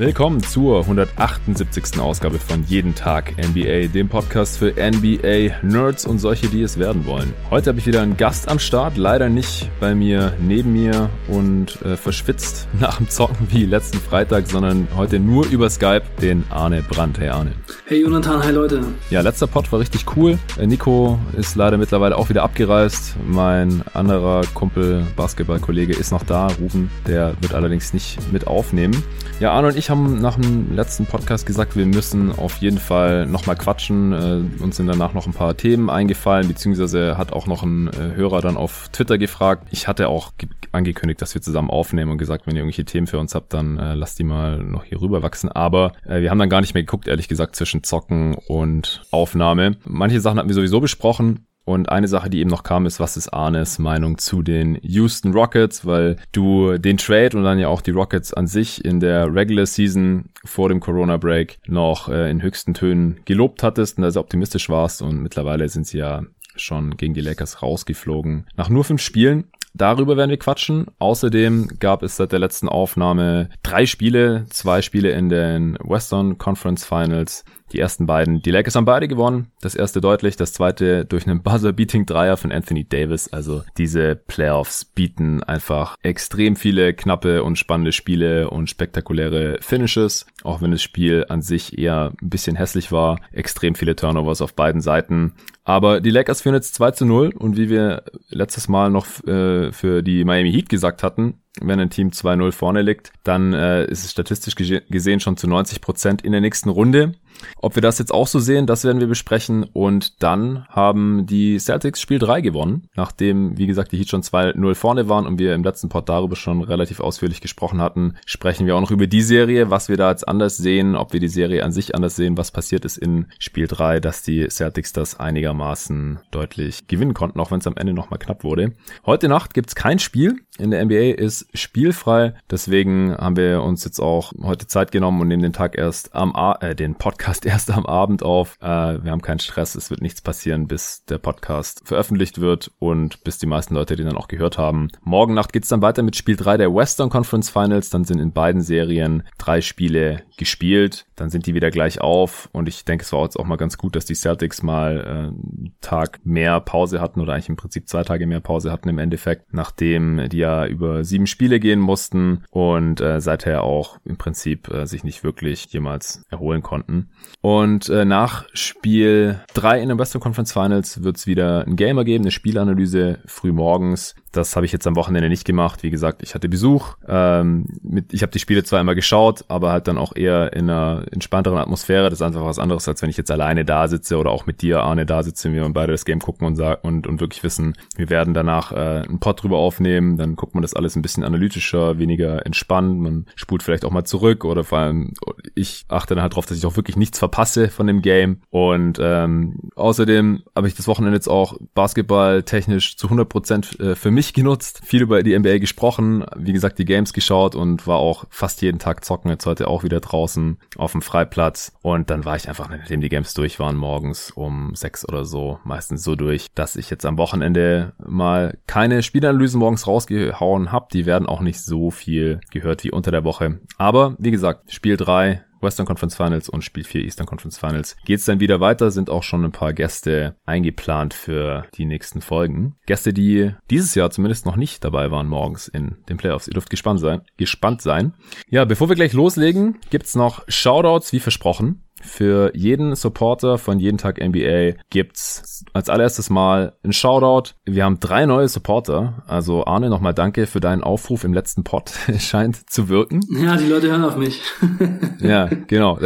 [0.00, 2.00] Willkommen zur 178.
[2.00, 7.34] Ausgabe von Jeden Tag NBA, dem Podcast für NBA-Nerds und solche, die es werden wollen.
[7.50, 11.82] Heute habe ich wieder einen Gast am Start, leider nicht bei mir neben mir und
[11.82, 16.82] äh, verschwitzt nach dem Zocken wie letzten Freitag, sondern heute nur über Skype den Arne
[16.82, 17.20] Brandt.
[17.20, 17.52] Hey Arne.
[17.84, 18.82] Hey Jonathan, hi Leute.
[19.10, 20.38] Ja, letzter Pod war richtig cool.
[20.58, 23.16] Äh, Nico ist leider mittlerweile auch wieder abgereist.
[23.28, 29.02] Mein anderer Kumpel, Basketballkollege ist noch da, Ruben, der wird allerdings nicht mit aufnehmen.
[29.40, 33.26] Ja, Arne und ich haben nach dem letzten Podcast gesagt, wir müssen auf jeden Fall
[33.26, 34.12] nochmal quatschen.
[34.12, 38.14] Äh, uns sind danach noch ein paar Themen eingefallen, beziehungsweise hat auch noch ein äh,
[38.14, 39.66] Hörer dann auf Twitter gefragt.
[39.70, 40.32] Ich hatte auch
[40.72, 43.78] angekündigt, dass wir zusammen aufnehmen und gesagt, wenn ihr irgendwelche Themen für uns habt, dann
[43.78, 45.50] äh, lasst die mal noch hier rüber wachsen.
[45.50, 49.76] Aber äh, wir haben dann gar nicht mehr geguckt, ehrlich gesagt, zwischen Zocken und Aufnahme.
[49.84, 51.46] Manche Sachen hatten wir sowieso besprochen.
[51.64, 55.32] Und eine Sache, die eben noch kam, ist, was ist Arnes Meinung zu den Houston
[55.32, 59.32] Rockets, weil du den Trade und dann ja auch die Rockets an sich in der
[59.32, 64.10] Regular Season vor dem Corona Break noch äh, in höchsten Tönen gelobt hattest und da
[64.10, 66.22] sehr optimistisch warst und mittlerweile sind sie ja
[66.56, 68.46] schon gegen die Lakers rausgeflogen.
[68.56, 69.44] Nach nur fünf Spielen
[69.74, 70.86] Darüber werden wir quatschen.
[70.98, 76.84] Außerdem gab es seit der letzten Aufnahme drei Spiele, zwei Spiele in den Western Conference
[76.84, 77.44] Finals.
[77.72, 79.52] Die ersten beiden, die Lakers haben beide gewonnen.
[79.60, 83.32] Das erste deutlich, das zweite durch einen Buzzer-Beating-Dreier von Anthony Davis.
[83.32, 90.26] Also diese Playoffs bieten einfach extrem viele knappe und spannende Spiele und spektakuläre Finishes.
[90.42, 93.20] Auch wenn das Spiel an sich eher ein bisschen hässlich war.
[93.32, 95.34] Extrem viele Turnovers auf beiden Seiten.
[95.64, 99.70] Aber die Lakers führen jetzt 2 zu 0 und wie wir letztes Mal noch äh,
[99.70, 104.04] für die Miami Heat gesagt hatten, wenn ein Team 2-0 vorne liegt, dann äh, ist
[104.04, 107.12] es statistisch gesehen schon zu 90 Prozent in der nächsten Runde.
[107.56, 109.64] Ob wir das jetzt auch so sehen, das werden wir besprechen.
[109.72, 114.74] Und dann haben die Celtics Spiel 3 gewonnen, nachdem, wie gesagt, die Heat schon 2-0
[114.74, 118.76] vorne waren und wir im letzten Pod darüber schon relativ ausführlich gesprochen hatten, sprechen wir
[118.76, 121.64] auch noch über die Serie, was wir da jetzt anders sehen, ob wir die Serie
[121.64, 126.20] an sich anders sehen, was passiert ist in Spiel 3, dass die Celtics das einigermaßen
[126.30, 128.72] deutlich gewinnen konnten, auch wenn es am Ende nochmal knapp wurde.
[129.06, 130.36] Heute Nacht gibt's kein Spiel.
[130.60, 132.34] In der NBA ist spielfrei.
[132.50, 136.36] Deswegen haben wir uns jetzt auch heute Zeit genommen und nehmen den Tag erst am,
[136.36, 138.58] A äh, den Podcast erst am Abend auf.
[138.60, 138.66] Äh,
[139.02, 143.38] wir haben keinen Stress, es wird nichts passieren, bis der Podcast veröffentlicht wird und bis
[143.38, 144.88] die meisten Leute den dann auch gehört haben.
[145.02, 147.88] Morgen Nacht geht's dann weiter mit Spiel 3 der Western Conference Finals.
[147.88, 151.06] Dann sind in beiden Serien drei Spiele gespielt.
[151.16, 153.78] Dann sind die wieder gleich auf und ich denke, es war jetzt auch mal ganz
[153.78, 157.88] gut, dass die Celtics mal äh, einen Tag mehr Pause hatten oder eigentlich im Prinzip
[157.88, 162.44] zwei Tage mehr Pause hatten im Endeffekt, nachdem die ja über sieben Spiele gehen mussten
[162.50, 167.10] und äh, seither auch im Prinzip äh, sich nicht wirklich jemals erholen konnten.
[167.40, 172.04] Und äh, nach Spiel 3 in den Western Conference Finals wird es wieder ein Gamer
[172.04, 174.14] geben, eine Spielanalyse früh morgens.
[174.32, 175.82] Das habe ich jetzt am Wochenende nicht gemacht.
[175.82, 176.96] Wie gesagt, ich hatte Besuch.
[177.08, 180.70] Ähm, mit, ich habe die Spiele zwar immer geschaut, aber halt dann auch eher in
[180.70, 182.10] einer entspannteren Atmosphäre.
[182.10, 184.62] Das ist einfach was anderes, als wenn ich jetzt alleine da sitze oder auch mit
[184.62, 188.08] dir, Arne, da sitze, wir beide das Game gucken und, und, und wirklich wissen, wir
[188.08, 190.16] werden danach äh, einen Pod drüber aufnehmen.
[190.16, 193.00] Dann guckt man das alles ein bisschen analytischer, weniger entspannt.
[193.00, 195.14] Man spult vielleicht auch mal zurück oder vor allem
[195.54, 198.40] ich achte dann halt darauf, dass ich auch wirklich nichts verpasse von dem Game.
[198.50, 203.94] Und ähm, außerdem habe ich das Wochenende jetzt auch Basketball technisch zu 100 Prozent äh,
[203.94, 207.98] für mich genutzt, viel über die NBA gesprochen, wie gesagt, die Games geschaut und war
[207.98, 211.72] auch fast jeden Tag zocken, jetzt heute auch wieder draußen auf dem Freiplatz.
[211.82, 215.58] Und dann war ich einfach, nachdem die Games durch waren, morgens um sechs oder so,
[215.64, 219.86] meistens so durch, dass ich jetzt am Wochenende mal keine Spielanalysen morgens
[220.20, 220.88] rausgehauen habe.
[220.92, 223.60] Die werden auch nicht so viel gehört wie unter der Woche.
[223.78, 228.24] Aber wie gesagt, Spiel drei Western Conference Finals und Spiel 4 Eastern Conference Finals geht's
[228.24, 232.76] dann wieder weiter, sind auch schon ein paar Gäste eingeplant für die nächsten Folgen.
[232.86, 236.48] Gäste, die dieses Jahr zumindest noch nicht dabei waren morgens in den Playoffs.
[236.48, 237.20] Ihr dürft gespannt sein.
[237.36, 238.14] Gespannt sein.
[238.48, 241.84] Ja, bevor wir gleich loslegen, gibt's noch Shoutouts wie versprochen.
[242.00, 247.52] Für jeden Supporter von Jeden Tag NBA gibt's als allererstes mal ein Shoutout.
[247.64, 249.22] Wir haben drei neue Supporter.
[249.26, 251.92] Also Arne, nochmal danke für deinen Aufruf im letzten Pod.
[252.18, 253.20] Scheint zu wirken.
[253.30, 254.42] Ja, die Leute hören auf mich.
[255.20, 255.98] ja, genau.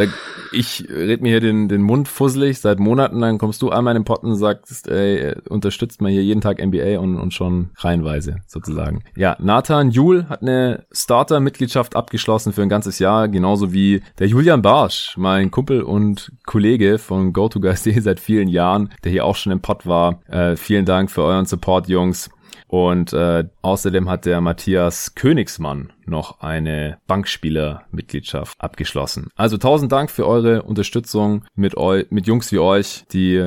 [0.51, 3.21] Ich red mir hier den, den Mund fusselig seit Monaten.
[3.21, 6.63] Dann kommst du einmal in den Pod und sagst, ey, unterstützt mal hier jeden Tag
[6.63, 9.03] NBA und, und schon reihenweise sozusagen.
[9.15, 13.27] Ja, Nathan Jul hat eine Starter-Mitgliedschaft abgeschlossen für ein ganzes Jahr.
[13.27, 19.11] Genauso wie der Julian Barsch, mein Kumpel und Kollege von GoToGuys.de seit vielen Jahren, der
[19.11, 20.19] hier auch schon im Pod war.
[20.27, 22.29] Äh, vielen Dank für euren Support, Jungs.
[22.67, 29.29] Und äh, außerdem hat der Matthias Königsmann noch eine Bankspieler-Mitgliedschaft abgeschlossen.
[29.35, 33.43] Also tausend Dank für eure Unterstützung mit euch, mit Jungs wie euch, die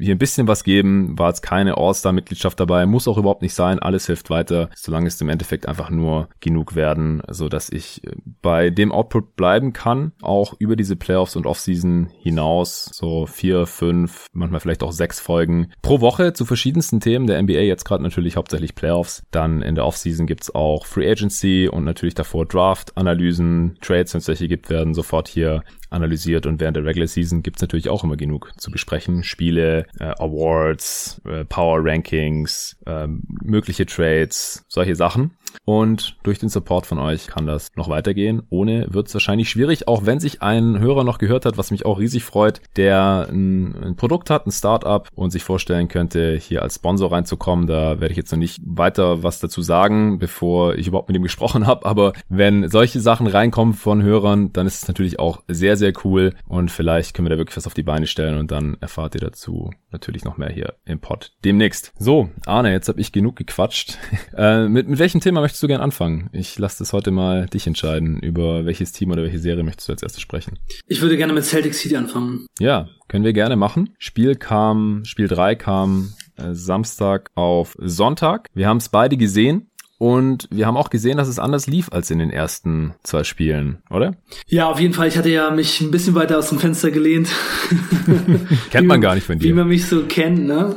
[0.00, 1.18] hier ein bisschen was geben.
[1.18, 3.78] War jetzt keine All-Star-Mitgliedschaft dabei, muss auch überhaupt nicht sein.
[3.78, 8.02] Alles hilft weiter, solange es im Endeffekt einfach nur genug werden, so dass ich
[8.42, 14.26] bei dem Output bleiben kann, auch über diese Playoffs und Offseason hinaus, so vier, fünf,
[14.32, 17.60] manchmal vielleicht auch sechs Folgen pro Woche zu verschiedensten Themen der NBA.
[17.60, 19.22] Jetzt gerade natürlich hauptsächlich Playoffs.
[19.30, 24.28] Dann in der Offseason gibt's auch Free Agency und natürlich davor Draft-Analysen, Trades, wenn es
[24.28, 28.16] welche gibt, werden sofort hier analysiert und während der Regular Season gibt's natürlich auch immer
[28.16, 29.22] genug zu besprechen.
[29.22, 33.06] Spiele, äh, Awards, äh, Power Rankings, äh,
[33.42, 35.32] mögliche Trades, solche Sachen.
[35.64, 38.42] Und durch den Support von euch kann das noch weitergehen.
[38.50, 41.86] Ohne wird es wahrscheinlich schwierig, auch wenn sich ein Hörer noch gehört hat, was mich
[41.86, 46.62] auch riesig freut, der ein, ein Produkt hat, ein Startup und sich vorstellen könnte, hier
[46.62, 47.66] als Sponsor reinzukommen.
[47.66, 51.22] Da werde ich jetzt noch nicht weiter was dazu sagen, bevor ich überhaupt mit ihm
[51.22, 51.86] gesprochen habe.
[51.86, 56.34] Aber wenn solche Sachen reinkommen von Hörern, dann ist es natürlich auch sehr, sehr cool.
[56.48, 59.20] Und vielleicht können wir da wirklich was auf die Beine stellen und dann erfahrt ihr
[59.20, 61.92] dazu natürlich noch mehr hier im Pod demnächst.
[61.98, 63.98] So, Arne, jetzt habe ich genug gequatscht.
[64.36, 66.30] äh, mit, mit welchem Thema möchtest du gern anfangen?
[66.32, 69.92] Ich lasse das heute mal dich entscheiden, über welches Team oder welche Serie möchtest du
[69.92, 70.58] als erstes sprechen.
[70.86, 72.46] Ich würde gerne mit Celtic City anfangen.
[72.58, 73.90] Ja, können wir gerne machen.
[73.98, 78.48] Spiel kam, Spiel 3 kam äh, Samstag auf Sonntag.
[78.54, 79.70] Wir haben es beide gesehen.
[80.02, 83.84] Und wir haben auch gesehen, dass es anders lief als in den ersten zwei Spielen,
[83.88, 84.16] oder?
[84.48, 85.06] Ja, auf jeden Fall.
[85.06, 87.28] Ich hatte ja mich ein bisschen weiter aus dem Fenster gelehnt.
[88.72, 89.44] kennt man gar nicht von dir.
[89.44, 90.74] Wie man mich so kennt, ne?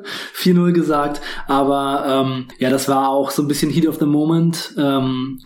[0.34, 1.20] 4-0 gesagt.
[1.46, 4.72] Aber ähm, ja, das war auch so ein bisschen Heat of the Moment.
[4.78, 5.40] Ähm,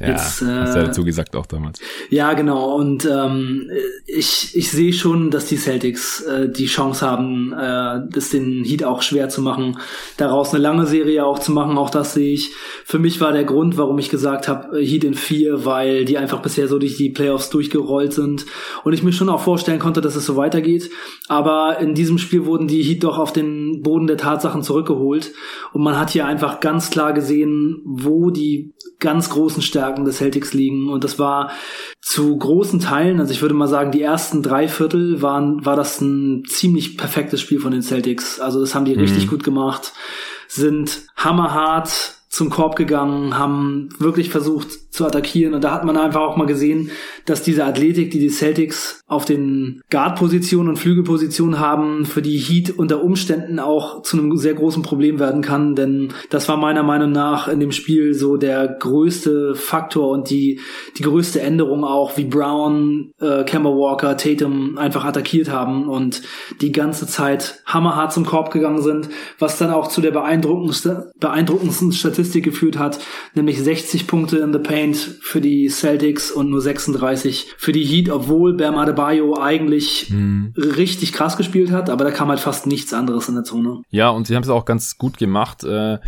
[0.00, 1.78] ja, jetzt, äh, hast du ja dazu gesagt auch damals.
[2.08, 2.74] Ja, genau.
[2.76, 3.70] Und ähm,
[4.06, 8.82] ich, ich sehe schon, dass die Celtics äh, die Chance haben, äh, das den Heat
[8.82, 9.76] auch schwer zu machen,
[10.16, 11.76] daraus eine lange Serie auch zu machen.
[11.76, 12.52] Auch das sehe ich.
[12.84, 16.18] Für mich war der Grund, warum ich gesagt habe, äh, Heat in 4, weil die
[16.18, 18.46] einfach bisher so durch die Playoffs durchgerollt sind
[18.84, 20.90] und ich mir schon auch vorstellen konnte, dass es so weitergeht.
[21.28, 25.32] Aber in diesem Spiel wurden die Heat doch auf den Boden der Tatsachen zurückgeholt
[25.72, 30.54] und man hat hier einfach ganz klar gesehen, wo die ganz großen Stärken des Celtics
[30.54, 31.50] liegen und das war
[32.00, 36.00] zu großen Teilen, also ich würde mal sagen, die ersten drei Viertel waren, war das
[36.00, 38.40] ein ziemlich perfektes Spiel von den Celtics.
[38.40, 39.00] Also das haben die mhm.
[39.00, 39.92] richtig gut gemacht,
[40.48, 45.54] sind hammerhart zum Korb gegangen, haben wirklich versucht zu attackieren.
[45.54, 46.90] Und da hat man einfach auch mal gesehen,
[47.24, 52.70] dass diese Athletik, die die Celtics auf den Guard-Positionen und Flügelpositionen haben, für die Heat
[52.70, 55.74] unter Umständen auch zu einem sehr großen Problem werden kann.
[55.74, 60.60] Denn das war meiner Meinung nach in dem Spiel so der größte Faktor und die,
[60.98, 66.20] die größte Änderung auch, wie Brown, äh, Kemba Walker, Tatum einfach attackiert haben und
[66.60, 69.08] die ganze Zeit hammerhart zum Korb gegangen sind,
[69.38, 72.98] was dann auch zu der beeindruckendsten, beeindruckendsten Statistik geführt hat,
[73.34, 78.10] nämlich 60 Punkte in the Paint für die Celtics und nur 36 für die Heat,
[78.10, 80.52] obwohl Bam Adebayo eigentlich mhm.
[80.56, 83.82] richtig krass gespielt hat, aber da kam halt fast nichts anderes in der Zone.
[83.90, 85.64] Ja, und sie haben es auch ganz gut gemacht.
[85.64, 85.98] Äh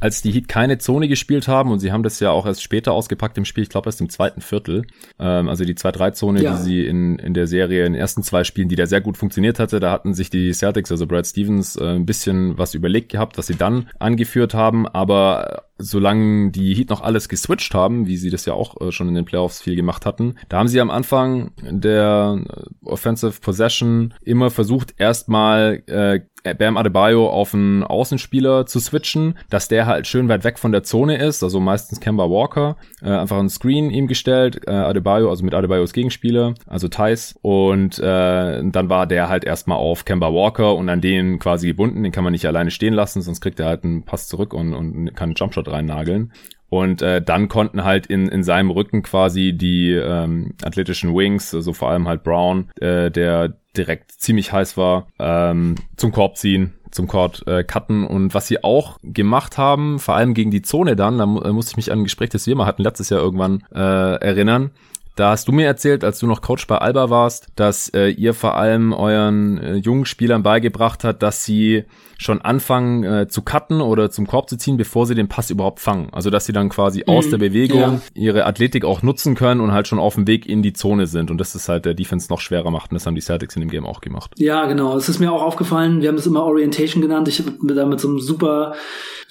[0.00, 2.92] als die Heat keine Zone gespielt haben, und sie haben das ja auch erst später
[2.92, 4.86] ausgepackt im Spiel, ich glaube erst im zweiten Viertel,
[5.18, 6.56] ähm, also die 2-3-Zone, ja.
[6.56, 9.16] die sie in, in der Serie in den ersten zwei Spielen, die da sehr gut
[9.16, 13.12] funktioniert hatte, da hatten sich die Celtics, also Brad Stevens, äh, ein bisschen was überlegt
[13.12, 18.16] gehabt, was sie dann angeführt haben, aber solange die Heat noch alles geswitcht haben, wie
[18.16, 20.80] sie das ja auch äh, schon in den Playoffs viel gemacht hatten, da haben sie
[20.80, 22.42] am Anfang der
[22.84, 29.86] Offensive Possession immer versucht, erstmal äh, Bam Adebayo auf einen Außenspieler zu switchen, dass der
[29.86, 33.50] halt schön weit weg von der Zone ist, also meistens Kemba Walker, äh, einfach einen
[33.50, 39.06] Screen ihm gestellt, äh, Adebayo, also mit Adebayos Gegenspieler, also Thais, und äh, dann war
[39.06, 42.46] der halt erstmal auf Kemba Walker und an den quasi gebunden, den kann man nicht
[42.46, 45.68] alleine stehen lassen, sonst kriegt er halt einen Pass zurück und, und kann einen Jumpshot
[45.68, 46.32] reinnageln.
[46.70, 51.72] Und äh, dann konnten halt in, in seinem Rücken quasi die ähm, athletischen Wings, also
[51.72, 57.08] vor allem halt Brown, äh, der direkt ziemlich heiß war, ähm, zum Korb ziehen, zum
[57.08, 58.06] Court äh, cutten.
[58.06, 61.72] Und was sie auch gemacht haben, vor allem gegen die Zone dann, da mu musste
[61.72, 64.70] ich mich an ein Gespräch, das wir mal hatten letztes Jahr irgendwann äh, erinnern,
[65.16, 68.34] da hast du mir erzählt, als du noch Coach bei Alba warst, dass äh, ihr
[68.34, 71.84] vor allem euren äh, jungen Spielern beigebracht hat, dass sie
[72.16, 75.80] schon anfangen äh, zu cutten oder zum Korb zu ziehen, bevor sie den Pass überhaupt
[75.80, 76.08] fangen.
[76.12, 78.00] Also dass sie dann quasi mhm, aus der Bewegung ja.
[78.14, 81.30] ihre Athletik auch nutzen können und halt schon auf dem Weg in die Zone sind.
[81.30, 82.90] Und das ist halt der Defense noch schwerer macht.
[82.90, 84.32] Und das haben die Celtics in dem Game auch gemacht.
[84.36, 84.96] Ja, genau.
[84.96, 86.02] Es ist mir auch aufgefallen.
[86.02, 87.28] Wir haben es immer Orientation genannt.
[87.28, 88.74] Ich habe da mit so einem super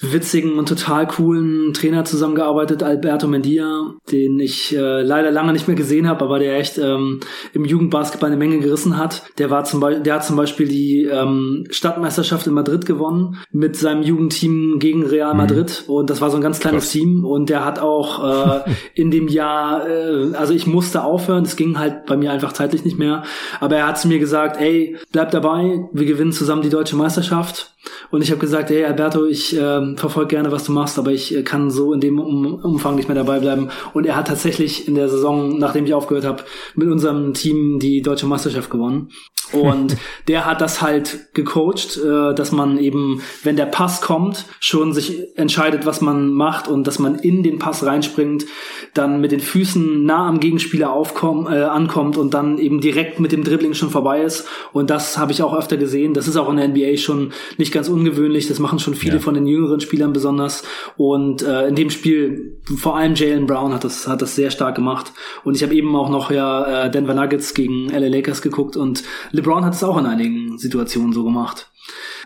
[0.00, 5.69] witzigen und total coolen Trainer zusammengearbeitet, Alberto Mendia, den ich äh, leider lange nicht mehr
[5.70, 7.20] mehr gesehen habe, aber der echt ähm,
[7.52, 9.22] im Jugendbasketball eine Menge gerissen hat.
[9.38, 13.76] Der war zum Beispiel, der hat zum Beispiel die ähm, Stadtmeisterschaft in Madrid gewonnen mit
[13.76, 15.38] seinem Jugendteam gegen Real mhm.
[15.38, 15.94] Madrid mhm.
[15.94, 16.92] und das war so ein ganz kleines Krass.
[16.92, 21.56] Team und der hat auch äh, in dem Jahr, äh, also ich musste aufhören, es
[21.56, 23.22] ging halt bei mir einfach zeitlich nicht mehr,
[23.60, 27.72] aber er hat zu mir gesagt, ey, bleib dabei, wir gewinnen zusammen die deutsche Meisterschaft
[28.10, 31.34] und ich habe gesagt, hey Alberto, ich äh, verfolge gerne, was du machst, aber ich
[31.34, 33.70] äh, kann so in dem um Umfang nicht mehr dabei bleiben.
[33.94, 36.44] Und er hat tatsächlich in der Saison, nachdem ich aufgehört habe,
[36.74, 39.10] mit unserem Team die deutsche Meisterschaft gewonnen.
[39.52, 39.96] Und
[40.28, 45.36] der hat das halt gecoacht, äh, dass man eben, wenn der Pass kommt, schon sich
[45.36, 48.46] entscheidet, was man macht und dass man in den Pass reinspringt,
[48.94, 53.32] dann mit den Füßen nah am Gegenspieler aufkommt, äh, ankommt und dann eben direkt mit
[53.32, 54.46] dem Dribbling schon vorbei ist.
[54.72, 56.14] Und das habe ich auch öfter gesehen.
[56.14, 58.48] Das ist auch in der NBA schon nicht ganz ungewöhnlich.
[58.48, 59.20] Das machen schon viele ja.
[59.20, 60.62] von den jüngeren Spielern besonders.
[60.96, 64.74] Und äh, in dem Spiel, vor allem Jalen Brown hat das, hat das sehr stark
[64.74, 65.12] gemacht.
[65.44, 69.02] Und ich habe eben auch noch ja äh, Denver Nuggets gegen LA Lakers geguckt und
[69.40, 71.70] LeBron hat es auch in einigen Situationen so gemacht.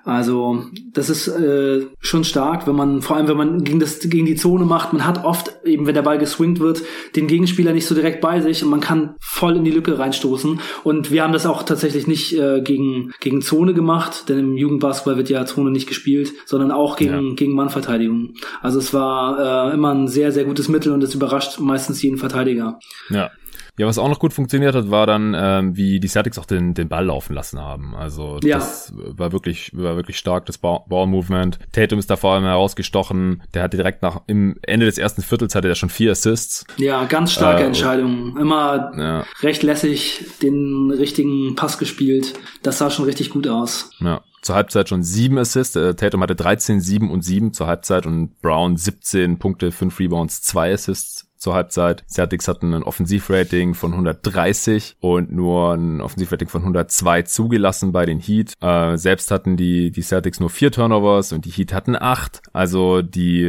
[0.04, 4.26] Also das ist äh, schon stark, wenn man, vor allem wenn man gegen, das, gegen
[4.26, 6.82] die Zone macht, man hat oft, eben wenn der Ball geswingt wird,
[7.16, 10.60] den Gegenspieler nicht so direkt bei sich und man kann voll in die Lücke reinstoßen.
[10.82, 15.16] Und wir haben das auch tatsächlich nicht äh, gegen, gegen Zone gemacht, denn im Jugendbasketball
[15.16, 17.34] wird ja Zone nicht gespielt, sondern auch gegen, ja.
[17.34, 18.34] gegen Mannverteidigung.
[18.60, 22.18] Also es war äh, immer ein sehr, sehr gutes Mittel und es überrascht meistens jeden
[22.18, 22.78] Verteidiger.
[23.08, 23.30] Ja,
[23.76, 26.74] ja, was auch noch gut funktioniert hat, war dann, ähm, wie die Celtics auch den,
[26.74, 27.96] den Ball laufen lassen haben.
[27.96, 28.58] Also ja.
[28.58, 31.58] das war wirklich, war wirklich stark, das Ball-Movement.
[31.72, 33.42] Tatum ist da vor allem herausgestochen.
[33.52, 36.64] Der hatte direkt nach, im Ende des ersten Viertels hatte er schon vier Assists.
[36.76, 38.36] Ja, ganz starke äh, Entscheidung.
[38.36, 39.24] Immer ja.
[39.42, 42.34] recht lässig den richtigen Pass gespielt.
[42.62, 43.90] Das sah schon richtig gut aus.
[44.00, 45.74] Ja zur Halbzeit schon sieben Assists.
[45.74, 50.42] Äh, Tatum hatte 13, 7 und 7 zur Halbzeit und Brown 17 Punkte, 5 Rebounds,
[50.42, 52.04] 2 Assists zur Halbzeit.
[52.08, 58.18] Celtics hatten ein Offensivrating von 130 und nur ein Offensivrating von 102 zugelassen bei den
[58.18, 58.54] Heat.
[58.60, 62.40] Äh, selbst hatten die, die Celtics nur vier Turnovers und die Heat hatten acht.
[62.52, 63.44] Also die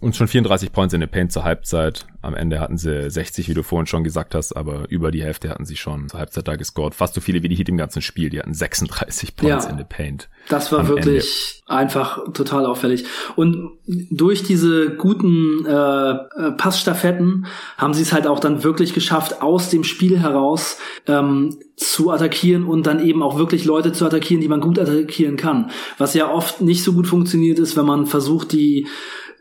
[0.00, 2.06] uns schon 34 Points in der Paint zur Halbzeit.
[2.20, 5.50] Am Ende hatten sie 60, wie du vorhin schon gesagt hast, aber über die Hälfte
[5.50, 6.94] hatten sie schon zur Halbzeit da gescored.
[6.94, 8.30] Fast so viele wie die Heat im ganzen Spiel.
[8.30, 10.28] Die hatten 36 Points ja, in der Paint.
[10.48, 11.78] Das war wirklich Ende.
[11.78, 13.04] einfach total auffällig.
[13.36, 17.46] Und durch diese guten äh, äh Passstaffetten hätten,
[17.76, 22.64] haben sie es halt auch dann wirklich geschafft, aus dem Spiel heraus ähm, zu attackieren
[22.64, 25.70] und dann eben auch wirklich Leute zu attackieren, die man gut attackieren kann.
[25.98, 28.86] Was ja oft nicht so gut funktioniert ist, wenn man versucht, die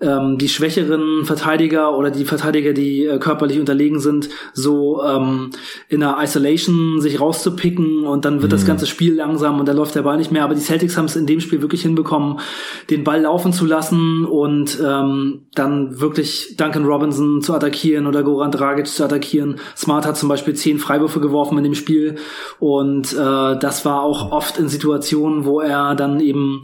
[0.02, 5.52] ähm, die schwächeren Verteidiger oder die Verteidiger, die äh, körperlich unterlegen sind, so ähm,
[5.90, 8.56] in einer Isolation sich rauszupicken und dann wird mhm.
[8.56, 10.44] das ganze Spiel langsam und da läuft der Ball nicht mehr.
[10.44, 12.40] Aber die Celtics haben es in dem Spiel wirklich hinbekommen,
[12.90, 18.52] den Ball laufen zu lassen und ähm, dann wirklich Duncan Robinson zu attackieren oder Goran
[18.52, 19.60] Dragic zu attackieren.
[19.76, 22.16] Smart hat zum Beispiel zehn Freiwürfe geworfen in dem Spiel
[22.60, 23.16] und äh,
[23.60, 26.62] das war auch oft in Situationen, wo er dann eben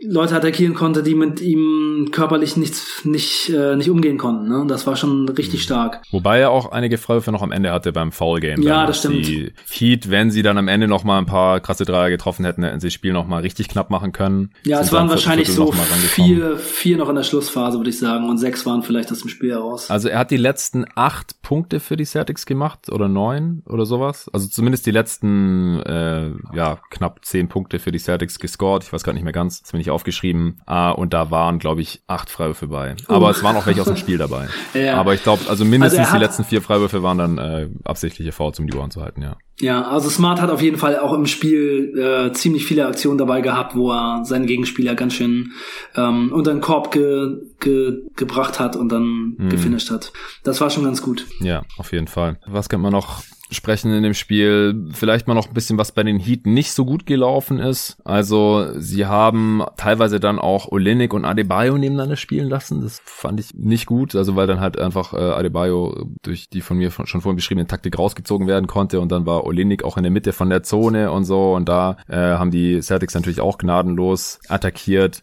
[0.00, 4.48] Leute attackieren konnte, die mit ihm körperlich nicht, nicht, äh, nicht umgehen konnten.
[4.48, 4.64] Ne?
[4.66, 5.64] Das war schon richtig mhm.
[5.64, 6.02] stark.
[6.10, 8.62] Wobei er auch einige Freiwürfe noch am Ende hatte beim Foul Game.
[8.62, 9.26] Ja, das stimmt.
[9.26, 12.62] Die Heat, wenn sie dann am Ende noch mal ein paar krasse Dreier getroffen hätten,
[12.62, 14.50] hätten sie das Spiel noch mal richtig knapp machen können.
[14.64, 18.38] Ja, es waren wahrscheinlich so vier, vier noch in der Schlussphase, würde ich sagen, und
[18.38, 19.90] sechs waren vielleicht aus dem Spiel heraus.
[19.90, 24.30] Also er hat die letzten acht Punkte für die Celtics gemacht oder neun oder sowas.
[24.32, 28.84] Also zumindest die letzten äh, ja knapp zehn Punkte für die Celtics gescored.
[28.84, 30.60] Ich weiß gar nicht mehr ganz, das bin ich aufgeschrieben.
[30.66, 32.94] Ah, und da waren, glaube ich, acht Freiwürfe bei.
[33.08, 33.30] Aber uh.
[33.30, 34.48] es waren auch welche aus dem Spiel dabei.
[34.74, 34.94] ja.
[34.94, 38.58] Aber ich glaube, also mindestens also die letzten vier Freiwürfe waren dann äh, absichtliche Fouls,
[38.58, 39.36] um die Ohren zu halten, ja.
[39.60, 43.42] Ja, also Smart hat auf jeden Fall auch im Spiel äh, ziemlich viele Aktionen dabei
[43.42, 45.52] gehabt, wo er seinen Gegenspieler ganz schön
[45.94, 49.48] ähm, unter den Korb ge, ge, gebracht hat und dann mm.
[49.50, 50.12] gefinisht hat.
[50.42, 51.26] Das war schon ganz gut.
[51.40, 52.40] Ja, auf jeden Fall.
[52.46, 53.22] Was kennt man noch
[53.54, 54.88] sprechen in dem Spiel.
[54.92, 57.96] Vielleicht mal noch ein bisschen, was bei den Heat nicht so gut gelaufen ist.
[58.04, 62.82] Also sie haben teilweise dann auch Olenek und Adebayo nebeneinander spielen lassen.
[62.82, 64.14] Das fand ich nicht gut.
[64.14, 67.98] Also weil dann halt einfach äh, Adebayo durch die von mir schon vorhin beschriebene Taktik
[67.98, 71.24] rausgezogen werden konnte und dann war Olenek auch in der Mitte von der Zone und
[71.24, 75.22] so und da äh, haben die Celtics natürlich auch gnadenlos attackiert.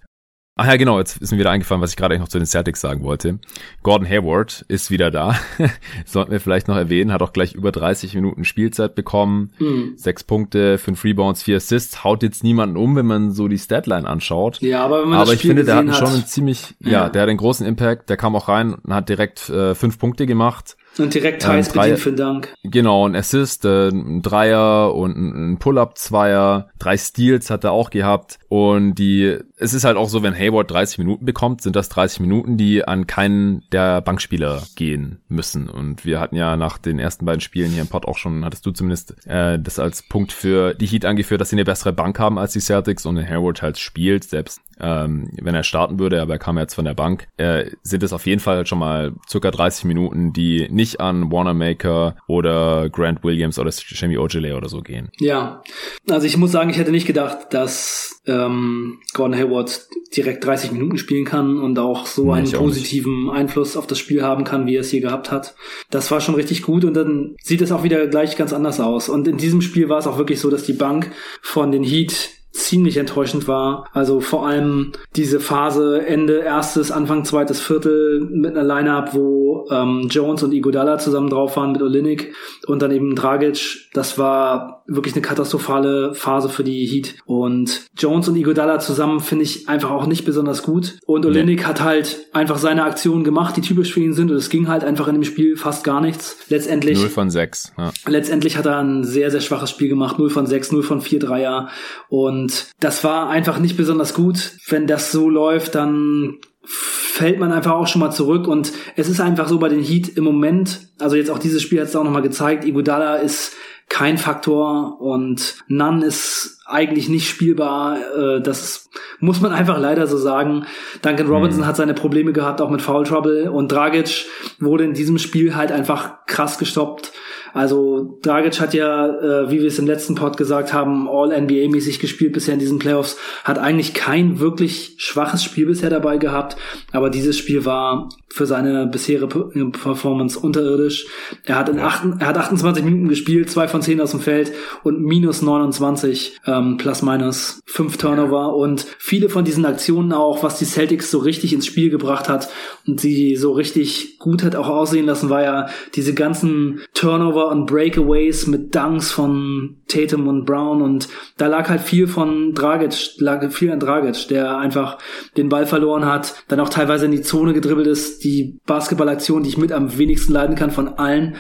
[0.61, 2.45] Ach ja, genau, jetzt ist mir wieder eingefallen, was ich gerade eigentlich noch zu den
[2.45, 3.39] Celtics sagen wollte.
[3.81, 5.39] Gordon Hayward ist wieder da.
[6.05, 9.51] Sollten wir vielleicht noch erwähnen, hat auch gleich über 30 Minuten Spielzeit bekommen.
[9.59, 9.93] Mhm.
[9.95, 12.03] Sechs Punkte, fünf Rebounds, vier Assists.
[12.03, 14.59] Haut jetzt niemanden um, wenn man so die Statline anschaut.
[14.59, 15.95] Ja, aber wenn man aber das Spiel ich finde, der hat hat.
[15.95, 16.91] schon einen ziemlich, ja.
[16.91, 17.09] ja.
[17.09, 18.09] der hat einen großen Impact.
[18.09, 20.75] Der kam auch rein und hat direkt äh, fünf Punkte gemacht.
[20.97, 22.53] Und direkt Thais ähm, bedient für Dank.
[22.63, 26.69] Genau, ein Assist, äh, ein Dreier und ein Pull-Up-Zweier.
[26.77, 28.39] Drei Steals hat er auch gehabt.
[28.49, 32.19] Und die, es ist halt auch so, wenn Hayward 30 Minuten bekommt, sind das 30
[32.21, 35.69] Minuten, die an keinen der Bankspieler gehen müssen.
[35.69, 38.65] Und wir hatten ja nach den ersten beiden Spielen hier im Pod auch schon, hattest
[38.65, 42.19] du zumindest äh, das als Punkt für die Heat angeführt, dass sie eine bessere Bank
[42.19, 46.33] haben als die Celtics und Hayward halt spielt, selbst ähm, wenn er starten würde, aber
[46.33, 49.51] er kam jetzt von der Bank, äh, sind es auf jeden Fall schon mal circa
[49.51, 55.09] 30 Minuten, die nicht an Warnermaker oder Grant Williams oder Shemi Ojale oder so gehen.
[55.19, 55.63] Ja,
[56.09, 60.97] also ich muss sagen, ich hätte nicht gedacht, dass ähm, Gordon Hayward direkt 30 Minuten
[60.97, 64.75] spielen kann und auch so nee, einen positiven Einfluss auf das Spiel haben kann, wie
[64.75, 65.55] er es hier gehabt hat.
[65.89, 69.09] Das war schon richtig gut und dann sieht es auch wieder gleich ganz anders aus.
[69.09, 72.38] Und in diesem Spiel war es auch wirklich so, dass die Bank von den Heat
[72.51, 73.87] ziemlich enttäuschend war.
[73.93, 80.07] Also vor allem diese Phase Ende erstes, Anfang zweites Viertel mit einer Lineup, wo ähm,
[80.09, 82.33] Jones und Iguodala zusammen drauf waren mit Olinik
[82.67, 83.89] und dann eben Dragic.
[83.93, 87.15] Das war wirklich eine katastrophale Phase für die Heat.
[87.25, 90.97] Und Jones und Iguodala zusammen finde ich einfach auch nicht besonders gut.
[91.05, 91.65] Und Olinik nee.
[91.65, 94.31] hat halt einfach seine Aktionen gemacht, die typisch für ihn sind.
[94.31, 96.37] Und es ging halt einfach in dem Spiel fast gar nichts.
[96.49, 96.99] Letztendlich.
[96.99, 97.73] 0 von 6.
[97.77, 97.91] Ja.
[98.07, 100.19] Letztendlich hat er ein sehr, sehr schwaches Spiel gemacht.
[100.19, 101.69] 0 von 6, 0 von 4 Dreier.
[102.09, 104.53] Und und das war einfach nicht besonders gut.
[104.67, 109.19] Wenn das so läuft, dann fällt man einfach auch schon mal zurück und es ist
[109.19, 112.03] einfach so bei den Heat im Moment, also jetzt auch dieses Spiel hat es auch
[112.03, 113.53] nochmal gezeigt, Iguodala ist
[113.89, 117.97] kein Faktor und None ist eigentlich nicht spielbar.
[117.97, 120.65] Äh, das muss man einfach leider so sagen.
[121.01, 121.67] Duncan Robinson mhm.
[121.67, 124.25] hat seine Probleme gehabt, auch mit Foul Trouble und Dragic
[124.59, 127.11] wurde in diesem Spiel halt einfach krass gestoppt.
[127.53, 132.33] Also Dragic hat ja, äh, wie wir es im letzten Pod gesagt haben, All-NBA-mäßig gespielt
[132.33, 136.57] bisher in diesen Playoffs, hat eigentlich kein wirklich schwaches Spiel bisher dabei gehabt,
[136.91, 139.27] aber dieses Spiel war für seine bisherige
[139.71, 141.07] Performance unterirdisch.
[141.45, 144.51] Er hat in acht, er hat 28 Minuten gespielt, zwei von zehn aus dem Feld
[144.83, 148.55] und minus 29 ähm, plus minus fünf Turnover.
[148.55, 152.49] Und viele von diesen Aktionen auch, was die Celtics so richtig ins Spiel gebracht hat
[152.87, 157.65] und sie so richtig gut hat auch aussehen lassen, war ja diese ganzen Turnover und
[157.65, 160.81] Breakaways mit Dunks von Tatum und Brown.
[160.81, 164.97] Und da lag halt viel von Dragic, lag viel an Dragic, der einfach
[165.37, 168.23] den Ball verloren hat, dann auch teilweise in die Zone gedribbelt ist.
[168.23, 171.35] Die Basketballaktion, die ich mit am wenigsten leiden kann von allen,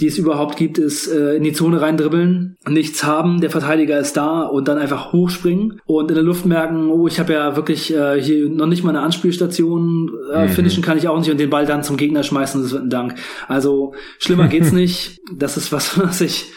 [0.00, 4.16] die es überhaupt gibt, ist äh, in die Zone reindribbeln, nichts haben, der Verteidiger ist
[4.16, 7.94] da und dann einfach hochspringen und in der Luft merken, oh, ich habe ja wirklich
[7.94, 10.48] äh, hier noch nicht mal eine Anspielstation, äh, mhm.
[10.50, 12.90] finishen kann ich auch nicht und den Ball dann zum Gegner schmeißen, das wird ein
[12.90, 13.14] Dank.
[13.48, 15.20] Also schlimmer geht's nicht.
[15.34, 16.52] Das ist was, was ich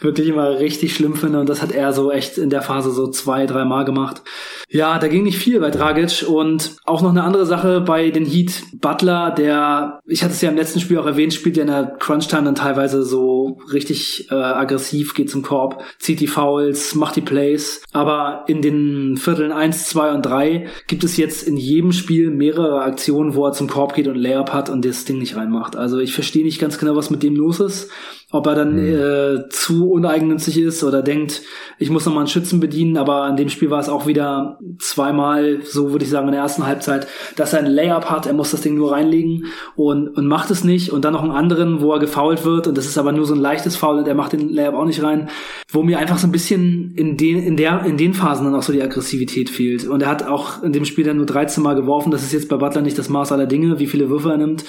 [0.00, 3.08] wirklich immer richtig schlimm finde und das hat er so echt in der Phase so
[3.08, 4.22] zwei, drei Mal gemacht.
[4.68, 8.24] Ja, da ging nicht viel bei Dragic und auch noch eine andere Sache bei den
[8.24, 8.62] Heat.
[8.74, 11.96] Butler, der, ich hatte es ja im letzten Spiel auch erwähnt, spielt ja in der
[11.98, 17.20] Crunch-Time dann teilweise so richtig äh, aggressiv, geht zum Korb, zieht die Fouls, macht die
[17.20, 17.82] Plays.
[17.92, 22.82] Aber in den Vierteln eins, zwei und drei gibt es jetzt in jedem Spiel mehrere
[22.82, 25.76] Aktionen, wo er zum Korb geht und Layup hat und das Ding nicht reinmacht.
[25.76, 27.90] Also ich verstehe nicht ganz genau, was mit dem los ist
[28.32, 28.94] ob er dann mhm.
[28.94, 31.42] äh, zu uneigennützig ist oder denkt,
[31.78, 35.60] ich muss nochmal einen Schützen bedienen, aber in dem Spiel war es auch wieder zweimal,
[35.64, 38.52] so würde ich sagen, in der ersten Halbzeit, dass er ein Layup hat, er muss
[38.52, 40.92] das Ding nur reinlegen und, und macht es nicht.
[40.92, 43.34] Und dann noch einen anderen, wo er gefoult wird und das ist aber nur so
[43.34, 45.28] ein leichtes Foul und er macht den Layup auch nicht rein,
[45.72, 48.62] wo mir einfach so ein bisschen in den, in der, in den Phasen dann auch
[48.62, 49.88] so die Aggressivität fehlt.
[49.88, 52.48] Und er hat auch in dem Spiel dann nur 13 Mal geworfen, das ist jetzt
[52.48, 54.64] bei Butler nicht das Maß aller Dinge, wie viele Würfe er nimmt,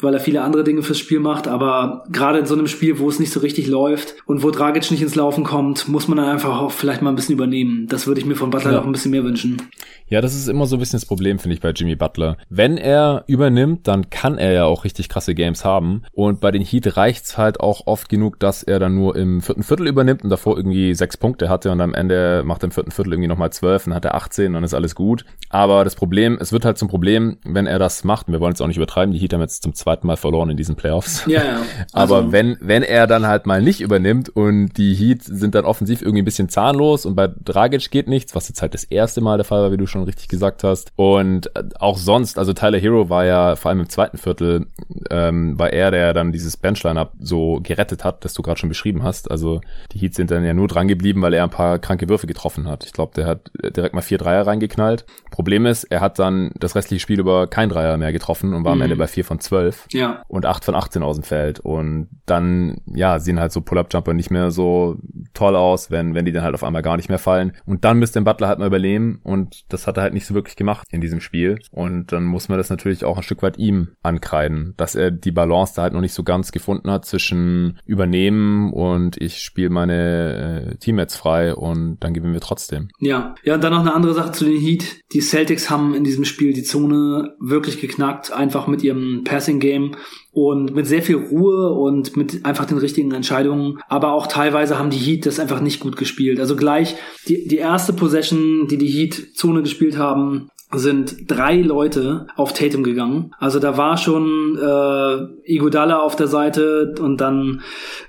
[0.00, 1.48] weil er viele andere Dinge fürs Spiel macht.
[1.48, 4.90] Aber gerade in so einem Spiel, wo es nicht so richtig läuft und wo Dragic
[4.90, 7.86] nicht ins Laufen kommt, muss man dann einfach auch vielleicht mal ein bisschen übernehmen.
[7.88, 8.80] Das würde ich mir von Butler ja.
[8.80, 9.62] auch ein bisschen mehr wünschen.
[10.12, 12.36] Ja, das ist immer so ein bisschen das Problem, finde ich, bei Jimmy Butler.
[12.50, 16.02] Wenn er übernimmt, dann kann er ja auch richtig krasse Games haben.
[16.12, 19.62] Und bei den Heat reicht's halt auch oft genug, dass er dann nur im vierten
[19.62, 22.90] Viertel übernimmt und davor irgendwie sechs Punkte hatte und am Ende macht er im vierten
[22.90, 25.24] Viertel irgendwie nochmal zwölf und hat er 18 und dann ist alles gut.
[25.48, 28.26] Aber das Problem, es wird halt zum Problem, wenn er das macht.
[28.26, 29.14] Und wir wollen es auch nicht übertreiben.
[29.14, 31.24] Die Heat haben jetzt zum zweiten Mal verloren in diesen Playoffs.
[31.26, 31.62] Ja, ja.
[31.92, 32.16] Also.
[32.16, 36.00] Aber wenn, wenn er dann halt mal nicht übernimmt und die Heat sind dann offensiv
[36.00, 39.36] irgendwie ein bisschen zahnlos und bei Dragic geht nichts, was jetzt halt das erste Mal
[39.36, 40.90] der Fall war, wie du schon richtig gesagt hast.
[40.96, 44.66] Und äh, auch sonst, also Tyler Hero war ja vor allem im zweiten Viertel,
[45.10, 49.02] ähm, war er, der dann dieses Benchline-Up so gerettet hat, das du gerade schon beschrieben
[49.02, 49.30] hast.
[49.30, 49.60] Also
[49.92, 52.68] die Heats sind dann ja nur dran geblieben, weil er ein paar kranke Würfe getroffen
[52.68, 52.84] hat.
[52.84, 55.04] Ich glaube, der hat direkt mal vier Dreier reingeknallt.
[55.30, 58.74] Problem ist, er hat dann das restliche Spiel über kein Dreier mehr getroffen und war
[58.74, 58.80] mhm.
[58.80, 60.22] am Ende bei vier von zwölf ja.
[60.28, 61.60] und acht von 18 aus dem Feld.
[61.60, 64.96] Und dann, ja, sehen halt so Pull-Up-Jumper nicht mehr so
[65.34, 67.52] toll aus, wenn, wenn die dann halt auf einmal gar nicht mehr fallen.
[67.66, 70.34] Und dann müsste den Butler halt mal überleben und das hat er halt nicht so
[70.34, 71.58] wirklich gemacht in diesem Spiel.
[71.70, 75.32] Und dann muss man das natürlich auch ein Stück weit ihm ankreiden, dass er die
[75.32, 80.72] Balance da halt noch nicht so ganz gefunden hat zwischen übernehmen und ich spiele meine
[80.72, 82.88] äh, Teammates frei und dann gewinnen wir trotzdem.
[82.98, 85.00] Ja, ja, und dann noch eine andere Sache zu den Heat.
[85.12, 89.96] Die Celtics haben in diesem Spiel die Zone wirklich geknackt, einfach mit ihrem Passing Game
[90.32, 93.78] und mit sehr viel Ruhe und mit einfach den richtigen Entscheidungen.
[93.88, 96.38] Aber auch teilweise haben die Heat das einfach nicht gut gespielt.
[96.38, 96.96] Also gleich
[97.28, 102.82] die, die erste Possession, die die Heat Zone gespielt haben, sind drei Leute auf Tatum
[102.82, 103.32] gegangen.
[103.38, 107.60] Also da war schon äh, Igodala auf der Seite und dann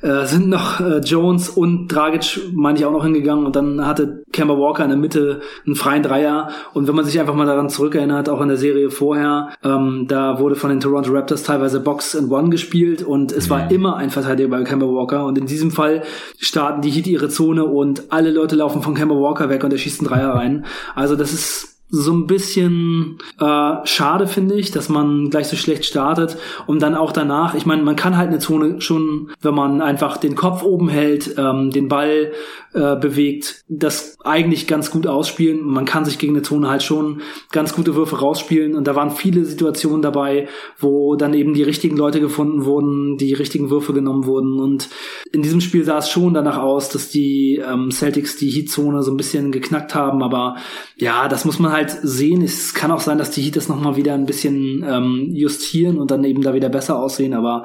[0.01, 4.23] äh, sind noch äh, Jones und Dragic, meine ich, auch noch hingegangen und dann hatte
[4.31, 7.69] Kemba Walker in der Mitte einen freien Dreier und wenn man sich einfach mal daran
[7.69, 12.15] zurückerinnert, auch in der Serie vorher, ähm, da wurde von den Toronto Raptors teilweise Box
[12.15, 13.71] and One gespielt und es war mhm.
[13.71, 16.03] immer ein Verteidiger bei Kemba Walker und in diesem Fall
[16.39, 19.79] starten die Heat ihre Zone und alle Leute laufen von Kemba Walker weg und er
[19.79, 20.65] schießt einen Dreier rein.
[20.95, 25.85] Also das ist so ein bisschen äh, schade, finde ich, dass man gleich so schlecht
[25.85, 26.37] startet.
[26.65, 30.17] Und dann auch danach, ich meine, man kann halt eine Zone schon, wenn man einfach
[30.17, 32.31] den Kopf oben hält, ähm, den Ball
[32.73, 35.63] äh, bewegt, das eigentlich ganz gut ausspielen.
[35.63, 38.73] Man kann sich gegen eine Zone halt schon ganz gute Würfe rausspielen.
[38.73, 40.47] Und da waren viele Situationen dabei,
[40.79, 44.59] wo dann eben die richtigen Leute gefunden wurden, die richtigen Würfe genommen wurden.
[44.59, 44.89] Und
[45.31, 49.11] in diesem Spiel sah es schon danach aus, dass die ähm, Celtics die Heat-Zone so
[49.11, 50.55] ein bisschen geknackt haben, aber
[50.95, 52.41] ja, das muss man halt sehen.
[52.41, 56.11] Es kann auch sein, dass die Heat das nochmal wieder ein bisschen ähm, justieren und
[56.11, 57.63] dann eben da wieder besser aussehen, aber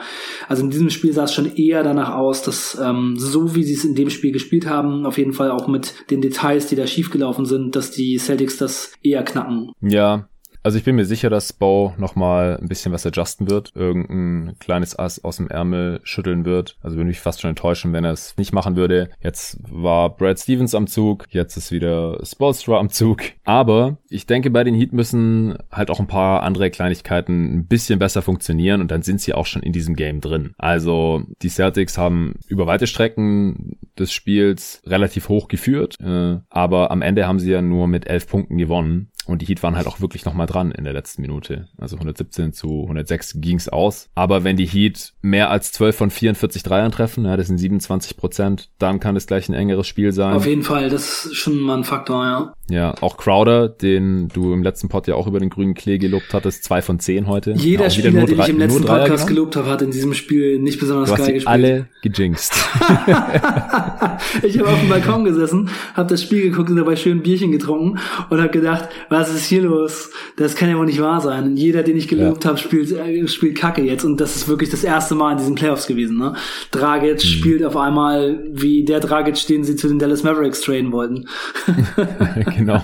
[0.49, 3.75] also in diesem Spiel sah es schon eher danach aus, dass ähm, so wie sie
[3.75, 6.87] es in dem Spiel gespielt haben, auf jeden Fall auch mit den Details, die da
[6.87, 9.73] schiefgelaufen sind, dass die Celtics das eher knacken.
[9.81, 10.29] Ja,
[10.69, 14.99] also ich bin mir sicher, dass Bo nochmal ein bisschen was adjusten wird, irgendein kleines
[14.99, 16.77] Ass aus dem Ärmel schütteln wird.
[16.83, 19.09] Also würde mich fast schon enttäuschen, wenn er es nicht machen würde.
[19.23, 23.23] Jetzt war Brad Stevens am Zug, jetzt ist wieder Spolstra am Zug.
[23.45, 27.99] Aber ich denke, bei den Heat müssen halt auch ein paar andere Kleinigkeiten ein bisschen
[27.99, 30.53] besser funktionieren und dann sind sie auch schon in diesem Game drin.
[30.59, 37.01] Also die Celtics haben über weite Strecken des Spiels relativ hoch geführt, äh, aber am
[37.01, 39.09] Ende haben sie ja nur mit elf Punkten gewonnen.
[39.29, 41.69] Und die Heat waren halt auch wirklich nochmal dran in der letzten Minute.
[41.77, 44.09] Also 117 zu 106 ging's aus.
[44.15, 48.17] Aber wenn die Heat mehr als 12 von 44 Dreiern treffen, ja, das sind 27
[48.17, 50.33] Prozent, dann kann es gleich ein engeres Spiel sein.
[50.33, 52.53] Auf jeden Fall, das ist schon mal ein Faktor, ja.
[52.71, 56.35] Ja, auch Crowder, den du im letzten Pod ja auch über den grünen Klee gelobt
[56.35, 57.53] hattest, zwei von zehn heute.
[57.53, 60.79] Jeder ja, Spieler, den ich im letzten Podcast gelobt habe, hat in diesem Spiel nicht
[60.79, 61.47] besonders du geil gespielt.
[61.47, 62.53] alle gejinxt.
[64.43, 67.53] ich habe auf dem Balkon gesessen, habe das Spiel geguckt und dabei schön ein Bierchen
[67.53, 70.11] getrunken und habe gedacht, was ist hier los?
[70.37, 71.57] Das kann ja wohl nicht wahr sein.
[71.57, 72.51] Jeder, den ich gelobt ja.
[72.51, 75.55] habe, spielt, äh, spielt Kacke jetzt und das ist wirklich das erste Mal in diesen
[75.55, 76.19] Playoffs gewesen.
[76.19, 76.35] Ne?
[76.71, 77.21] Dragic mhm.
[77.21, 81.25] spielt auf einmal wie der Dragic, den sie zu den Dallas Mavericks traden wollten.
[82.59, 82.83] genau.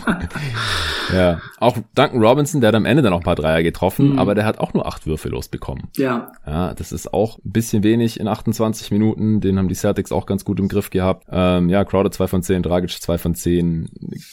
[1.13, 4.19] ja, auch Duncan Robinson, der hat am Ende dann auch ein paar Dreier getroffen, mhm.
[4.19, 5.89] aber der hat auch nur acht Würfe losbekommen.
[5.97, 6.33] Ja.
[6.47, 9.41] Ja, das ist auch ein bisschen wenig in 28 Minuten.
[9.41, 11.27] Den haben die Celtics auch ganz gut im Griff gehabt.
[11.31, 13.89] Ähm, ja, Crowder 2 von 10, Dragic 2 von 10,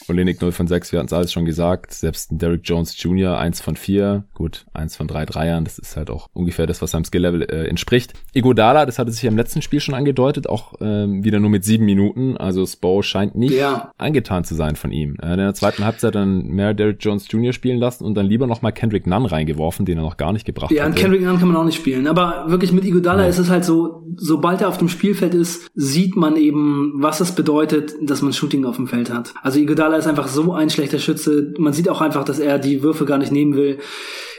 [0.08, 1.92] Olenik 0 von 6, wir hatten es alles schon gesagt.
[1.92, 3.38] Selbst Derrick Jones Jr.
[3.38, 6.92] 1 von 4, gut, 1 von 3 Dreiern, das ist halt auch ungefähr das, was
[6.92, 8.14] seinem Skill-Level äh, entspricht.
[8.32, 11.84] Igodala, das hatte sich im letzten Spiel schon angedeutet, auch ähm, wieder nur mit sieben
[11.84, 12.36] Minuten.
[12.36, 13.92] Also Spo scheint nicht ja.
[13.98, 15.16] angetan zu sein von ihm.
[15.20, 17.52] Äh, in der zweiten Halbzeit dann mehr Derrick Jones Jr.
[17.52, 20.70] spielen lassen und dann lieber nochmal Kendrick Nunn reingeworfen, den er noch gar nicht gebracht
[20.70, 20.76] hat.
[20.76, 20.94] Ja, hatte.
[20.94, 22.06] Kendrick Nunn kann man auch nicht spielen.
[22.06, 23.28] Aber wirklich mit Igodala ja.
[23.28, 27.32] ist es halt so, sobald er auf dem Spielfeld ist, sieht man eben, was es
[27.32, 29.34] bedeutet, dass man Shooting auf dem Feld hat.
[29.42, 31.52] Also Igodala ist einfach so ein schlechter Schütze.
[31.58, 33.78] Man sieht auch einfach, dass er die Würfe gar nicht nehmen will.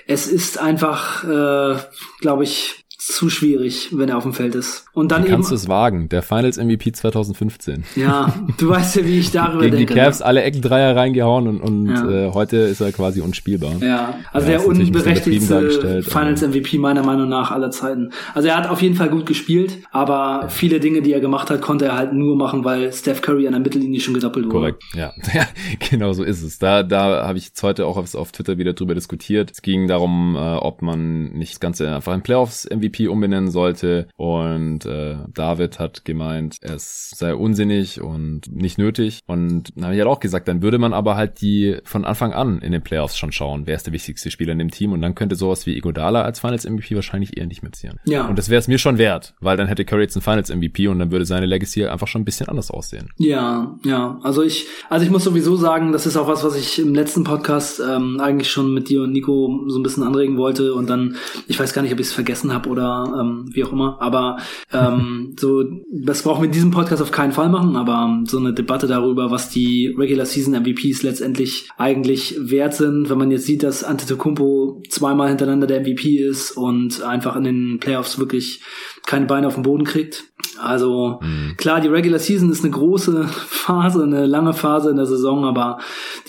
[0.05, 1.77] Es ist einfach, äh,
[2.19, 4.85] glaube ich, zu schwierig, wenn er auf dem Feld ist.
[4.93, 6.09] Und dann wie kannst du es wagen?
[6.09, 7.83] Der Finals MVP 2015.
[7.95, 9.93] Ja, du weißt ja, wie ich darüber Gegen denke.
[9.93, 10.25] die Cavs ne?
[10.25, 12.27] alle Eckendreier reingehauen und, und ja.
[12.27, 13.73] äh, heute ist er quasi unspielbar.
[13.81, 18.11] Ja, also ja, der unberechtigte Finals MVP meiner Meinung nach aller Zeiten.
[18.33, 20.47] Also er hat auf jeden Fall gut gespielt, aber ja.
[20.47, 23.53] viele Dinge, die er gemacht hat, konnte er halt nur machen, weil Steph Curry an
[23.53, 24.53] der Mittellinie schon gedoppelt wurde.
[24.53, 25.13] Korrekt, ja.
[25.33, 25.47] ja
[25.89, 26.59] genau so ist es.
[26.59, 29.51] Da, da habe ich jetzt heute auch auf, auf Twitter wieder drüber diskutiert.
[29.51, 33.51] Es ging darum, äh, ob man nicht das Ganze einfach in Playoffs MVP MVP umbenennen
[33.51, 34.07] sollte.
[34.15, 39.21] Und äh, David hat gemeint, es sei unsinnig und nicht nötig.
[39.25, 42.33] Und dann habe ich halt auch gesagt, dann würde man aber halt die von Anfang
[42.33, 44.91] an in den Playoffs schon schauen, wer ist der wichtigste Spieler in dem Team.
[44.91, 47.99] Und dann könnte sowas wie Igodala als Finals MVP wahrscheinlich eher nicht mitziehen.
[48.05, 48.27] Ja.
[48.27, 50.87] Und das wäre es mir schon wert, weil dann hätte Curry jetzt einen Finals MVP
[50.87, 53.09] und dann würde seine Legacy einfach schon ein bisschen anders aussehen.
[53.17, 54.19] Ja, ja.
[54.23, 57.23] Also ich, also ich muss sowieso sagen, das ist auch was, was ich im letzten
[57.23, 61.15] Podcast ähm, eigentlich schon mit dir und Nico so ein bisschen anregen wollte und dann,
[61.47, 63.97] ich weiß gar nicht, ob ich es vergessen habe oder oder ähm, wie auch immer.
[63.99, 64.37] Aber
[64.71, 68.53] ähm, so, das brauchen wir in diesem Podcast auf keinen Fall machen, aber so eine
[68.53, 73.63] Debatte darüber, was die Regular Season MVPs letztendlich eigentlich wert sind, wenn man jetzt sieht,
[73.63, 78.61] dass Antetokounmpo zweimal hintereinander der MVP ist und einfach in den Playoffs wirklich
[79.05, 80.23] keine Beine auf den Boden kriegt.
[80.61, 81.55] Also mhm.
[81.57, 85.79] klar, die Regular Season ist eine große Phase, eine lange Phase in der Saison, aber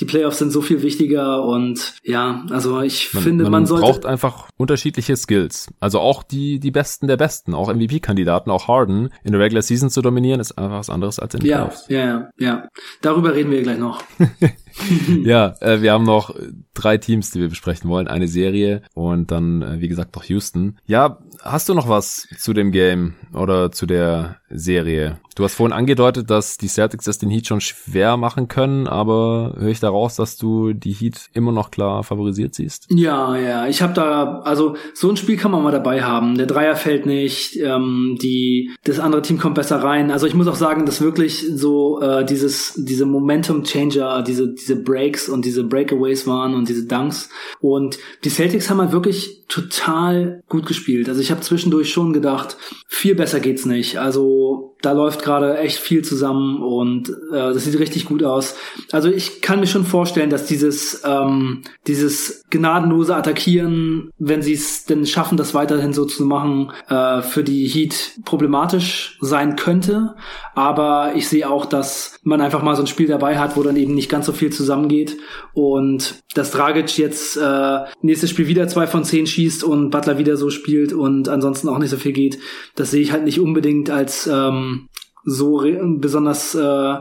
[0.00, 3.84] die Playoffs sind so viel wichtiger und ja, also ich man, finde, man, man sollte
[3.84, 5.68] braucht einfach unterschiedliche Skills.
[5.80, 9.90] Also auch die die Besten der Besten, auch MVP-Kandidaten, auch Harden in der Regular Season
[9.90, 11.84] zu dominieren, ist einfach was anderes als in den ja, Playoffs.
[11.88, 12.68] Ja, ja, ja.
[13.02, 14.02] Darüber reden wir gleich noch.
[15.24, 16.34] ja, äh, wir haben noch
[16.74, 18.08] drei Teams, die wir besprechen wollen.
[18.08, 20.78] Eine Serie und dann, äh, wie gesagt, noch Houston.
[20.86, 25.18] Ja, hast du noch was zu dem Game oder zu der Serie?
[25.34, 29.54] Du hast vorhin angedeutet, dass die Celtics das den Heat schon schwer machen können, aber
[29.58, 32.86] höre ich daraus, dass du die Heat immer noch klar favorisiert siehst?
[32.90, 33.66] Ja, ja.
[33.66, 36.36] Ich habe da, also so ein Spiel kann man mal dabei haben.
[36.36, 40.12] Der Dreier fällt nicht, ähm, die, das andere Team kommt besser rein.
[40.12, 45.28] Also ich muss auch sagen, dass wirklich so äh, dieses, diese Momentum-Changer, diese, diese Breaks
[45.28, 47.28] und diese Breakaways waren und diese Dunks.
[47.60, 51.08] Und die Celtics haben halt wirklich total gut gespielt.
[51.08, 53.98] Also ich habe zwischendurch schon gedacht, viel besser geht's nicht.
[53.98, 58.54] Also da läuft gerade echt viel zusammen und äh, das sieht richtig gut aus.
[58.92, 64.84] Also ich kann mir schon vorstellen, dass dieses ähm, dieses gnadenlose Attackieren, wenn sie es
[64.84, 70.14] denn schaffen, das weiterhin so zu machen, äh, für die Heat problematisch sein könnte.
[70.54, 73.76] Aber ich sehe auch, dass man einfach mal so ein Spiel dabei hat, wo dann
[73.76, 75.16] eben nicht ganz so viel zusammengeht
[75.52, 80.36] und dass Dragic jetzt äh, nächstes Spiel wieder zwei von zehn schießt und Butler wieder
[80.36, 82.38] so spielt und ansonsten auch nicht so viel geht.
[82.76, 84.88] Das sehe ich halt nicht unbedingt als ähm,
[85.24, 86.96] so re besonders äh,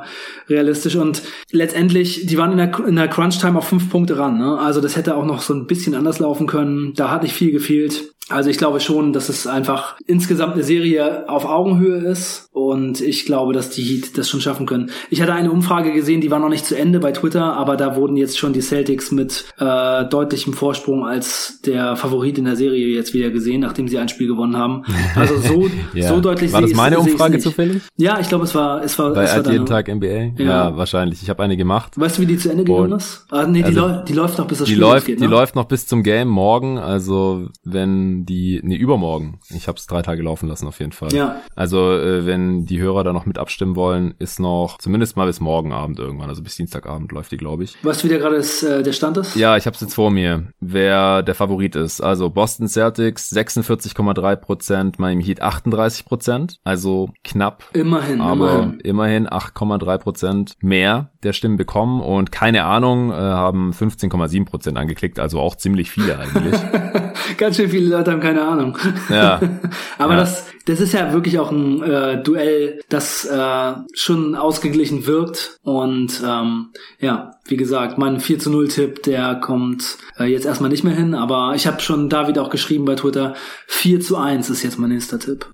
[0.49, 4.37] realistisch und letztendlich, die waren in der, in der Crunch-Time auf fünf Punkte ran.
[4.37, 4.57] Ne?
[4.59, 6.93] Also das hätte auch noch so ein bisschen anders laufen können.
[6.95, 8.12] Da hat nicht viel gefehlt.
[8.29, 13.25] Also ich glaube schon, dass es einfach insgesamt eine Serie auf Augenhöhe ist und ich
[13.25, 14.91] glaube, dass die Heat das schon schaffen können.
[15.09, 17.97] Ich hatte eine Umfrage gesehen, die war noch nicht zu Ende bei Twitter, aber da
[17.97, 22.87] wurden jetzt schon die Celtics mit äh, deutlichem Vorsprung als der Favorit in der Serie
[22.87, 24.83] jetzt wieder gesehen, nachdem sie ein Spiel gewonnen haben.
[25.15, 26.07] Also so, ja.
[26.07, 27.83] so deutlich War das meine Umfrage zufällig?
[27.97, 30.07] Ja, ich glaube, es war es war bei es war jeden Tag NBA.
[30.07, 30.31] Ja.
[30.37, 30.77] ja.
[30.77, 31.21] wahrscheinlich.
[31.21, 31.93] Ich habe eine gemacht.
[31.95, 33.25] Weißt du, wie die zu Ende gegangen ist?
[33.29, 35.27] Ah, nee, die, also, die läuft noch bis das die Spiel läuft, geht, ne?
[35.27, 36.79] Die läuft noch bis zum Game morgen.
[36.79, 39.39] Also wenn die, nee, übermorgen.
[39.49, 41.13] Ich habe es drei Tage laufen lassen auf jeden Fall.
[41.13, 41.41] Ja.
[41.55, 45.39] Also äh, wenn die Hörer da noch mit abstimmen wollen, ist noch zumindest mal bis
[45.39, 47.83] morgen Abend irgendwann, also bis Dienstagabend läuft die, glaube ich.
[47.83, 49.35] Weißt du, wie der gerade äh, der Stand ist?
[49.35, 52.01] Ja, ich habe es jetzt vor mir, wer der Favorit ist.
[52.01, 57.63] Also Boston Celtics 46,3 Prozent, Miami Heat 38 Prozent, also knapp.
[57.73, 63.71] Immerhin, aber immerhin, immerhin 8,3 Prozent mehr der Stimmen bekommen und keine Ahnung äh, haben
[63.71, 66.59] 15,7 Prozent angeklickt, also auch ziemlich viele eigentlich.
[67.37, 68.77] Ganz schön viele Leute haben keine Ahnung.
[69.09, 69.39] Ja.
[69.97, 70.19] Aber ja.
[70.19, 75.59] das, das ist ja wirklich auch ein äh, Duell, das äh, schon ausgeglichen wirkt.
[75.63, 80.69] Und ähm, ja, wie gesagt, mein 4 zu 0 Tipp, der kommt äh, jetzt erstmal
[80.69, 83.35] nicht mehr hin, aber ich habe schon David auch geschrieben bei Twitter,
[83.67, 85.45] 4 zu 1 ist jetzt mein nächster Tipp.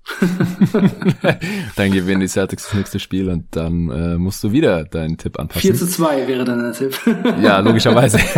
[1.76, 5.38] dann gewinnen die Celtics das nächste Spiel und dann äh, musst du wieder deinen Tipp
[5.38, 5.59] anpassen.
[5.60, 6.98] 4 zu 2 wäre dann der Tipp.
[7.42, 8.18] ja, logischerweise.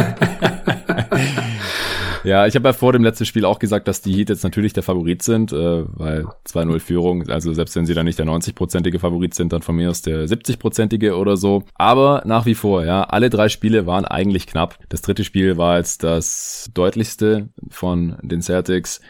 [2.25, 4.73] Ja, ich habe ja vor dem letzten Spiel auch gesagt, dass die Heat jetzt natürlich
[4.73, 9.01] der Favorit sind, äh, weil 2-0 Führung, also selbst wenn sie dann nicht der 90-prozentige
[9.01, 11.65] Favorit sind, dann von mir aus der 70-prozentige oder so.
[11.75, 14.79] Aber nach wie vor, ja, alle drei Spiele waren eigentlich knapp.
[14.89, 19.01] Das dritte Spiel war jetzt das deutlichste von den Celtics.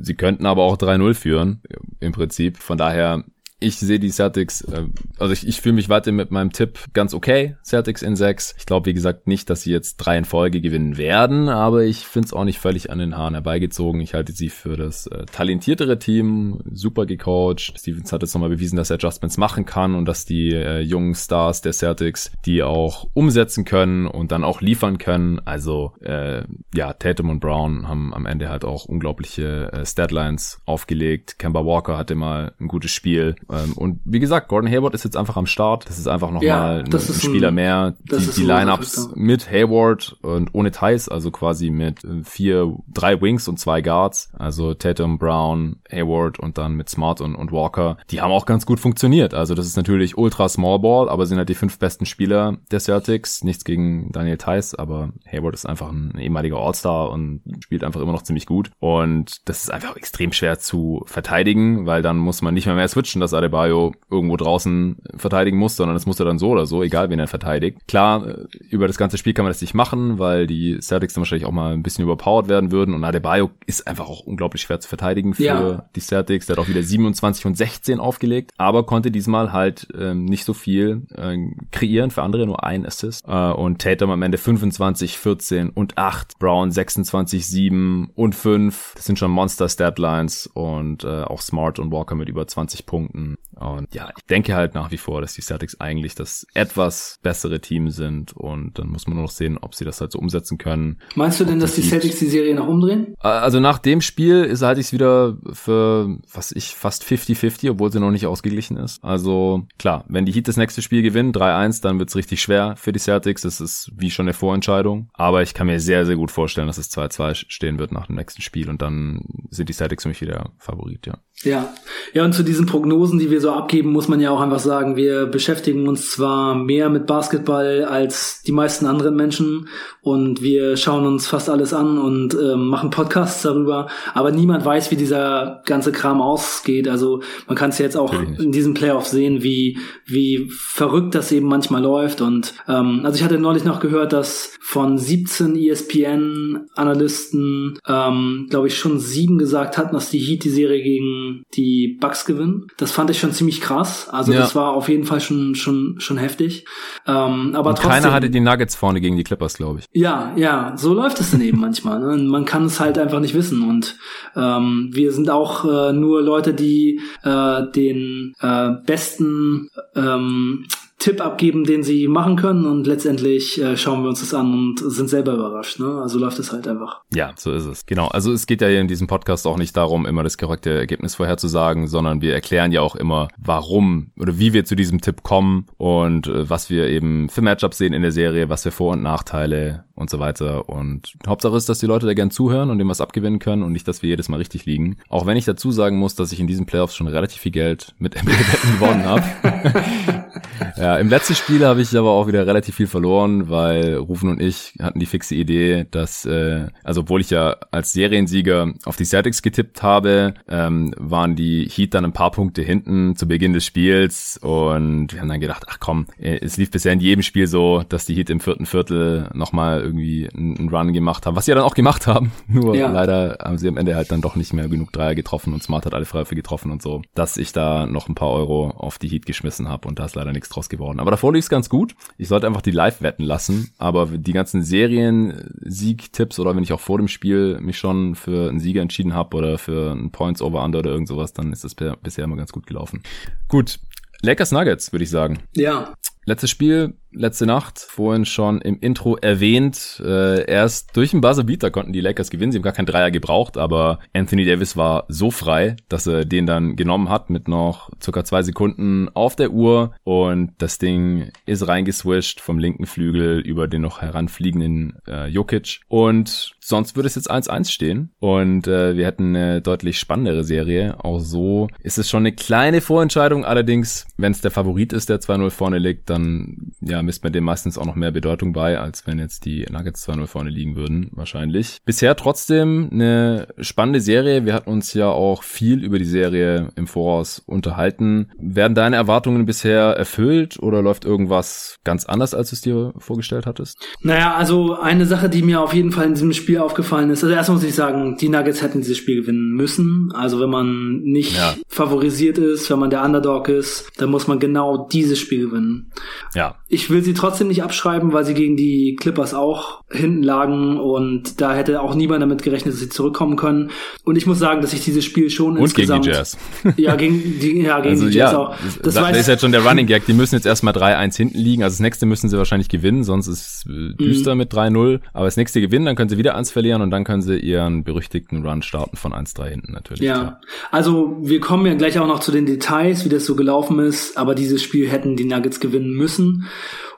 [0.00, 1.60] Sie könnten aber auch 3-0 führen,
[2.00, 2.56] im Prinzip.
[2.56, 3.24] Von daher
[3.62, 4.84] ich sehe die Celtics, äh,
[5.18, 7.56] also ich, ich fühle mich weiter mit meinem Tipp ganz okay.
[7.64, 8.54] Celtics in sechs.
[8.58, 12.06] Ich glaube, wie gesagt, nicht, dass sie jetzt drei in Folge gewinnen werden, aber ich
[12.06, 14.00] finde es auch nicht völlig an den Haaren herbeigezogen.
[14.00, 17.78] Ich halte sie für das äh, talentiertere Team, super gecoacht.
[17.78, 21.14] Stevens hat jetzt nochmal bewiesen, dass er Adjustments machen kann und dass die äh, jungen
[21.14, 25.40] Stars der Celtics die auch umsetzen können und dann auch liefern können.
[25.44, 26.42] Also äh,
[26.74, 31.38] ja, Tatum und Brown haben am Ende halt auch unglaubliche äh, Statlines aufgelegt.
[31.38, 33.34] Kemba Walker hatte mal ein gutes Spiel
[33.76, 35.88] und wie gesagt, Gordon Hayward ist jetzt einfach am Start.
[35.88, 37.94] Das ist einfach nochmal ja, ein, ein Spieler ein, mehr.
[38.00, 43.48] Die, die Lineups mit Hayward und ohne Thais, also quasi mit äh, vier, drei Wings
[43.48, 48.20] und zwei Guards, also Tatum, Brown, Hayward und dann mit Smart und, und Walker, die
[48.20, 49.34] haben auch ganz gut funktioniert.
[49.34, 52.80] Also das ist natürlich ultra Small Ball, aber sind halt die fünf besten Spieler der
[52.80, 53.44] Celtics.
[53.44, 58.12] Nichts gegen Daniel Theiss, aber Hayward ist einfach ein ehemaliger All-Star und spielt einfach immer
[58.12, 58.70] noch ziemlich gut.
[58.78, 62.88] Und das ist einfach extrem schwer zu verteidigen, weil dann muss man nicht mehr mehr
[62.88, 66.82] switchen, dass Adebayo irgendwo draußen verteidigen muss, sondern das muss er dann so oder so,
[66.82, 67.78] egal wen er verteidigt.
[67.88, 71.22] Klar, äh, über das ganze Spiel kann man das nicht machen, weil die Celtics dann
[71.22, 74.80] wahrscheinlich auch mal ein bisschen überpowered werden würden und Adebayo ist einfach auch unglaublich schwer
[74.80, 75.84] zu verteidigen für ja.
[75.94, 76.46] die Celtics.
[76.46, 80.54] Der hat auch wieder 27 und 16 aufgelegt, aber konnte diesmal halt ähm, nicht so
[80.54, 81.36] viel äh,
[81.70, 83.24] kreieren für andere, nur ein Assist.
[83.26, 88.92] Äh, und Tatum am Ende 25, 14 und 8, Brown 26, 7 und 5.
[88.96, 93.21] Das sind schon Monster-Statlines und äh, auch Smart und Walker mit über 20 Punkten.
[93.54, 97.60] Und ja, ich denke halt nach wie vor, dass die Celtics eigentlich das etwas bessere
[97.60, 100.58] Team sind und dann muss man nur noch sehen, ob sie das halt so umsetzen
[100.58, 100.98] können.
[101.14, 103.14] Meinst du denn, dass die Celtics die Serie noch umdrehen?
[103.22, 107.70] Äh, also nach dem Spiel ist halte ich es wieder für, was ich, fast 50-50,
[107.70, 109.02] obwohl sie noch nicht ausgeglichen ist.
[109.04, 112.74] Also klar, wenn die Heat das nächste Spiel gewinnen, 3-1, dann wird es richtig schwer
[112.76, 113.42] für die Celtics.
[113.42, 115.10] Das ist wie schon eine Vorentscheidung.
[115.12, 118.16] Aber ich kann mir sehr, sehr gut vorstellen, dass es 2-2 stehen wird nach dem
[118.16, 121.18] nächsten Spiel und dann sind die Celtics für mich wieder Favorit, ja.
[121.44, 121.74] Ja,
[122.12, 124.96] ja, und zu diesen Prognosen, die wir so abgeben, muss man ja auch einfach sagen,
[124.96, 129.68] wir beschäftigen uns zwar mehr mit Basketball als die meisten anderen Menschen
[130.00, 134.90] und wir schauen uns fast alles an und ähm, machen Podcasts darüber, aber niemand weiß,
[134.90, 136.88] wie dieser ganze Kram ausgeht.
[136.88, 141.46] Also man kann es jetzt auch in diesem Playoff sehen, wie wie verrückt das eben
[141.46, 142.20] manchmal läuft.
[142.20, 148.78] Und ähm, also ich hatte neulich noch gehört, dass von 17 ESPN-Analysten, ähm, glaube ich,
[148.78, 152.68] schon sieben gesagt hatten, dass die Heat die Serie gegen die Bucks gewinnen.
[152.76, 154.08] Das fand ich schon ziemlich krass.
[154.08, 154.40] Also ja.
[154.40, 156.64] das war auf jeden Fall schon schon schon heftig.
[157.06, 159.86] Ähm, aber Und trotzdem, keiner hatte die Nuggets vorne gegen die Clippers, glaube ich.
[159.92, 161.98] Ja, ja, so läuft es dann eben manchmal.
[161.98, 162.22] Ne?
[162.22, 163.68] Man kann es halt einfach nicht wissen.
[163.68, 163.96] Und
[164.36, 170.66] ähm, wir sind auch äh, nur Leute, die äh, den äh, besten ähm,
[171.02, 174.78] Tipp abgeben, den sie machen können und letztendlich äh, schauen wir uns das an und
[174.78, 175.80] sind selber überrascht.
[175.80, 176.00] Ne?
[176.00, 177.00] Also läuft es halt einfach.
[177.12, 177.86] Ja, so ist es.
[177.86, 178.06] Genau.
[178.06, 181.16] Also es geht ja hier in diesem Podcast auch nicht darum, immer das korrekte Ergebnis
[181.16, 185.66] vorherzusagen, sondern wir erklären ja auch immer, warum oder wie wir zu diesem Tipp kommen
[185.76, 189.02] und äh, was wir eben für Matchups sehen in der Serie, was für Vor- und
[189.02, 190.68] Nachteile und so weiter.
[190.68, 193.72] Und Hauptsache ist, dass die Leute da gern zuhören und dem was abgewinnen können und
[193.72, 194.96] nicht, dass wir jedes Mal richtig liegen.
[195.08, 197.94] Auch wenn ich dazu sagen muss, dass ich in diesen Playoffs schon relativ viel Geld
[197.98, 199.22] mit NBA-Wetten gewonnen habe.
[200.76, 204.40] ja, im letzten Spiel habe ich aber auch wieder relativ viel verloren, weil Rufen und
[204.40, 209.04] ich hatten die fixe Idee, dass, äh, also obwohl ich ja als Seriensieger auf die
[209.04, 213.64] Celtics getippt habe, ähm, waren die Heat dann ein paar Punkte hinten zu Beginn des
[213.64, 217.46] Spiels und wir haben dann gedacht, ach komm, äh, es lief bisher in jedem Spiel
[217.46, 221.50] so, dass die Heat im vierten Viertel nochmal irgendwie einen Run gemacht haben, was sie
[221.52, 222.90] ja dann auch gemacht haben, nur ja.
[222.90, 225.86] leider haben sie am Ende halt dann doch nicht mehr genug Dreier getroffen und Smart
[225.86, 229.08] hat alle Freiwürfe getroffen und so, dass ich da noch ein paar Euro auf die
[229.08, 230.81] Heat geschmissen habe und da ist leider nichts draus geworden.
[230.90, 231.94] Aber davor lief es ganz gut.
[232.18, 233.70] Ich sollte einfach die live wetten lassen.
[233.78, 238.60] Aber die ganzen Serien-Sieg-Tipps oder wenn ich auch vor dem Spiel mich schon für einen
[238.60, 241.74] Sieger entschieden habe oder für einen Points over under oder irgend sowas, dann ist das
[241.74, 243.02] bisher immer ganz gut gelaufen.
[243.48, 243.78] Gut.
[244.22, 245.40] Lakers Nuggets, würde ich sagen.
[245.56, 245.94] Ja.
[246.24, 250.00] Letztes Spiel, letzte Nacht, vorhin schon im Intro erwähnt.
[250.04, 252.52] Äh, erst durch den Buzzer-Beater konnten die Lakers gewinnen.
[252.52, 256.46] Sie haben gar keinen Dreier gebraucht, aber Anthony Davis war so frei, dass er den
[256.46, 259.94] dann genommen hat mit noch circa zwei Sekunden auf der Uhr.
[260.04, 265.80] Und das Ding ist reingeswischt vom linken Flügel über den noch heranfliegenden äh, Jokic.
[265.88, 268.12] Und sonst würde es jetzt 1-1 stehen.
[268.20, 271.04] Und äh, wir hätten eine deutlich spannendere Serie.
[271.04, 273.44] Auch so ist es schon eine kleine Vorentscheidung.
[273.44, 277.44] Allerdings, wenn es der Favorit ist, der 2-0 vorne liegt, dann ja, misst man dem
[277.44, 281.10] meistens auch noch mehr Bedeutung bei, als wenn jetzt die Nuggets 2-0 vorne liegen würden,
[281.12, 281.78] wahrscheinlich.
[281.84, 284.44] Bisher trotzdem eine spannende Serie.
[284.44, 288.30] Wir hatten uns ja auch viel über die Serie im Voraus unterhalten.
[288.38, 293.46] Werden deine Erwartungen bisher erfüllt oder läuft irgendwas ganz anders, als du es dir vorgestellt
[293.46, 293.78] hattest?
[294.02, 297.34] Naja, also eine Sache, die mir auf jeden Fall in diesem Spiel aufgefallen ist, also
[297.34, 300.12] erstmal muss ich sagen, die Nuggets hätten dieses Spiel gewinnen müssen.
[300.14, 301.54] Also wenn man nicht ja.
[301.68, 305.90] favorisiert ist, wenn man der Underdog ist, dann muss man genau dieses Spiel gewinnen.
[306.34, 306.56] Ja.
[306.68, 311.40] Ich will sie trotzdem nicht abschreiben, weil sie gegen die Clippers auch hinten lagen und
[311.40, 313.70] da hätte auch niemand damit gerechnet, dass sie zurückkommen können.
[314.04, 316.04] Und ich muss sagen, dass ich dieses Spiel schon und insgesamt.
[316.04, 316.38] Gegen die Jazz.
[316.76, 318.56] ja, gegen die, ja, gegen also, die Jazz ja, auch.
[318.82, 320.06] Das, das ist jetzt schon der Running Gag.
[320.06, 321.62] Die müssen jetzt erstmal 3-1 hinten liegen.
[321.62, 324.38] Also das nächste müssen sie wahrscheinlich gewinnen, sonst ist es äh, düster mhm.
[324.38, 325.00] mit 3-0.
[325.12, 327.84] Aber das nächste gewinnen, dann können sie wieder eins verlieren und dann können sie ihren
[327.84, 330.02] berüchtigten Run starten von 1-3 hinten natürlich.
[330.02, 330.14] Ja.
[330.14, 330.40] Klar.
[330.70, 334.16] Also wir kommen ja gleich auch noch zu den Details, wie das so gelaufen ist,
[334.16, 336.48] aber dieses Spiel hätten die Nuggets gewinnen müssen.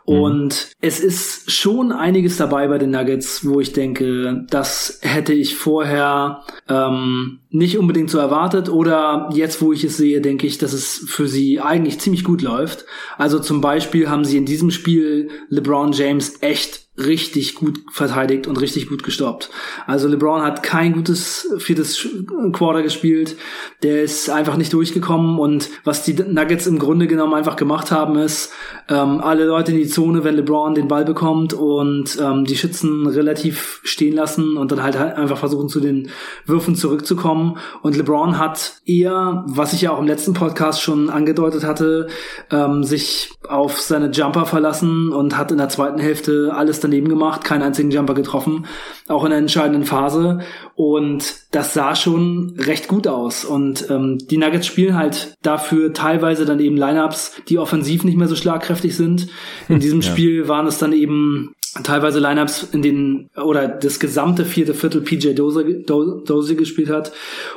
[0.07, 0.19] Mhm.
[0.19, 5.57] Und es ist schon einiges dabei bei den Nuggets, wo ich denke, das hätte ich
[5.57, 8.69] vorher ähm, nicht unbedingt so erwartet.
[8.69, 12.43] Oder jetzt, wo ich es sehe, denke ich, dass es für sie eigentlich ziemlich gut
[12.43, 12.85] läuft.
[13.17, 18.61] Also zum Beispiel haben sie in diesem Spiel LeBron James echt richtig gut verteidigt und
[18.61, 19.51] richtig gut gestoppt.
[19.87, 22.07] Also LeBron hat kein gutes viertes
[22.53, 23.37] Quarter gespielt.
[23.83, 28.17] Der ist einfach nicht durchgekommen und was die Nuggets im Grunde genommen einfach gemacht haben,
[28.17, 28.53] ist
[28.89, 33.09] ähm, alle Leute in die Zone, wenn LeBron den Ball bekommt und ähm, die Schützen
[33.09, 36.11] relativ stehen lassen und dann halt, einfach versuchen zu den
[36.47, 37.59] Würfen zurückzukommen.
[37.83, 42.07] Und LeBron hat eher, was ich ja auch im letzten Podcast schon angedeutet hatte,
[42.53, 47.45] ähm, sich auf seine Jumper verlassen und hat in der zweiten Hälfte alles daneben gemacht,
[47.45, 48.67] keinen einzigen Jumper getroffen,
[49.09, 50.41] auch in der entscheidenden Phase.
[50.75, 53.45] Und das sah schon recht gut aus.
[53.45, 58.29] Und ähm, die Nuggets spielen halt dafür teilweise dann eben Lineups, die offensiv nicht mehr
[58.29, 59.29] so schlagkräftig sind.
[59.69, 60.11] In diesem ja.
[60.11, 65.35] Spiel waren es dann eben teilweise Lineups, in denen oder das gesamte vierte Viertel PJ
[65.35, 67.13] Dozie, Dozie gespielt hat.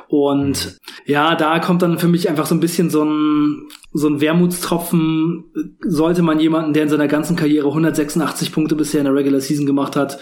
[0.07, 4.21] Und ja, da kommt dann für mich einfach so ein bisschen so ein so ein
[4.21, 5.45] Wermutstropfen.
[5.81, 9.65] Sollte man jemanden, der in seiner ganzen Karriere 186 Punkte bisher in der Regular Season
[9.65, 10.19] gemacht hat,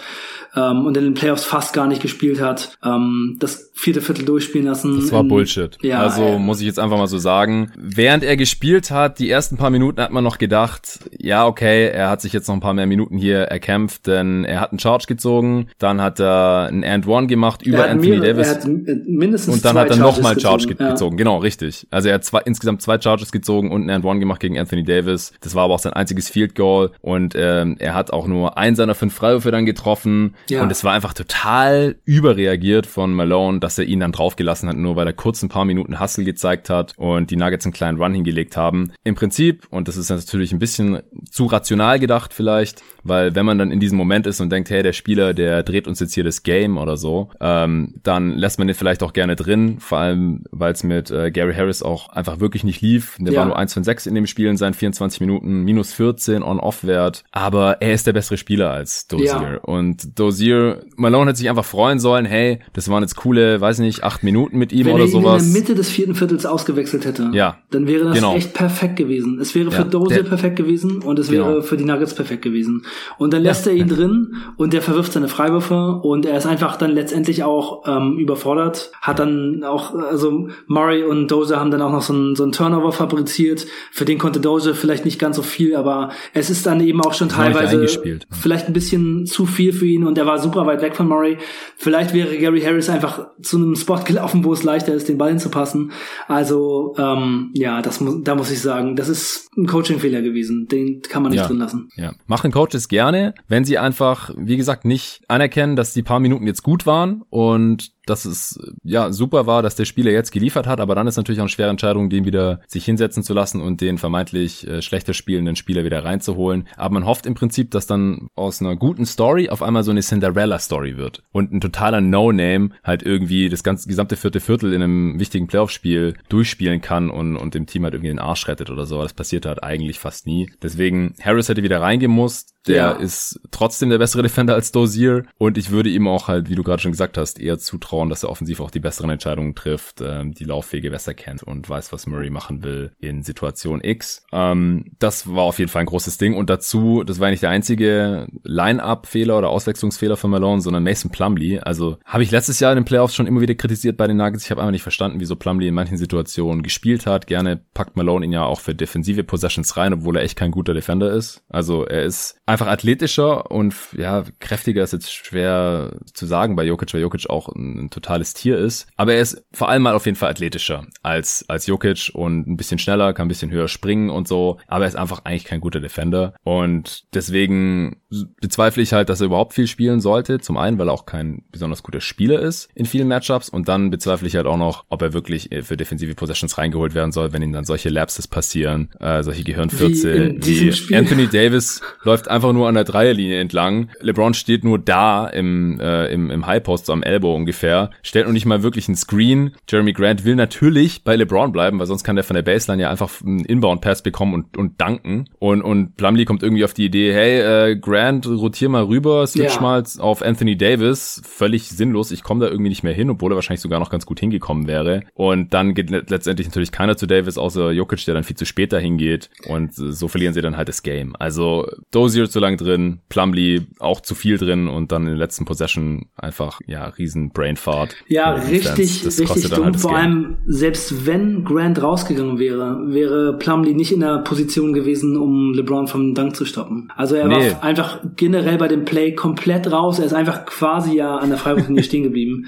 [0.56, 4.66] ähm, und in den Playoffs fast gar nicht gespielt hat, ähm, das vierte Viertel durchspielen
[4.66, 5.00] lassen.
[5.00, 5.76] Das war in, Bullshit.
[5.82, 7.70] Ja, also äh, muss ich jetzt einfach mal so sagen.
[7.76, 12.08] Während er gespielt hat, die ersten paar Minuten hat man noch gedacht, ja, okay, er
[12.08, 15.04] hat sich jetzt noch ein paar mehr Minuten hier erkämpft, denn er hat einen Charge
[15.06, 18.66] gezogen, dann hat er einen And One gemacht über Anthony mehrere, Davis.
[19.06, 20.90] mindestens und dann hat er nochmal Charge gezogen.
[20.90, 21.16] gezogen.
[21.18, 21.86] Genau, richtig.
[21.90, 24.84] Also er hat zwei, insgesamt zwei Charges gezogen und einen And One gemacht gegen Anthony
[24.84, 25.32] Davis.
[25.40, 28.74] Das war aber auch sein einziges Field Goal und ähm, er hat auch nur einen
[28.74, 30.34] seiner fünf Freiwürfe dann getroffen.
[30.50, 30.62] Ja.
[30.62, 34.96] Und es war einfach total überreagiert von Malone, dass er ihn dann draufgelassen hat, nur
[34.96, 38.14] weil er kurz ein paar Minuten Hustle gezeigt hat und die Nuggets einen kleinen Run
[38.14, 38.92] hingelegt haben.
[39.04, 43.58] Im Prinzip, und das ist natürlich ein bisschen zu rational gedacht vielleicht, weil wenn man
[43.58, 46.24] dann in diesem Moment ist und denkt, hey, der Spieler, der dreht uns jetzt hier
[46.24, 50.44] das Game oder so, ähm, dann lässt man den vielleicht auch gerne drin, vor allem,
[50.50, 53.16] weil es mit äh, Gary Harris auch einfach wirklich nicht lief.
[53.18, 53.40] Der ja.
[53.40, 57.24] war nur 1 von 6 in dem Spiel in seinen 24 Minuten, minus 14 On-Off-Wert,
[57.32, 59.26] aber er ist der bessere Spieler als Dozier.
[59.26, 59.58] Ja.
[59.62, 64.04] Und Dozier, Malone hätte sich einfach freuen sollen, hey, das waren jetzt coole, weiß nicht,
[64.04, 65.24] acht Minuten mit ihm Wenn oder sowas.
[65.24, 67.58] Wenn er in der Mitte des vierten Viertels ausgewechselt hätte, ja.
[67.70, 68.34] dann wäre das genau.
[68.34, 69.38] echt perfekt gewesen.
[69.40, 71.62] Es wäre für ja, Dozier perfekt gewesen und es wäre genau.
[71.62, 72.84] für die Nuggets perfekt gewesen.
[73.18, 73.72] Und dann lässt ja.
[73.72, 77.82] er ihn drin und der verwirft seine Freiwürfe und er ist einfach dann letztendlich auch
[77.86, 78.90] ähm, überfordert.
[79.00, 82.52] Hat dann auch, also Murray und Dozier haben dann auch noch so einen, so einen
[82.52, 83.66] Turnover fabriziert.
[83.90, 87.14] Für den konnte Dozier vielleicht nicht ganz so viel, aber es ist dann eben auch
[87.14, 87.86] schon teilweise
[88.30, 91.38] vielleicht ein bisschen zu viel für ihn und er war super weit weg von Murray.
[91.76, 95.30] Vielleicht wäre Gary Harris einfach zu einem Spot gelaufen, wo es leichter ist, den Ball
[95.30, 95.92] hinzupassen.
[96.28, 100.66] Also ähm, ja, das mu da muss ich sagen, das ist ein Coaching-Fehler gewesen.
[100.68, 101.46] Den kann man nicht ja.
[101.46, 101.88] drin lassen.
[101.96, 106.46] Ja, machen Coaches gerne, wenn sie einfach, wie gesagt, nicht anerkennen, dass die paar Minuten
[106.46, 110.80] jetzt gut waren und dass es ja super war, dass der Spieler jetzt geliefert hat,
[110.80, 113.80] aber dann ist natürlich auch eine schwere Entscheidung, den wieder sich hinsetzen zu lassen und
[113.80, 116.68] den vermeintlich äh, schlechter spielenden Spieler wieder reinzuholen.
[116.76, 120.00] Aber man hofft im Prinzip, dass dann aus einer guten Story auf einmal so eine
[120.00, 125.18] Cinderella-Story wird und ein totaler No-Name halt irgendwie das ganze gesamte vierte Viertel in einem
[125.18, 129.02] wichtigen Playoff-Spiel durchspielen kann und, und dem Team halt irgendwie den Arsch rettet oder so.
[129.02, 130.50] Das passiert halt eigentlich fast nie.
[130.62, 132.54] Deswegen, Harris hätte wieder reingemusst.
[132.66, 132.90] Der ja.
[132.92, 136.64] ist trotzdem der bessere Defender als Dozier und ich würde ihm auch halt, wie du
[136.64, 140.32] gerade schon gesagt hast, eher zutrauen, dass er offensiv auch die besseren Entscheidungen trifft, ähm,
[140.32, 144.24] die Laufwege besser kennt und weiß, was Murray machen will in Situation X.
[144.32, 147.50] Ähm, das war auf jeden Fall ein großes Ding und dazu, das war nicht der
[147.50, 151.60] einzige Line-Up-Fehler oder Auswechslungsfehler von Malone, sondern Mason Plumlee.
[151.60, 154.44] Also habe ich letztes Jahr in den Playoffs schon immer wieder kritisiert bei den Nuggets.
[154.44, 157.26] Ich habe einfach nicht verstanden, wieso Plumlee in manchen Situationen gespielt hat.
[157.26, 160.74] Gerne packt Malone ihn ja auch für defensive Possessions rein, obwohl er echt kein guter
[160.74, 161.42] Defender ist.
[161.48, 166.92] Also er ist einfach athletischer und ja, kräftiger ist jetzt schwer zu sagen bei Jokic,
[166.94, 168.86] weil Jokic auch ein, ein, totales Tier ist.
[168.96, 172.56] Aber er ist vor allem mal auf jeden Fall athletischer als, als Jokic und ein
[172.56, 174.58] bisschen schneller, kann ein bisschen höher springen und so.
[174.66, 176.34] Aber er ist einfach eigentlich kein guter Defender.
[176.42, 178.00] Und deswegen
[178.40, 180.40] bezweifle ich halt, dass er überhaupt viel spielen sollte.
[180.40, 183.48] Zum einen, weil er auch kein besonders guter Spieler ist in vielen Matchups.
[183.48, 187.12] Und dann bezweifle ich halt auch noch, ob er wirklich für defensive Possessions reingeholt werden
[187.12, 192.28] soll, wenn ihm dann solche Lapses passieren, äh, solche Gehirnfürze, wie, wie Anthony Davis läuft
[192.28, 193.90] einfach einfach nur an der Dreierlinie entlang.
[194.00, 198.32] LeBron steht nur da im, äh, im, im Highpost, so am Elbow ungefähr, stellt noch
[198.32, 199.52] nicht mal wirklich einen Screen.
[199.68, 202.90] Jeremy Grant will natürlich bei LeBron bleiben, weil sonst kann der von der Baseline ja
[202.90, 205.26] einfach einen Inbound-Pass bekommen und, und danken.
[205.38, 209.56] Und, und Plumlee kommt irgendwie auf die Idee, hey, äh, Grant, rotier mal rüber, switch
[209.56, 209.60] ja.
[209.60, 211.22] mal auf Anthony Davis.
[211.24, 212.10] Völlig sinnlos.
[212.10, 214.66] Ich komme da irgendwie nicht mehr hin, obwohl er wahrscheinlich sogar noch ganz gut hingekommen
[214.66, 215.02] wäre.
[215.14, 218.72] Und dann geht letztendlich natürlich keiner zu Davis, außer Jokic, der dann viel zu spät
[218.72, 219.30] dahin geht.
[219.46, 221.14] Und so verlieren sie dann halt das Game.
[221.18, 225.44] Also Dozier zu lang drin, Plumlee auch zu viel drin und dann in der letzten
[225.44, 227.30] Possession einfach, ja, riesen
[227.66, 227.96] Fahrt.
[228.06, 229.64] Ja, richtig, richtig dumm.
[229.64, 235.16] Halt Vor allem, selbst wenn Grant rausgegangen wäre, wäre Plumlee nicht in der Position gewesen,
[235.16, 236.92] um LeBron vom Dank zu stoppen.
[236.94, 237.50] Also er nee.
[237.50, 239.98] war einfach generell bei dem Play komplett raus.
[239.98, 242.46] Er ist einfach quasi ja an der Freiwurflinie stehen geblieben.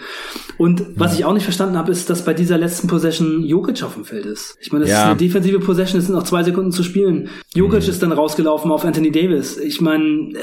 [0.57, 1.19] Und was ja.
[1.19, 4.25] ich auch nicht verstanden habe, ist, dass bei dieser letzten Possession Jokic auf dem Feld
[4.25, 4.57] ist.
[4.61, 5.03] Ich meine, das ja.
[5.03, 7.29] ist eine defensive Possession, es sind noch zwei Sekunden zu spielen.
[7.57, 7.89] Jokic mhm.
[7.89, 9.59] ist dann rausgelaufen auf Anthony Davis.
[9.59, 10.35] Ich meine,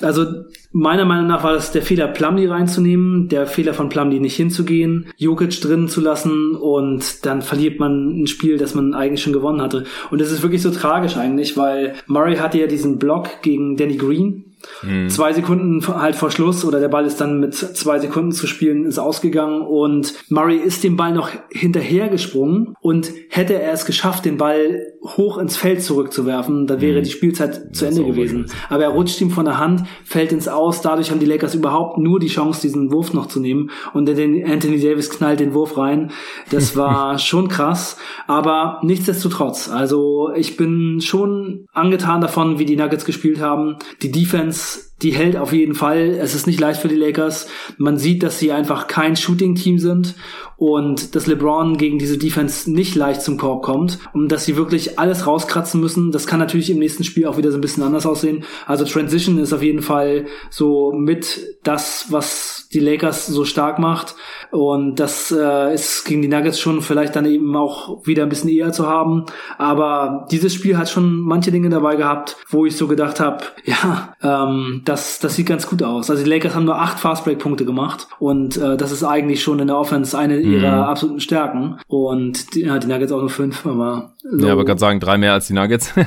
[0.00, 0.26] also
[0.72, 5.06] meiner Meinung nach war das der Fehler, Plumlee reinzunehmen, der Fehler von Plumlee nicht hinzugehen,
[5.16, 9.62] Jokic drin zu lassen und dann verliert man ein Spiel, das man eigentlich schon gewonnen
[9.62, 9.84] hatte.
[10.10, 13.96] Und das ist wirklich so tragisch eigentlich, weil Murray hatte ja diesen Block gegen Danny
[13.96, 15.08] Green, Mhm.
[15.08, 18.84] Zwei Sekunden halt vor Schluss oder der Ball ist dann mit zwei Sekunden zu spielen,
[18.84, 24.36] ist ausgegangen und Murray ist dem Ball noch hinterhergesprungen und hätte er es geschafft, den
[24.36, 27.04] Ball hoch ins Feld zurückzuwerfen, dann wäre mhm.
[27.04, 28.46] die Spielzeit zu Ende gewesen.
[28.68, 31.98] Aber er rutscht ihm von der Hand, fällt ins Aus, dadurch haben die Lakers überhaupt
[31.98, 36.10] nur die Chance, diesen Wurf noch zu nehmen und Anthony Davis knallt den Wurf rein.
[36.50, 37.96] Das war schon krass,
[38.26, 43.76] aber nichtsdestotrotz, also ich bin schon angetan davon, wie die Nuggets gespielt haben.
[44.02, 46.16] Die Defense Defense, die hält auf jeden Fall.
[46.18, 47.46] Es ist nicht leicht für die Lakers.
[47.76, 50.14] Man sieht, dass sie einfach kein Shooting-Team sind
[50.56, 54.98] und dass LeBron gegen diese Defense nicht leicht zum Korb kommt und dass sie wirklich
[54.98, 56.10] alles rauskratzen müssen.
[56.10, 58.44] Das kann natürlich im nächsten Spiel auch wieder so ein bisschen anders aussehen.
[58.66, 64.14] Also Transition ist auf jeden Fall so mit das, was die Lakers so stark macht.
[64.50, 68.50] Und das äh, ist gegen die Nuggets schon vielleicht dann eben auch wieder ein bisschen
[68.50, 69.24] eher zu haben.
[69.58, 74.14] Aber dieses Spiel hat schon manche Dinge dabei gehabt, wo ich so gedacht habe, ja,
[74.22, 76.10] ähm, das, das sieht ganz gut aus.
[76.10, 79.66] Also die Lakers haben nur acht Fastbreak-Punkte gemacht und äh, das ist eigentlich schon in
[79.66, 80.52] der Offense eine mhm.
[80.52, 81.78] ihrer absoluten Stärken.
[81.86, 84.46] Und die, ja, die Nuggets auch nur fünf, aber so.
[84.46, 85.92] Ja, aber gerade sagen, drei mehr als die Nuggets.
[85.96, 86.04] ja,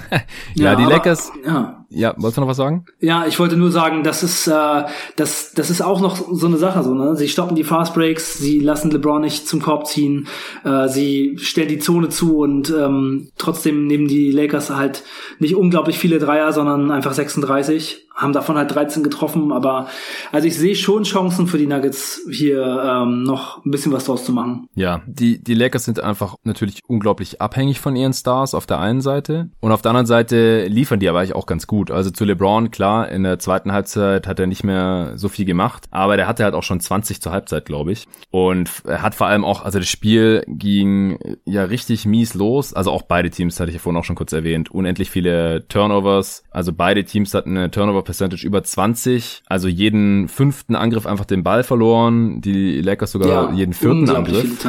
[0.55, 1.31] ja, die aber, Lakers.
[1.45, 1.85] Ja.
[1.89, 2.85] Ja, wolltest du noch was sagen?
[2.99, 4.83] Ja, ich wollte nur sagen, das ist, äh,
[5.15, 6.83] das, das ist auch noch so eine Sache.
[6.83, 7.15] So, ne?
[7.15, 10.27] Sie stoppen die Fast Breaks, sie lassen LeBron nicht zum Korb ziehen,
[10.63, 15.03] äh, sie stellen die Zone zu und ähm, trotzdem nehmen die Lakers halt
[15.39, 19.87] nicht unglaublich viele Dreier, sondern einfach 36 haben davon halt 13 getroffen, aber
[20.31, 24.25] also ich sehe schon Chancen für die Nuggets hier ähm, noch ein bisschen was draus
[24.25, 24.67] zu machen.
[24.73, 29.01] Ja, die die Lakers sind einfach natürlich unglaublich abhängig von ihren Stars auf der einen
[29.01, 31.76] Seite und auf der anderen Seite liefern die aber eigentlich auch ganz gut.
[31.85, 35.85] Also zu LeBron klar, in der zweiten Halbzeit hat er nicht mehr so viel gemacht,
[35.91, 39.27] aber der hatte halt auch schon 20 zur Halbzeit, glaube ich, und er hat vor
[39.27, 43.69] allem auch, also das Spiel ging ja richtig mies los, also auch beide Teams hatte
[43.69, 47.71] ich ja vorhin auch schon kurz erwähnt, unendlich viele Turnovers, also beide Teams hatten eine
[47.71, 53.51] Turnover Percentage über 20, also jeden fünften Angriff einfach den Ball verloren, die Lakers sogar
[53.51, 54.65] ja, jeden vierten Angriff.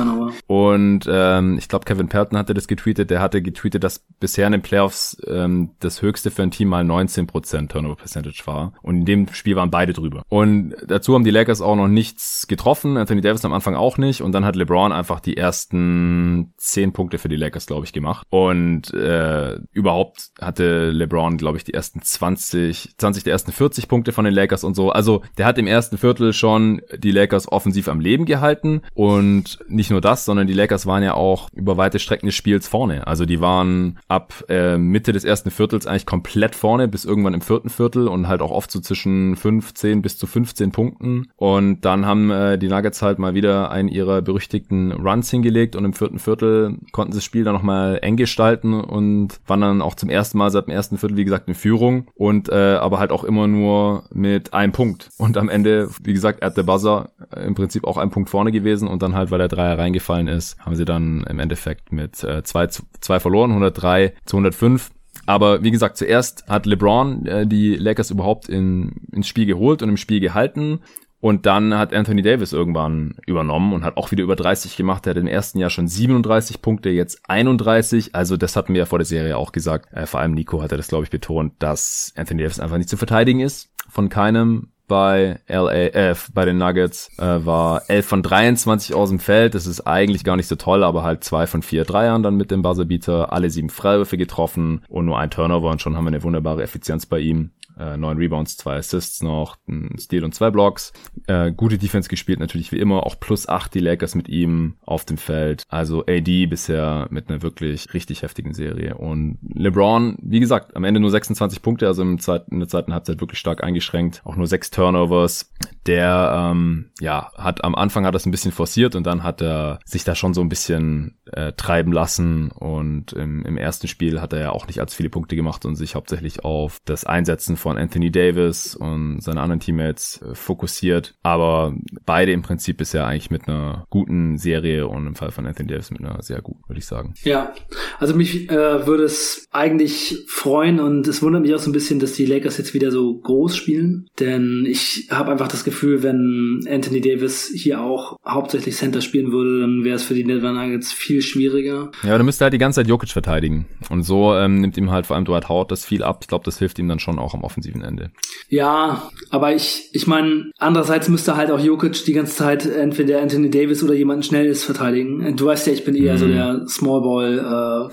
[0.46, 4.52] Und ähm, ich glaube, Kevin Pelton hatte das getweetet, der hatte getweetet, dass bisher in
[4.52, 8.72] den Playoffs ähm, das höchste für ein Team mal 19% Turnover Percentage war.
[8.82, 10.22] Und in dem Spiel waren beide drüber.
[10.28, 14.22] Und dazu haben die Lakers auch noch nichts getroffen, Anthony Davis am Anfang auch nicht.
[14.22, 18.26] Und dann hat LeBron einfach die ersten 10 Punkte für die Lakers, glaube ich, gemacht.
[18.30, 24.12] Und äh, überhaupt hatte LeBron, glaube ich, die ersten 20, 20 der ersten 40 Punkte
[24.12, 24.90] von den Lakers und so.
[24.90, 29.90] Also der hat im ersten Viertel schon die Lakers offensiv am Leben gehalten und nicht
[29.90, 33.07] nur das, sondern die Lakers waren ja auch über weite Strecken des Spiels vorne.
[33.07, 37.41] Also die waren ab äh, Mitte des ersten Viertels eigentlich komplett vorne bis irgendwann im
[37.41, 41.28] vierten Viertel und halt auch oft so zwischen 15 bis zu 15 Punkten.
[41.36, 45.84] Und dann haben äh, die Nuggets halt mal wieder einen ihrer berüchtigten Runs hingelegt und
[45.84, 49.95] im vierten Viertel konnten sie das Spiel dann nochmal eng gestalten und waren dann auch
[49.95, 53.12] zum ersten Mal seit dem ersten Viertel, wie gesagt, in Führung und äh, aber halt
[53.12, 55.11] auch immer nur mit einem Punkt.
[55.18, 58.53] Und am Ende, wie gesagt, at the buzzer äh, im Prinzip auch ein Punkt vorne
[58.53, 62.22] gewesen und dann halt, weil der Dreier reingefallen ist, haben sie dann im Endeffekt mit
[62.24, 64.91] äh, zwei, zwei verloren, 103 zu 105.
[65.29, 69.91] Aber wie gesagt, zuerst hat LeBron äh, die Lakers überhaupt in, ins Spiel geholt und
[69.91, 70.81] im Spiel gehalten.
[71.20, 75.07] Und dann hat Anthony Davis irgendwann übernommen und hat auch wieder über 30 gemacht.
[75.07, 78.14] Er hat im ersten Jahr schon 37 Punkte, jetzt 31.
[78.14, 79.93] Also das hatten wir ja vor der Serie auch gesagt.
[79.93, 82.89] Äh, vor allem Nico hat er das, glaube ich, betont, dass Anthony Davis einfach nicht
[82.89, 83.68] zu verteidigen ist.
[83.91, 89.55] Von keinem bei LAF, bei den Nuggets, äh, war 11 von 23 aus dem Feld.
[89.55, 92.51] Das ist eigentlich gar nicht so toll, aber halt zwei von vier Dreiern dann mit
[92.51, 96.22] dem Buzzerbeater, alle sieben Freiwürfe getroffen und nur ein Turnover und schon haben wir eine
[96.22, 100.93] wunderbare Effizienz bei ihm äh, neun Rebounds, zwei Assists noch, ein Steal und zwei Blocks.
[101.26, 105.05] Äh, gute Defense gespielt, natürlich wie immer, auch plus acht die Lakers mit ihm auf
[105.05, 105.62] dem Feld.
[105.68, 108.97] Also AD bisher mit einer wirklich richtig heftigen Serie.
[108.97, 112.93] Und LeBron, wie gesagt, am Ende nur 26 Punkte, also im Zeit, in der zweiten
[112.93, 114.22] Halbzeit wirklich stark eingeschränkt.
[114.24, 115.53] Auch nur sechs Turnovers.
[115.87, 119.79] der ähm, ja hat am Anfang hat das ein bisschen forciert und dann hat er
[119.85, 124.33] sich da schon so ein bisschen äh, treiben lassen und im, im ersten Spiel hat
[124.33, 127.67] er ja auch nicht allzu viele Punkte gemacht und sich hauptsächlich auf das Einsetzen von
[127.76, 131.14] Anthony Davis und seine anderen Teammates äh, fokussiert.
[131.22, 131.74] Aber
[132.06, 135.90] beide im Prinzip bisher eigentlich mit einer guten Serie und im Fall von Anthony Davis
[135.90, 137.14] mit einer sehr guten, würde ich sagen.
[137.22, 137.52] Ja,
[137.98, 141.98] also mich äh, würde es eigentlich freuen und es wundert mich auch so ein bisschen,
[141.98, 146.60] dass die Lakers jetzt wieder so groß spielen, denn ich habe einfach das Gefühl, wenn
[146.68, 150.92] Anthony Davis hier auch hauptsächlich Center spielen würde, dann wäre es für die Denver Nuggets
[150.92, 151.90] viel schwieriger.
[152.02, 154.90] Ja, aber dann müsste halt die ganze Zeit Jokic verteidigen und so ähm, nimmt ihm
[154.90, 156.18] halt vor allem Dwight Howard das viel ab.
[156.22, 158.11] Ich glaube, das hilft ihm dann schon auch am offensiven Ende.
[158.48, 163.50] Ja, aber ich ich meine, andererseits müsste halt auch Jokic die ganze Zeit entweder Anthony
[163.50, 165.36] Davis oder jemanden Schnelles verteidigen.
[165.36, 166.18] Du weißt ja, ich bin eher mm.
[166.18, 166.32] so mhm.
[166.32, 167.90] der Small Ball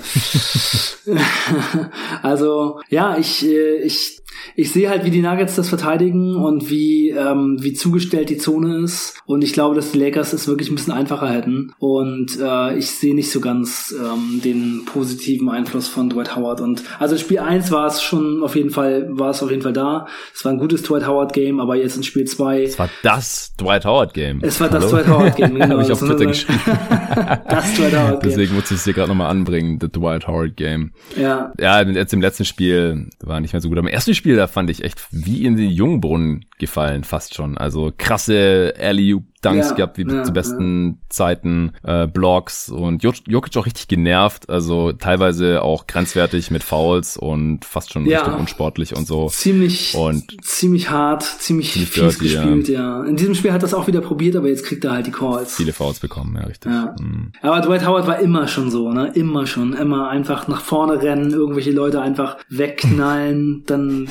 [1.08, 1.12] äh,
[2.22, 4.20] also ja, ich, äh, ich
[4.56, 8.84] ich sehe halt, wie die Nuggets das verteidigen und wie, ähm, wie zugestellt die Zone
[8.84, 9.22] ist.
[9.26, 11.74] Und ich glaube, dass die Lakers es wirklich ein bisschen einfacher hätten.
[11.80, 16.62] Und äh, ich sehe nicht so ganz ähm, den positiven Einfluss von Dwight Howard.
[16.62, 19.74] Und also Spiel 1 war es schon auf jeden Fall, war es auf jeden Fall
[19.74, 20.08] da.
[20.34, 22.64] Es war ein gutes Dwight Howard Game, aber jetzt in Spiel 2.
[22.64, 24.40] Es war das Dwight Howard Game.
[24.42, 24.82] Es war Hallo?
[24.82, 25.70] das Dwight Howard Game, genau.
[25.70, 26.60] Habe ich auf Twitter geschrieben.
[27.50, 28.30] das Dwight Howard Game.
[28.30, 30.92] Deswegen muss ich es dir gerade nochmal anbringen, the Dwight Howard Game.
[31.16, 31.54] Ja.
[31.60, 33.78] Ja, jetzt im letzten Spiel war nicht mehr so gut.
[33.78, 37.58] Aber im ersten Spiel, da fand ich echt wie in den Jungbrunnen gefallen, fast schon.
[37.58, 39.16] Also krasse alley
[39.46, 40.94] Dunks ja, gehabt, wie ja, zu besten ja.
[41.10, 47.64] Zeiten, äh, Blocks und Jokic auch richtig genervt, also teilweise auch grenzwertig mit Fouls und
[47.64, 49.28] fast schon ja, Richtung unsportlich und so.
[49.30, 53.04] Ziemlich, und ziemlich hart, ziemlich, ziemlich fies dirty, gespielt, ja.
[53.04, 55.12] In diesem Spiel hat er es auch wieder probiert, aber jetzt kriegt er halt die
[55.12, 55.56] Calls.
[55.56, 56.72] Viele Fouls bekommen, ja, richtig.
[56.72, 57.32] Mhm.
[57.42, 61.32] Aber Dwight Howard war immer schon so, ne, immer schon, immer einfach nach vorne rennen,
[61.32, 64.08] irgendwelche Leute einfach wegknallen, dann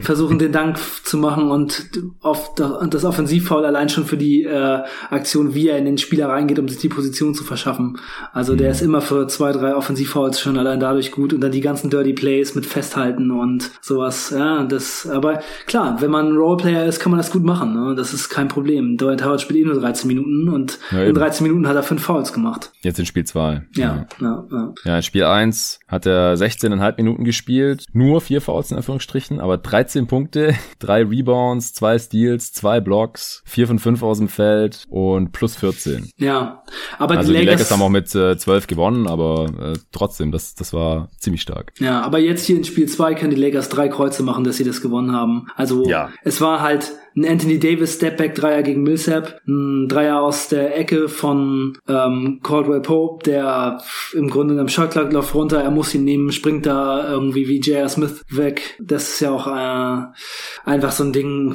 [0.00, 4.77] versuchen den Dank zu machen und auf das Offensivfoul allein schon für die äh,
[5.10, 7.98] Aktion, wie er in den Spieler reingeht, um sich die Position zu verschaffen.
[8.32, 8.58] Also mhm.
[8.58, 11.90] der ist immer für zwei, drei Offensivfouls schon allein dadurch gut und dann die ganzen
[11.90, 14.30] Dirty Plays mit Festhalten und sowas.
[14.36, 17.74] Ja, das, aber klar, wenn man ein Roleplayer ist, kann man das gut machen.
[17.74, 17.94] Ne?
[17.94, 18.96] Das ist kein Problem.
[18.96, 22.02] Dwight Howard spielt eh nur 13 Minuten und ja, in 13 Minuten hat er fünf
[22.02, 22.72] Fouls gemacht.
[22.82, 23.66] Jetzt in Spiel 2.
[23.74, 24.74] Ja, ja, ja.
[24.84, 29.58] Ja, in Spiel 1 hat er 16,5 Minuten gespielt, nur vier Fouls in Anführungsstrichen, aber
[29.58, 34.86] 13 Punkte, drei Rebounds, zwei Steals, zwei Blocks, vier von fünf aus dem Feld, Bielefeld
[34.90, 36.10] und plus 14.
[36.16, 36.62] Ja,
[36.98, 40.32] aber also die, Lakers, die Lakers haben auch mit äh, 12 gewonnen, aber äh, trotzdem,
[40.32, 41.72] das, das war ziemlich stark.
[41.78, 44.64] Ja, aber jetzt hier in Spiel 2 können die Lakers drei Kreuze machen, dass sie
[44.64, 45.46] das gewonnen haben.
[45.56, 46.10] Also ja.
[46.22, 51.08] es war halt ein Anthony Davis Stepback Dreier gegen Millsap, ein Dreier aus der Ecke
[51.08, 53.80] von ähm, Caldwell Pope, der
[54.14, 57.60] im Grunde in einem Shotclock läuft runter, er muss ihn nehmen, springt da irgendwie wie
[57.60, 57.88] J.R.
[57.88, 58.76] Smith weg.
[58.80, 60.06] Das ist ja auch äh,
[60.64, 61.54] einfach so ein Ding,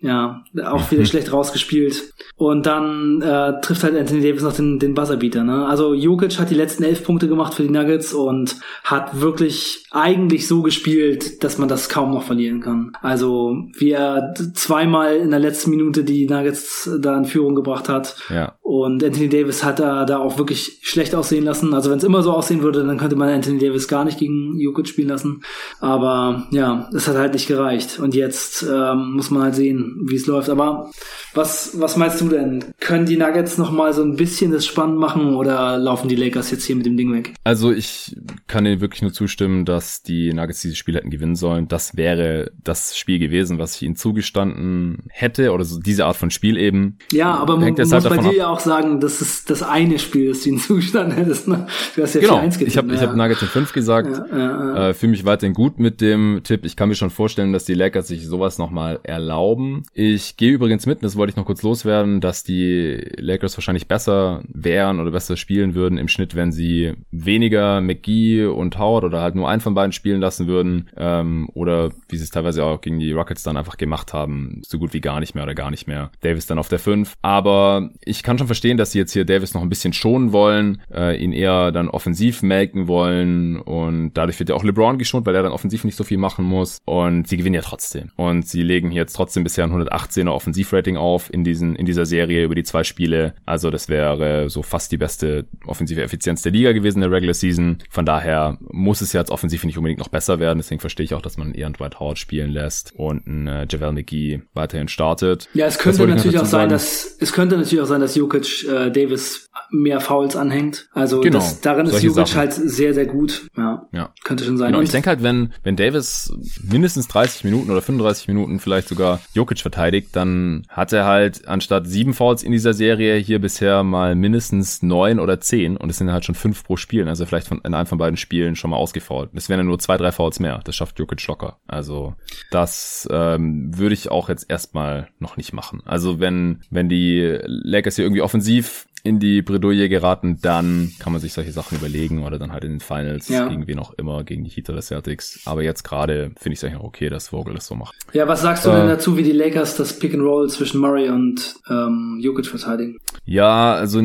[0.00, 2.12] ja, auch wieder schlecht rausgespielt.
[2.36, 5.44] Und dann äh, trifft halt Anthony Davis noch den, den Buzzerbeater.
[5.44, 5.66] Ne?
[5.66, 10.48] Also Jokic hat die letzten elf Punkte gemacht für die Nuggets und hat wirklich eigentlich
[10.48, 12.92] so gespielt, dass man das kaum noch verlieren kann.
[13.00, 18.16] Also wie er zweimal in der letzten Minute die Nuggets da in Führung gebracht hat.
[18.28, 18.56] Ja.
[18.62, 21.74] Und Anthony Davis hat da, da auch wirklich schlecht aussehen lassen.
[21.74, 24.58] Also wenn es immer so aussehen würde, dann könnte man Anthony Davis gar nicht gegen
[24.58, 25.42] Jokic spielen lassen.
[25.80, 27.98] Aber ja, es hat halt nicht gereicht.
[27.98, 30.48] Und jetzt ähm, muss man halt sehen, wie es läuft.
[30.48, 30.90] Aber
[31.34, 32.64] was, was meinst du denn?
[32.80, 36.50] Können die Nuggets noch mal so ein bisschen das spannend machen oder laufen die Lakers
[36.50, 37.34] jetzt hier mit dem Ding weg?
[37.44, 41.68] Also ich kann dir wirklich nur zustimmen, dass die Nuggets dieses Spiel hätten gewinnen sollen.
[41.68, 46.30] Das wäre das Spiel gewesen, was ich ihnen zugestanden hätte oder so diese Art von
[46.30, 46.98] Spiel eben.
[47.12, 48.34] Ja, aber man muss halt bei dir ab.
[48.34, 51.48] ja auch sagen, das ist das eine Spiel, das du ihnen zugestanden hättest.
[51.48, 51.66] Ne?
[51.94, 52.38] Du hast ja genau.
[52.38, 52.94] 4-1 Ich habe ja.
[52.94, 54.22] ich hab Nuggets in 5 gesagt.
[54.30, 56.64] Ja, ja, äh, Fühle mich weiterhin gut mit dem Tipp.
[56.64, 59.84] Ich kann mir schon vorstellen, dass die Lakers sich sowas nochmal erlauben.
[59.94, 64.42] Ich gehe übrigens mit, das wollte ich noch kurz loswerden, dass die Lakers wahrscheinlich besser
[64.48, 69.34] wären oder besser spielen würden im Schnitt, wenn sie weniger McGee und Howard oder halt
[69.34, 72.98] nur einen von beiden spielen lassen würden ähm, oder wie sie es teilweise auch gegen
[72.98, 75.86] die Rockets dann einfach gemacht haben, so gut wie gar nicht mehr oder gar nicht
[75.86, 76.10] mehr.
[76.20, 77.14] Davis dann auf der 5.
[77.22, 80.82] Aber ich kann schon verstehen, dass sie jetzt hier Davis noch ein bisschen schonen wollen,
[80.92, 85.34] äh, ihn eher dann offensiv melken wollen und dadurch wird ja auch LeBron geschont, weil
[85.34, 88.10] er dann offensiv nicht so viel machen muss und sie gewinnen ja trotzdem.
[88.16, 92.06] Und sie legen hier jetzt trotzdem bisher ein 118er Offensivrating auf in diesen in dieser
[92.06, 93.34] Serie über die zwei Spiele.
[93.46, 97.34] Also das wäre so fast die beste offensive Effizienz der Liga gewesen in der Regular
[97.34, 97.78] Season.
[97.90, 100.58] Von daher muss es jetzt offensiv nicht unbedingt noch besser werden.
[100.58, 103.66] Deswegen verstehe ich auch, dass man eher einen Dwight Howard spielen lässt und einen äh,
[103.68, 105.48] Javel McGee weiterhin startet.
[105.54, 108.90] Ja, es könnte natürlich auch sein, dass es könnte natürlich auch sein, dass Jokic äh,
[108.90, 110.88] Davis mehr Fouls anhängt.
[110.92, 112.38] Also genau, das, darin ist Jokic Sachen.
[112.38, 113.48] halt sehr, sehr gut.
[113.56, 114.10] Ja, ja.
[114.22, 114.72] könnte schon sein.
[114.72, 119.20] Genau, ich denke halt, wenn, wenn Davis mindestens 30 Minuten oder 35 Minuten vielleicht sogar
[119.34, 124.14] Jokic verteidigt, dann hat er halt anstatt sieben Fouls in dieser Serie hier bisher mal
[124.14, 127.08] mindestens neun oder zehn und es sind halt schon fünf pro Spiel.
[127.08, 129.30] Also vielleicht von, in einem von beiden Spielen schon mal ausgefault.
[129.32, 130.60] Das wären ja nur zwei, drei Fouls mehr.
[130.64, 131.58] Das schafft Jokic locker.
[131.66, 132.14] Also
[132.50, 135.82] das ähm, würde ich auch jetzt erstmal noch nicht machen.
[135.84, 141.20] Also wenn, wenn die Lakers hier irgendwie offensiv in die Bredouille geraten, dann kann man
[141.20, 143.48] sich solche Sachen überlegen oder dann halt in den Finals ja.
[143.48, 145.40] gegen wen auch immer, gegen die Heat oder Celtics.
[145.44, 147.94] Aber jetzt gerade finde ich es eigentlich auch okay, dass Vogel das so macht.
[148.12, 150.80] Ja, was sagst du äh, denn dazu, wie die Lakers das Pick and Roll zwischen
[150.80, 152.98] Murray und ähm, Jokic verteidigen?
[153.24, 154.00] Ja, also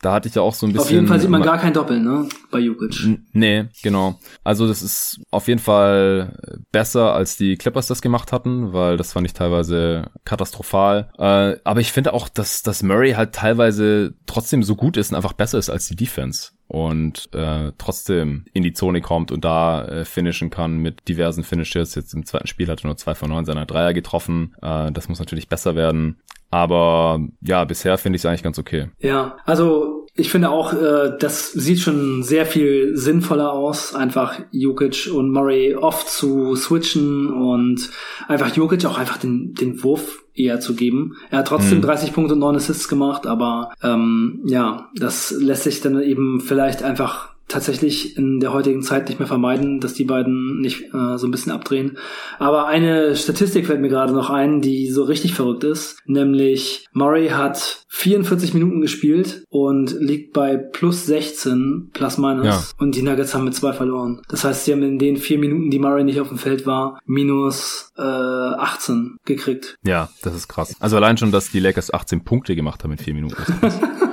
[0.00, 0.86] da hatte ich ja auch so ein bisschen.
[0.86, 3.18] Auf jeden Fall sieht man gar kein Doppel, ne, bei Jokic.
[3.32, 4.18] Nee, genau.
[4.42, 6.36] Also das ist auf jeden Fall
[6.72, 11.10] besser, als die Clippers das gemacht hatten, weil das fand ich teilweise katastrophal.
[11.18, 15.16] Äh, aber ich finde auch, dass, dass Murray halt teilweise trotzdem so gut ist und
[15.16, 19.84] einfach besser ist als die Defense und äh, trotzdem in die Zone kommt und da
[19.84, 21.94] äh, finishen kann mit diversen Finishes.
[21.94, 24.54] Jetzt im zweiten Spiel hat er nur zwei von neun seiner Dreier getroffen.
[24.62, 26.18] Äh, das muss natürlich besser werden.
[26.50, 28.90] Aber ja, bisher finde ich es eigentlich ganz okay.
[29.00, 35.10] Ja, also ich finde auch, äh, das sieht schon sehr viel sinnvoller aus, einfach Jokic
[35.12, 37.90] und Murray oft zu switchen und
[38.28, 41.16] einfach Jokic auch einfach den, den Wurf eher zu geben.
[41.30, 41.82] Er hat trotzdem mhm.
[41.82, 46.82] 30 Punkte und 9 Assists gemacht, aber ähm, ja, das lässt sich dann eben vielleicht
[46.82, 51.26] einfach tatsächlich in der heutigen Zeit nicht mehr vermeiden, dass die beiden nicht äh, so
[51.26, 51.98] ein bisschen abdrehen.
[52.38, 57.28] Aber eine Statistik fällt mir gerade noch ein, die so richtig verrückt ist, nämlich Murray
[57.28, 62.62] hat 44 Minuten gespielt und liegt bei plus 16 plus minus ja.
[62.78, 64.22] und die Nuggets haben mit zwei verloren.
[64.28, 66.98] Das heißt, sie haben in den vier Minuten, die Murray nicht auf dem Feld war,
[67.04, 69.76] minus äh, 18 gekriegt.
[69.84, 70.74] Ja, das ist krass.
[70.80, 73.36] Also allein schon, dass die Lakers 18 Punkte gemacht haben in vier Minuten.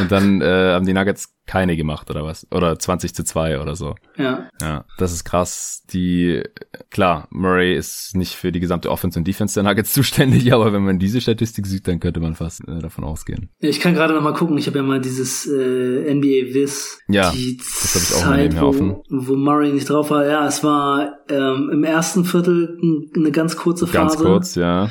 [0.00, 2.46] Und dann äh, haben die Nuggets keine gemacht oder was?
[2.52, 3.94] Oder 20 zu 2 oder so.
[4.16, 4.48] Ja.
[4.60, 5.82] Ja, das ist krass.
[5.92, 6.42] Die,
[6.90, 10.84] klar, Murray ist nicht für die gesamte Offense und Defense der Nuggets zuständig, aber wenn
[10.84, 13.48] man diese Statistik sieht, dann könnte man fast äh, davon ausgehen.
[13.58, 14.58] Ich kann gerade noch mal gucken.
[14.58, 17.00] Ich habe ja mal dieses äh, NBA Viz.
[17.08, 18.96] Ja, die das habe ich auch Zeit, mal offen.
[19.08, 20.26] Wo, wo Murray nicht drauf war.
[20.26, 22.78] Ja, es war ähm, im ersten Viertel
[23.16, 24.16] eine ganz kurze Phase.
[24.16, 24.90] Ganz kurz, ja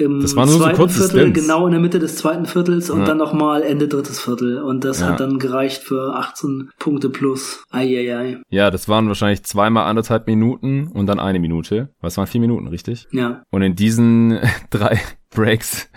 [0.00, 1.40] im das war nur zweiten so Viertel, Stints.
[1.40, 3.04] genau in der Mitte des zweiten Viertels und ja.
[3.04, 4.62] dann nochmal Ende drittes Viertel.
[4.62, 5.08] Und das ja.
[5.08, 7.64] hat dann gereicht für 18 Punkte plus.
[7.70, 8.40] Eieiei.
[8.48, 11.90] Ja, das waren wahrscheinlich zweimal anderthalb Minuten und dann eine Minute.
[12.00, 13.06] Was waren vier Minuten, richtig?
[13.12, 13.42] Ja.
[13.50, 14.38] Und in diesen
[14.70, 15.88] drei Breaks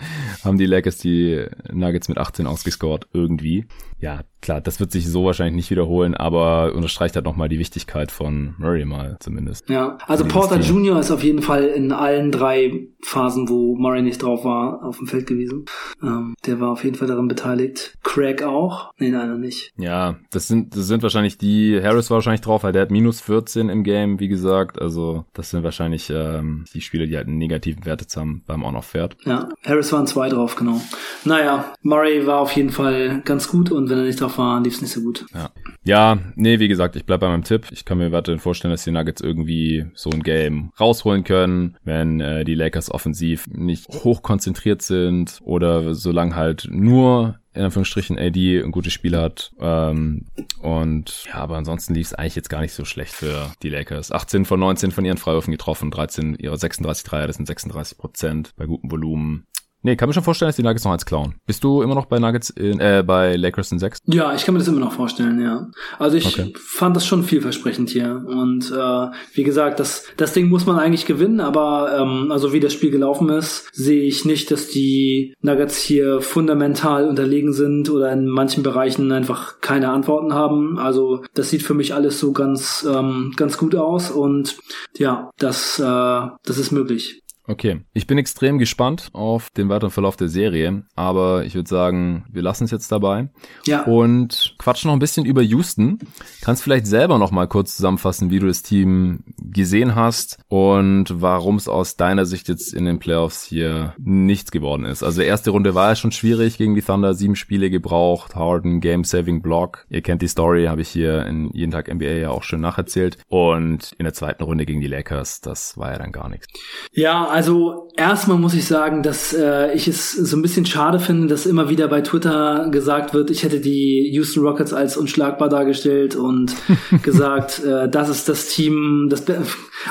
[0.44, 3.66] haben die Lakers die Nuggets mit 18 ausgescored irgendwie.
[3.98, 8.12] Ja, klar, das wird sich so wahrscheinlich nicht wiederholen, aber unterstreicht halt nochmal die Wichtigkeit
[8.12, 9.68] von Murray mal zumindest.
[9.70, 11.00] Ja, also Porter Jr.
[11.00, 15.06] ist auf jeden Fall in allen drei Phasen, wo Murray nicht drauf war, auf dem
[15.06, 15.64] Feld gewesen.
[16.02, 17.94] Ähm, der war auf jeden Fall daran beteiligt.
[18.02, 18.92] Craig auch?
[18.98, 19.72] Nee, nein, nicht.
[19.76, 23.20] Ja, das sind, das sind wahrscheinlich die, Harris war wahrscheinlich drauf, weil der hat minus
[23.22, 24.80] 14 im Game, wie gesagt.
[24.80, 28.62] Also das sind wahrscheinlich ähm, die Spieler, die halt einen negativen Wert jetzt haben beim
[28.62, 29.16] On-Off-Pferd.
[29.24, 30.80] Ja, Harris waren zwei drauf, genau.
[31.24, 34.74] Naja, Murray war auf jeden Fall ganz gut und wenn er nicht drauf war, lief
[34.74, 35.26] es nicht so gut.
[35.34, 35.50] Ja.
[35.84, 37.66] ja, nee, wie gesagt, ich bleib bei meinem Tipp.
[37.70, 42.20] Ich kann mir weiterhin vorstellen, dass die Nuggets irgendwie so ein Game rausholen können, wenn
[42.20, 48.62] äh, die Lakers offensiv nicht hoch konzentriert sind oder solange halt nur in Anführungsstrichen AD
[48.62, 49.52] ein gutes Spiel hat.
[49.60, 50.26] Ähm,
[50.60, 54.10] und ja, aber ansonsten lief es eigentlich jetzt gar nicht so schlecht für die Lakers.
[54.10, 58.52] 18 von 19 von ihren Freiwürfen getroffen, 13 ihrer 36 Dreier, das sind 36 Prozent
[58.56, 59.46] bei gutem Volumen.
[59.84, 61.34] Nee, kann mir schon vorstellen, dass die Nuggets noch eins klauen.
[61.46, 63.98] Bist du immer noch bei Nuggets in, äh, bei Lakers in 6?
[64.06, 65.66] Ja, ich kann mir das immer noch vorstellen, ja.
[65.98, 66.54] Also ich okay.
[66.56, 68.24] fand das schon vielversprechend hier.
[68.26, 72.60] Und äh, wie gesagt, das, das Ding muss man eigentlich gewinnen, aber ähm, also wie
[72.60, 78.10] das Spiel gelaufen ist, sehe ich nicht, dass die Nuggets hier fundamental unterlegen sind oder
[78.10, 80.78] in manchen Bereichen einfach keine Antworten haben.
[80.78, 84.56] Also das sieht für mich alles so ganz, ähm, ganz gut aus und
[84.96, 87.20] ja, das, äh, das ist möglich.
[87.46, 92.24] Okay, ich bin extrem gespannt auf den weiteren Verlauf der Serie, aber ich würde sagen,
[92.30, 93.28] wir lassen es jetzt dabei.
[93.66, 93.82] Ja.
[93.82, 95.98] Und quatschen noch ein bisschen über Houston.
[96.40, 101.56] Kannst vielleicht selber noch mal kurz zusammenfassen, wie du das Team gesehen hast und warum
[101.56, 105.02] es aus deiner Sicht jetzt in den Playoffs hier nichts geworden ist.
[105.02, 109.42] Also erste Runde war ja schon schwierig gegen die Thunder, sieben Spiele gebraucht, Harden, Game-Saving
[109.42, 109.84] Block.
[109.90, 113.18] Ihr kennt die Story, habe ich hier in jeden Tag NBA ja auch schon nacherzählt.
[113.28, 116.46] Und in der zweiten Runde gegen die Lakers, das war ja dann gar nichts.
[116.92, 121.26] Ja, also erstmal muss ich sagen, dass äh, ich es so ein bisschen schade finde,
[121.26, 126.14] dass immer wieder bei Twitter gesagt wird, ich hätte die Houston Rockets als unschlagbar dargestellt
[126.14, 126.54] und
[127.02, 129.24] gesagt, äh, das ist das Team, das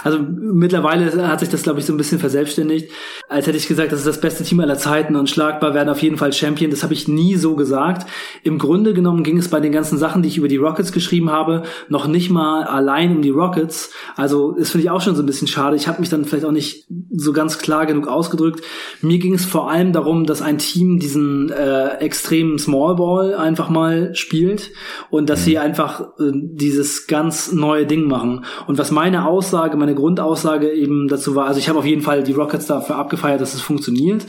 [0.06, 2.90] also mittlerweile hat sich das glaube ich so ein bisschen verselbstständigt,
[3.28, 6.02] als hätte ich gesagt, das ist das beste Team aller Zeiten und schlagbar werden auf
[6.02, 6.72] jeden Fall Champion.
[6.72, 8.10] Das habe ich nie so gesagt.
[8.44, 11.30] Im Grunde genommen ging es bei den ganzen Sachen, die ich über die Rockets geschrieben
[11.30, 13.92] habe, noch nicht mal allein um die Rockets.
[14.16, 15.76] Also das finde ich auch schon so ein bisschen schade.
[15.76, 18.64] Ich habe mich dann vielleicht auch nicht so ganz klar genug ausgedrückt.
[19.02, 23.70] Mir ging es vor allem darum, dass ein Team diesen äh, extremen Small Ball einfach
[23.70, 24.72] mal spielt
[25.10, 25.62] und dass sie mhm.
[25.62, 28.46] einfach äh, dieses ganz neue Ding machen.
[28.68, 32.24] Und was meine Aussage, meine Grundaussage eben dazu war, also ich habe auf jeden Fall
[32.24, 34.26] die Rockets dafür abgefeiert, dass es funktioniert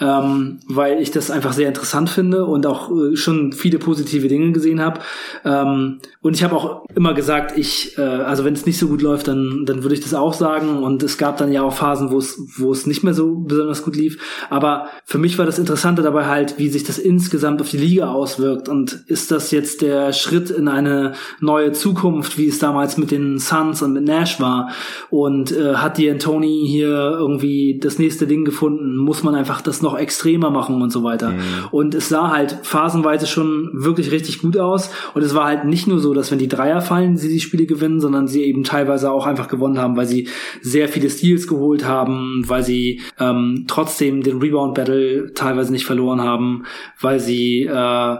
[0.00, 4.52] ähm, weil ich das einfach sehr interessant finde und auch äh, schon viele positive Dinge
[4.52, 5.00] gesehen habe.
[5.44, 9.02] Ähm, und ich habe auch immer gesagt, ich, äh, also wenn es nicht so gut
[9.02, 10.82] läuft, dann, dann würde ich das auch sagen.
[10.82, 13.82] Und es gab dann ja auch Phasen, wo es, wo es nicht mehr so besonders
[13.82, 14.18] gut lief.
[14.50, 18.10] Aber für mich war das Interessante dabei halt, wie sich das insgesamt auf die Liga
[18.12, 18.68] auswirkt.
[18.68, 23.38] Und ist das jetzt der Schritt in eine neue Zukunft, wie es damals mit den
[23.38, 24.70] Suns und mit Nash war?
[25.10, 28.96] Und äh, hat die Antoni hier irgendwie das nächste Ding gefunden?
[28.96, 31.30] Muss man einfach das noch noch extremer machen und so weiter.
[31.30, 31.68] Mhm.
[31.70, 34.90] Und es sah halt phasenweise schon wirklich richtig gut aus.
[35.14, 37.66] Und es war halt nicht nur so, dass wenn die Dreier fallen, sie die Spiele
[37.66, 40.28] gewinnen, sondern sie eben teilweise auch einfach gewonnen haben, weil sie
[40.60, 46.64] sehr viele Steals geholt haben, weil sie ähm, trotzdem den Rebound-Battle teilweise nicht verloren haben,
[47.00, 48.16] weil sie äh,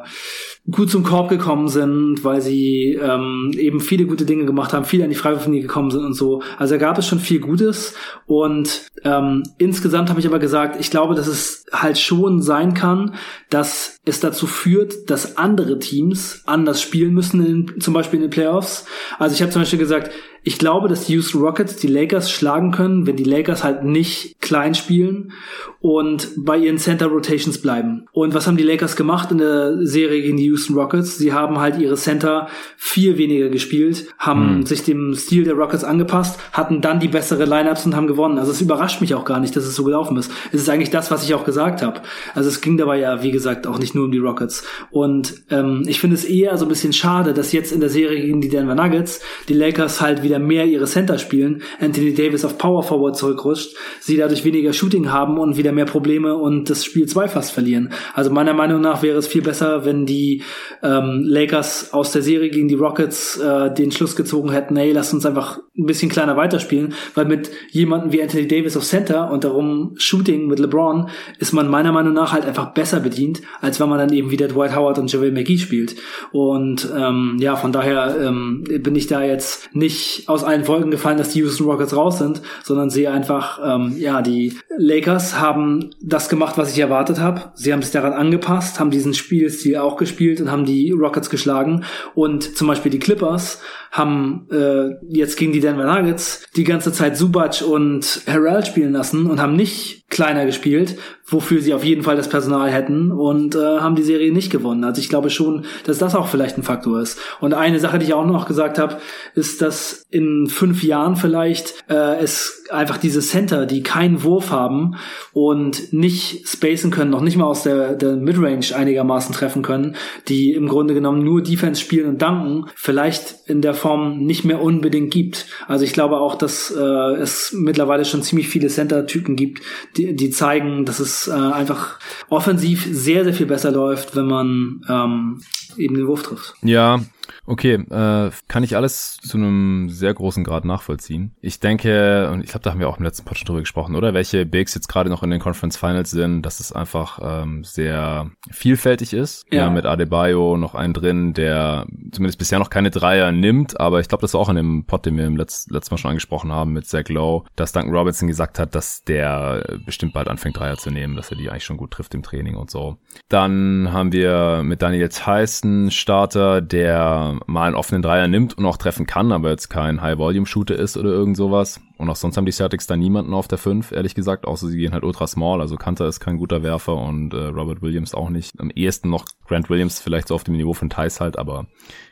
[0.71, 5.05] gut zum Korb gekommen sind, weil sie ähm, eben viele gute Dinge gemacht haben, viele
[5.05, 6.43] an die Freiwurflinie gekommen sind und so.
[6.59, 7.95] Also da gab es schon viel Gutes
[8.27, 13.15] und ähm, insgesamt habe ich aber gesagt, ich glaube, dass es halt schon sein kann,
[13.51, 18.31] dass es dazu führt, dass andere Teams anders spielen müssen, in, zum Beispiel in den
[18.31, 18.85] Playoffs.
[19.19, 20.11] Also ich habe zum Beispiel gesagt,
[20.43, 24.41] ich glaube, dass die Houston Rockets die Lakers schlagen können, wenn die Lakers halt nicht
[24.41, 25.33] klein spielen
[25.81, 28.07] und bei ihren Center Rotations bleiben.
[28.13, 31.19] Und was haben die Lakers gemacht in der Serie gegen die Houston Rockets?
[31.19, 34.67] Sie haben halt ihre Center viel weniger gespielt, haben mhm.
[34.67, 38.39] sich dem Stil der Rockets angepasst, hatten dann die bessere Lineups und haben gewonnen.
[38.39, 40.31] Also es überrascht mich auch gar nicht, dass es so gelaufen ist.
[40.53, 42.01] Es ist eigentlich das, was ich auch gesagt habe.
[42.35, 44.65] Also es ging dabei ja, wie gesagt, auch nicht nur um die Rockets.
[44.91, 48.21] Und ähm, ich finde es eher so ein bisschen schade, dass jetzt in der Serie
[48.21, 52.59] gegen die Denver Nuggets die Lakers halt wieder mehr ihre Center spielen, Anthony Davis auf
[52.59, 57.07] Power Forward zurückrutscht, sie dadurch weniger Shooting haben und wieder mehr Probleme und das Spiel
[57.07, 57.91] zwei fast verlieren.
[58.15, 60.43] Also meiner Meinung nach wäre es viel besser, wenn die
[60.83, 65.13] ähm, Lakers aus der Serie gegen die Rockets äh, den Schluss gezogen hätten, hey, lass
[65.13, 69.45] uns einfach ein bisschen kleiner weiterspielen, weil mit jemandem wie Anthony Davis auf Center und
[69.45, 71.09] darum Shooting mit LeBron
[71.39, 74.49] ist man meiner Meinung nach halt einfach besser bedient, als wenn man dann eben wieder
[74.49, 75.97] Dwight Howard und JaVale McGee spielt.
[76.33, 81.19] Und ähm, ja, von daher ähm, bin ich da jetzt nicht aus allen Wolken gefallen,
[81.19, 86.29] dass die Houston Rockets raus sind, sondern sehe einfach, ähm, ja, die Lakers haben das
[86.29, 87.53] gemacht, was ich erwartet habe.
[87.55, 91.85] Sie haben sich daran angepasst, haben diesen Spielstil auch gespielt und haben die Rockets geschlagen.
[92.15, 93.61] Und zum Beispiel die Clippers
[93.91, 99.31] haben äh, jetzt gegen die Denver Nuggets die ganze Zeit Subac und Harrell spielen lassen
[99.31, 100.97] und haben nicht kleiner gespielt,
[101.27, 104.85] wofür sie auf jeden Fall das Personal hätten und äh, haben die Serie nicht gewonnen.
[104.85, 107.19] Also ich glaube schon, dass das auch vielleicht ein Faktor ist.
[107.41, 108.99] Und eine Sache, die ich auch noch gesagt habe,
[109.35, 114.97] ist, dass in fünf Jahren vielleicht äh, es einfach diese Center, die keinen Wurf haben
[115.35, 119.97] und nicht spacen können, noch nicht mal aus der, der Midrange einigermaßen treffen können,
[120.29, 124.63] die im Grunde genommen nur Defense spielen und danken, vielleicht in der Form nicht mehr
[124.63, 125.47] unbedingt gibt.
[125.67, 129.61] Also ich glaube auch, dass äh, es mittlerweile schon ziemlich viele Center-Typen gibt,
[129.99, 134.81] die, die zeigen, dass es äh, einfach offensiv sehr, sehr viel besser läuft, wenn man
[134.89, 135.41] ähm,
[135.77, 136.55] eben den Wurf trifft.
[136.63, 137.01] Ja,
[137.47, 141.35] Okay, äh, kann ich alles zu einem sehr großen Grad nachvollziehen.
[141.41, 143.95] Ich denke, und ich glaube, da haben wir auch im letzten Pod schon drüber gesprochen,
[143.95, 144.15] oder?
[144.15, 148.31] Welche Bigs jetzt gerade noch in den Conference Finals sind, dass es einfach ähm, sehr
[148.51, 149.47] vielfältig ist.
[149.51, 149.65] Ja.
[149.65, 149.71] ja.
[149.71, 154.23] mit Adebayo noch einen drin, der zumindest bisher noch keine Dreier nimmt, aber ich glaube,
[154.23, 156.73] das war auch in dem Pod, den wir im Letz letzten Mal schon angesprochen haben
[156.73, 160.91] mit Zach Lowe, dass Duncan Robinson gesagt hat, dass der bestimmt bald anfängt, Dreier zu
[160.91, 162.97] nehmen, dass er die eigentlich schon gut trifft im Training und so.
[163.29, 168.77] Dann haben wir mit Daniel Tyson Starter, der mal einen offenen Dreier nimmt und auch
[168.77, 171.81] treffen kann, aber jetzt kein High-Volume-Shooter ist oder irgend sowas.
[171.97, 174.79] Und auch sonst haben die Celtics da niemanden auf der 5, ehrlich gesagt, außer sie
[174.79, 175.61] gehen halt ultra small.
[175.61, 178.59] Also Kanter ist kein guter Werfer und äh, Robert Williams auch nicht.
[178.61, 181.67] Am ehesten noch Grant Williams vielleicht so auf dem Niveau von Thais halt, aber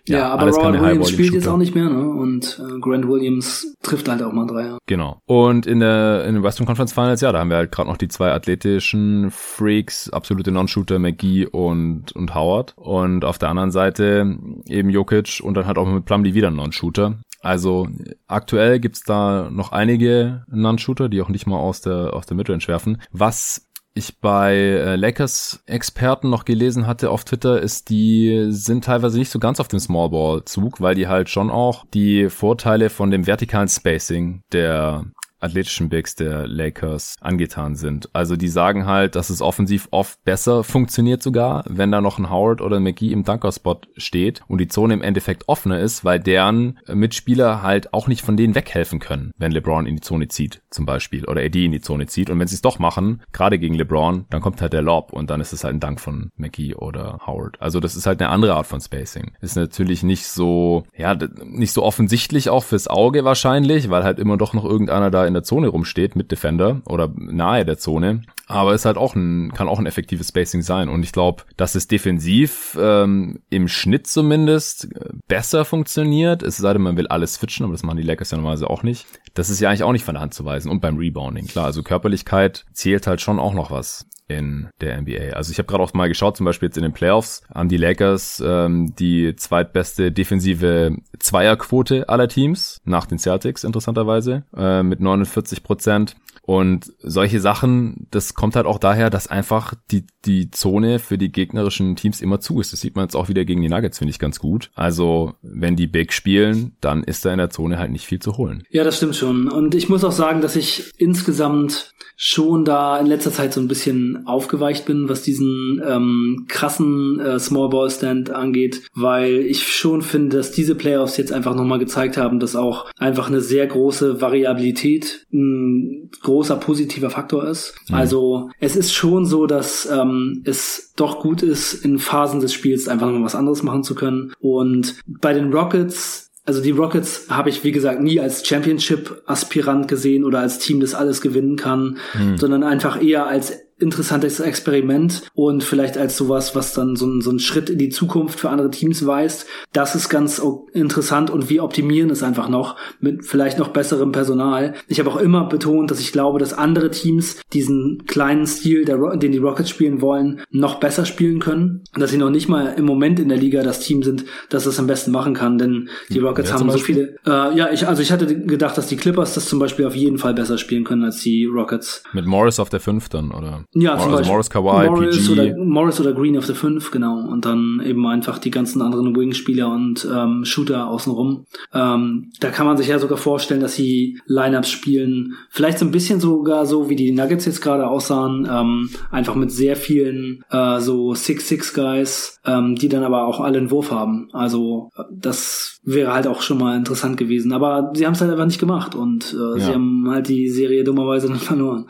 [0.08, 2.08] ja, ja aber Robert Williams spielt jetzt auch nicht mehr, ne?
[2.08, 4.78] Und äh, Grant Williams trifft halt auch mal Dreier.
[4.86, 5.20] Genau.
[5.26, 7.96] Und in der in den Western Conference Finals, ja, da haben wir halt gerade noch
[7.96, 12.74] die zwei athletischen Freaks, absolute Non-Shooter, McGee und und Howard.
[12.76, 14.36] Und auf der anderen Seite
[14.66, 17.18] eben Jokic und dann halt auch mit Plumlee wieder ein Non-Shooter.
[17.40, 17.86] Also
[18.26, 22.66] aktuell gibt's da noch einige Non-Shooter, die auch nicht mal aus der, aus der Midrange
[22.66, 23.00] werfen.
[23.12, 23.65] Was
[23.96, 29.38] ich bei äh, Lakers-Experten noch gelesen hatte auf Twitter, ist, die sind teilweise nicht so
[29.38, 34.42] ganz auf dem Smallball-Zug, weil die halt schon auch die Vorteile von dem vertikalen Spacing
[34.52, 35.06] der
[35.46, 38.08] athletischen Bigs der Lakers angetan sind.
[38.12, 42.30] Also die sagen halt, dass es offensiv oft besser funktioniert sogar, wenn da noch ein
[42.30, 46.20] Howard oder ein McGee im Dunkerspot steht und die Zone im Endeffekt offener ist, weil
[46.20, 50.62] deren Mitspieler halt auch nicht von denen weghelfen können, wenn LeBron in die Zone zieht
[50.70, 53.58] zum Beispiel oder AD in die Zone zieht und wenn sie es doch machen, gerade
[53.58, 56.30] gegen LeBron, dann kommt halt der Lob und dann ist es halt ein Dank von
[56.36, 57.60] McGee oder Howard.
[57.60, 59.32] Also das ist halt eine andere Art von Spacing.
[59.40, 64.36] Ist natürlich nicht so, ja, nicht so offensichtlich auch fürs Auge wahrscheinlich, weil halt immer
[64.36, 68.22] doch noch irgendeiner da in der Zone rumsteht mit Defender oder nahe der Zone.
[68.48, 70.88] Aber ist halt auch ein, kann auch ein effektives Spacing sein.
[70.88, 76.44] Und ich glaube, dass es defensiv ähm, im Schnitt zumindest äh, besser funktioniert.
[76.44, 78.84] Es sei denn, man will alles switchen, aber das machen die Lakers ja normalerweise auch
[78.84, 79.06] nicht.
[79.34, 80.70] Das ist ja eigentlich auch nicht von der Hand zu weisen.
[80.70, 81.66] Und beim Rebounding, klar.
[81.66, 85.34] Also Körperlichkeit zählt halt schon auch noch was in der NBA.
[85.34, 87.76] Also ich habe gerade auch mal geschaut, zum Beispiel jetzt in den Playoffs haben die
[87.76, 95.62] Lakers ähm, die zweitbeste defensive Zweierquote aller Teams nach den Celtics interessanterweise äh, mit 49
[95.62, 96.16] Prozent.
[96.46, 101.32] Und solche Sachen, das kommt halt auch daher, dass einfach die, die Zone für die
[101.32, 102.72] gegnerischen Teams immer zu ist.
[102.72, 104.70] Das sieht man jetzt auch wieder gegen die Nuggets, finde ich ganz gut.
[104.76, 108.36] Also, wenn die Big spielen, dann ist da in der Zone halt nicht viel zu
[108.36, 108.62] holen.
[108.70, 109.50] Ja, das stimmt schon.
[109.50, 113.68] Und ich muss auch sagen, dass ich insgesamt schon da in letzter Zeit so ein
[113.68, 120.00] bisschen aufgeweicht bin, was diesen ähm, krassen äh, Small Ball Stand angeht, weil ich schon
[120.00, 124.20] finde, dass diese Playoffs jetzt einfach nochmal gezeigt haben, dass auch einfach eine sehr große
[124.22, 127.74] Variabilität ein großer positiver Faktor ist.
[127.88, 127.94] Mhm.
[127.94, 132.88] Also es ist schon so, dass ähm, es doch gut ist, in Phasen des Spiels
[132.88, 134.32] einfach nochmal was anderes machen zu können.
[134.40, 140.24] Und bei den Rockets also die Rockets habe ich, wie gesagt, nie als Championship-Aspirant gesehen
[140.24, 142.38] oder als Team, das alles gewinnen kann, mhm.
[142.38, 147.30] sondern einfach eher als interessantes Experiment und vielleicht als sowas, was dann so ein, so
[147.30, 149.46] ein Schritt in die Zukunft für andere Teams weist.
[149.72, 150.40] Das ist ganz
[150.72, 154.74] interessant und wir optimieren es einfach noch mit vielleicht noch besserem Personal.
[154.88, 159.16] Ich habe auch immer betont, dass ich glaube, dass andere Teams diesen kleinen Stil, der,
[159.16, 161.84] den die Rockets spielen wollen, noch besser spielen können.
[161.94, 164.78] Dass sie noch nicht mal im Moment in der Liga das Team sind, das es
[164.78, 167.16] am besten machen kann, denn die Rockets ja, haben so viele.
[167.26, 170.18] Äh, ja, ich, also ich hatte gedacht, dass die Clippers das zum Beispiel auf jeden
[170.18, 172.02] Fall besser spielen können als die Rockets.
[172.12, 173.65] Mit Morris auf der 5 dann, oder?
[173.72, 175.32] Ja, zum also Beispiel Morris Kawhi, Morris PG.
[175.32, 177.20] Oder, Morris oder Green auf der 5, genau.
[177.20, 181.46] Und dann eben einfach die ganzen anderen Wing-Spieler und ähm, Shooter außenrum.
[181.72, 185.34] Ähm, da kann man sich ja sogar vorstellen, dass sie Lineups spielen.
[185.50, 188.48] Vielleicht so ein bisschen sogar so, wie die Nuggets jetzt gerade aussahen.
[188.50, 193.70] Ähm, einfach mit sehr vielen äh, so 6-6-Guys, ähm, die dann aber auch alle einen
[193.70, 194.28] Wurf haben.
[194.32, 197.52] Also das wäre halt auch schon mal interessant gewesen.
[197.52, 199.66] Aber sie haben es halt einfach nicht gemacht und äh, ja.
[199.66, 201.86] sie haben halt die Serie dummerweise dann verloren.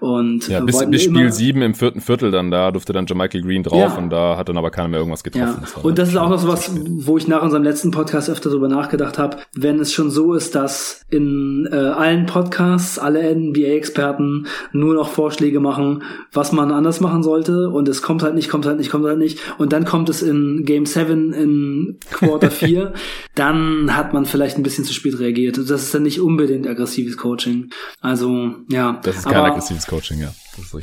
[0.00, 3.62] Und ja, bis, bis Spiel 7 im vierten Viertel dann, da durfte dann Michael Green
[3.62, 3.98] drauf ja.
[3.98, 5.56] und da hat dann aber keiner mehr irgendwas getroffen.
[5.56, 5.60] Ja.
[5.60, 8.50] Das und das ist auch noch so was, wo ich nach unserem letzten Podcast öfter
[8.50, 14.46] drüber nachgedacht habe, wenn es schon so ist, dass in äh, allen Podcasts alle NBA-Experten
[14.72, 18.66] nur noch Vorschläge machen, was man anders machen sollte und es kommt halt nicht, kommt
[18.66, 22.92] halt nicht, kommt halt nicht und dann kommt es in Game 7 in Quarter 4,
[23.34, 25.58] dann hat man vielleicht ein bisschen zu spät reagiert.
[25.58, 27.70] Das ist dann nicht unbedingt aggressives Coaching.
[28.00, 29.00] Also, ja.
[29.02, 30.32] Das ist kein aber, aggressives Coaching, ja.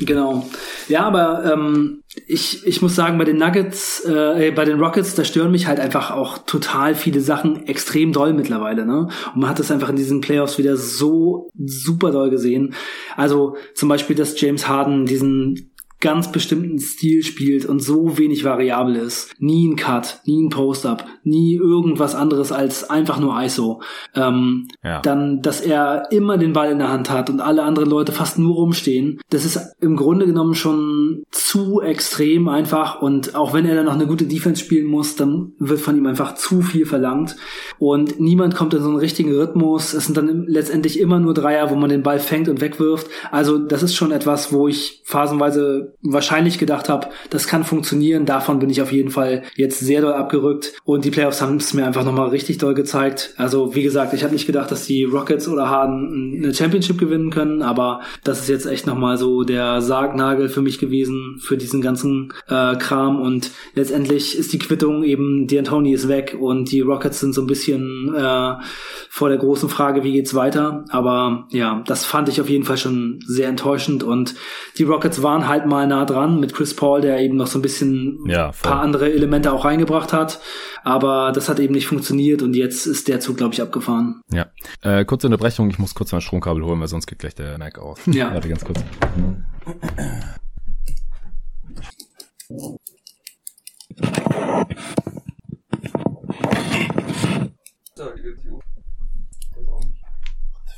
[0.04, 0.46] Genau.
[0.88, 5.24] Ja, aber ähm, ich, ich muss sagen, bei den Nuggets, äh, bei den Rockets, da
[5.24, 9.08] stören mich halt einfach auch total viele Sachen extrem doll mittlerweile, ne?
[9.34, 12.74] Und man hat das einfach in diesen Playoffs wieder so super doll gesehen.
[13.16, 15.70] Also zum Beispiel, dass James Harden diesen
[16.00, 19.34] ganz bestimmten Stil spielt und so wenig variabel ist.
[19.38, 23.80] Nie ein Cut, nie ein Post-Up, nie irgendwas anderes als einfach nur ISO.
[24.14, 25.00] Ähm, ja.
[25.00, 28.38] Dann, dass er immer den Ball in der Hand hat und alle anderen Leute fast
[28.38, 29.20] nur rumstehen.
[29.30, 33.94] Das ist im Grunde genommen schon zu extrem einfach und auch wenn er dann noch
[33.94, 37.36] eine gute Defense spielen muss, dann wird von ihm einfach zu viel verlangt
[37.78, 39.94] und niemand kommt in so einen richtigen Rhythmus.
[39.94, 43.08] Es sind dann letztendlich immer nur Dreier, wo man den Ball fängt und wegwirft.
[43.30, 48.26] Also das ist schon etwas, wo ich phasenweise wahrscheinlich gedacht habe, das kann funktionieren.
[48.26, 50.74] Davon bin ich auf jeden Fall jetzt sehr doll abgerückt.
[50.84, 53.34] Und die Playoffs haben es mir einfach nochmal richtig doll gezeigt.
[53.36, 57.30] Also wie gesagt, ich habe nicht gedacht, dass die Rockets oder Harden eine Championship gewinnen
[57.30, 61.80] können, aber das ist jetzt echt nochmal so der Sargnagel für mich gewesen, für diesen
[61.80, 63.20] ganzen äh, Kram.
[63.20, 67.42] Und letztendlich ist die Quittung eben, die Anthony ist weg und die Rockets sind so
[67.42, 68.54] ein bisschen äh,
[69.08, 70.84] vor der großen Frage, wie geht's weiter.
[70.88, 74.02] Aber ja, das fand ich auf jeden Fall schon sehr enttäuschend.
[74.02, 74.34] Und
[74.78, 77.58] die Rockets waren halt mal mal nah dran mit Chris Paul, der eben noch so
[77.58, 80.40] ein bisschen ja, ein paar andere Elemente auch reingebracht hat.
[80.82, 84.22] Aber das hat eben nicht funktioniert und jetzt ist der Zug, glaube ich, abgefahren.
[84.32, 84.46] Ja.
[84.82, 87.78] Äh, kurze Unterbrechung, ich muss kurz mein Stromkabel holen, weil sonst geht gleich der Mac
[87.78, 87.98] aus.
[88.06, 88.32] Ja.
[88.32, 88.82] Warte ganz kurz.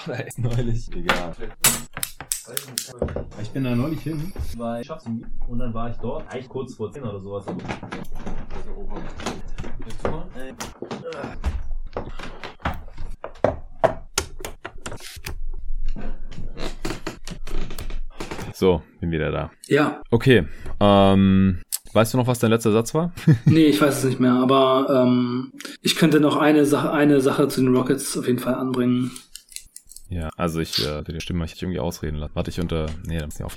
[0.38, 0.90] neulich.
[0.92, 1.34] Egal.
[3.42, 5.24] Ich bin da neulich hin, weil ich schaff's nie.
[5.48, 7.44] Und dann war ich dort, eigentlich kurz vor 10 oder sowas.
[18.54, 19.50] So, bin wieder da.
[19.66, 20.02] Ja.
[20.10, 20.46] Okay.
[20.80, 23.12] Ähm, weißt du noch, was dein letzter Satz war?
[23.44, 27.48] nee, ich weiß es nicht mehr, aber ähm, ich könnte noch eine Sache, eine Sache
[27.48, 29.12] zu den Rockets auf jeden Fall anbringen.
[30.10, 32.34] Ja, also ich, äh, die Stimme möchte ich irgendwie ausreden lassen.
[32.34, 33.56] Warte ich unter, nee, dann ist nicht auf,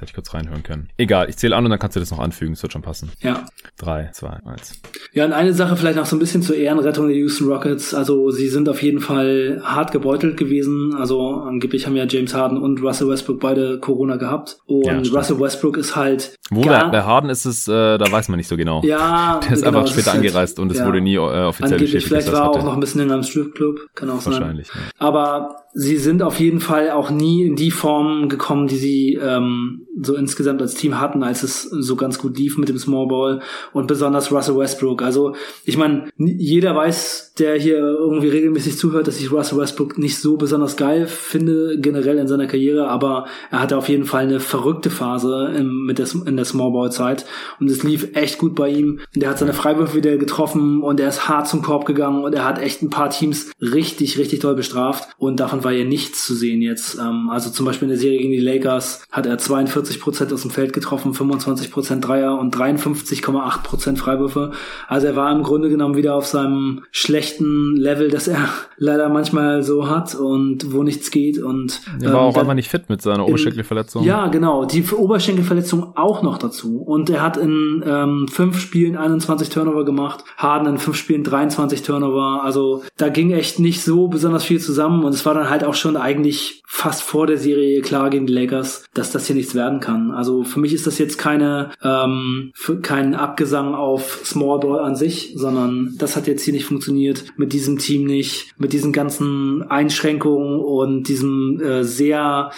[0.00, 0.88] jetzt hätte ich kurz reinhören können.
[0.96, 3.10] Egal, ich zähle an und dann kannst du das noch anfügen, es wird schon passen.
[3.20, 3.44] Ja.
[3.78, 4.80] Drei, zwei, eins.
[5.12, 7.94] Ja, und eine Sache vielleicht noch so ein bisschen zur Ehrenrettung der Houston Rockets.
[7.94, 10.94] Also sie sind auf jeden Fall hart gebeutelt gewesen.
[10.94, 14.58] Also angeblich haben ja James Harden und Russell Westbrook beide Corona gehabt.
[14.66, 14.98] Und Ja.
[15.18, 18.48] Russell Westbrook ist halt Wo gar, bei, Harden ist es, äh, da weiß man nicht
[18.48, 18.82] so genau.
[18.84, 20.86] ja, Der ist genau, einfach später halt- angereist und es ja.
[20.86, 23.22] wurde nie äh, offiziell Angeblich, bestätigt, vielleicht war er auch noch ein bisschen in einem
[23.22, 24.34] Stripclub, kann auch sein.
[24.34, 24.68] Wahrscheinlich.
[24.68, 24.80] Ja.
[24.98, 29.86] Aber sie sind auf jeden Fall auch nie in die Form gekommen, die sie ähm,
[30.02, 33.40] so insgesamt als Team hatten, als es so ganz gut lief mit dem Small Ball
[33.72, 35.02] und besonders Russell Westbrook.
[35.02, 35.34] Also
[35.64, 40.36] ich meine, jeder weiß, der hier irgendwie regelmäßig zuhört, dass ich Russell Westbrook nicht so
[40.36, 44.90] besonders geil finde, generell in seiner Karriere, aber er hatte auf jeden Fall eine verrückte
[44.90, 47.26] Phase im, mit der, in der Small Ball Zeit
[47.58, 49.00] und es lief echt gut bei ihm.
[49.14, 52.34] Und er hat seine Freiwürfe wieder getroffen und er ist hart zum Korb gegangen und
[52.34, 56.24] er hat echt ein paar Teams richtig, richtig doll bestraft und davon war ja nichts
[56.24, 56.98] zu sehen jetzt.
[56.98, 60.50] Ähm, also zum Beispiel in der Serie gegen die Lakers hat er 42% aus dem
[60.50, 64.52] Feld getroffen, 25% Dreier und 53,8% Freiwürfe.
[64.88, 69.62] Also er war im Grunde genommen wieder auf seinem schlechten Level, das er leider manchmal
[69.62, 72.88] so hat und wo nichts geht und Er war ähm, auch dann- einfach nicht fit
[72.88, 74.04] mit seiner Oberschenkelverletzung.
[74.04, 74.64] ja, genau.
[74.64, 76.78] Die Oberschenkelverletzung auch noch dazu.
[76.82, 81.82] Und er hat in ähm, fünf Spielen 21 Turnover gemacht, Harden in fünf Spielen 23
[81.82, 82.42] Turnover.
[82.44, 85.04] Also da ging echt nicht so besonders viel zusammen.
[85.04, 88.32] Und es war dann halt auch schon eigentlich fast vor der Serie klar gegen die
[88.32, 90.10] Lakers, dass das hier nichts werden kann.
[90.10, 94.96] Also für mich ist das jetzt keine ähm, für, kein Abgesang auf Small Ball an
[94.96, 97.24] sich, sondern das hat jetzt hier nicht funktioniert.
[97.36, 102.50] Mit diesem Team nicht, mit diesen ganzen Einschränkungen und diesem äh, sehr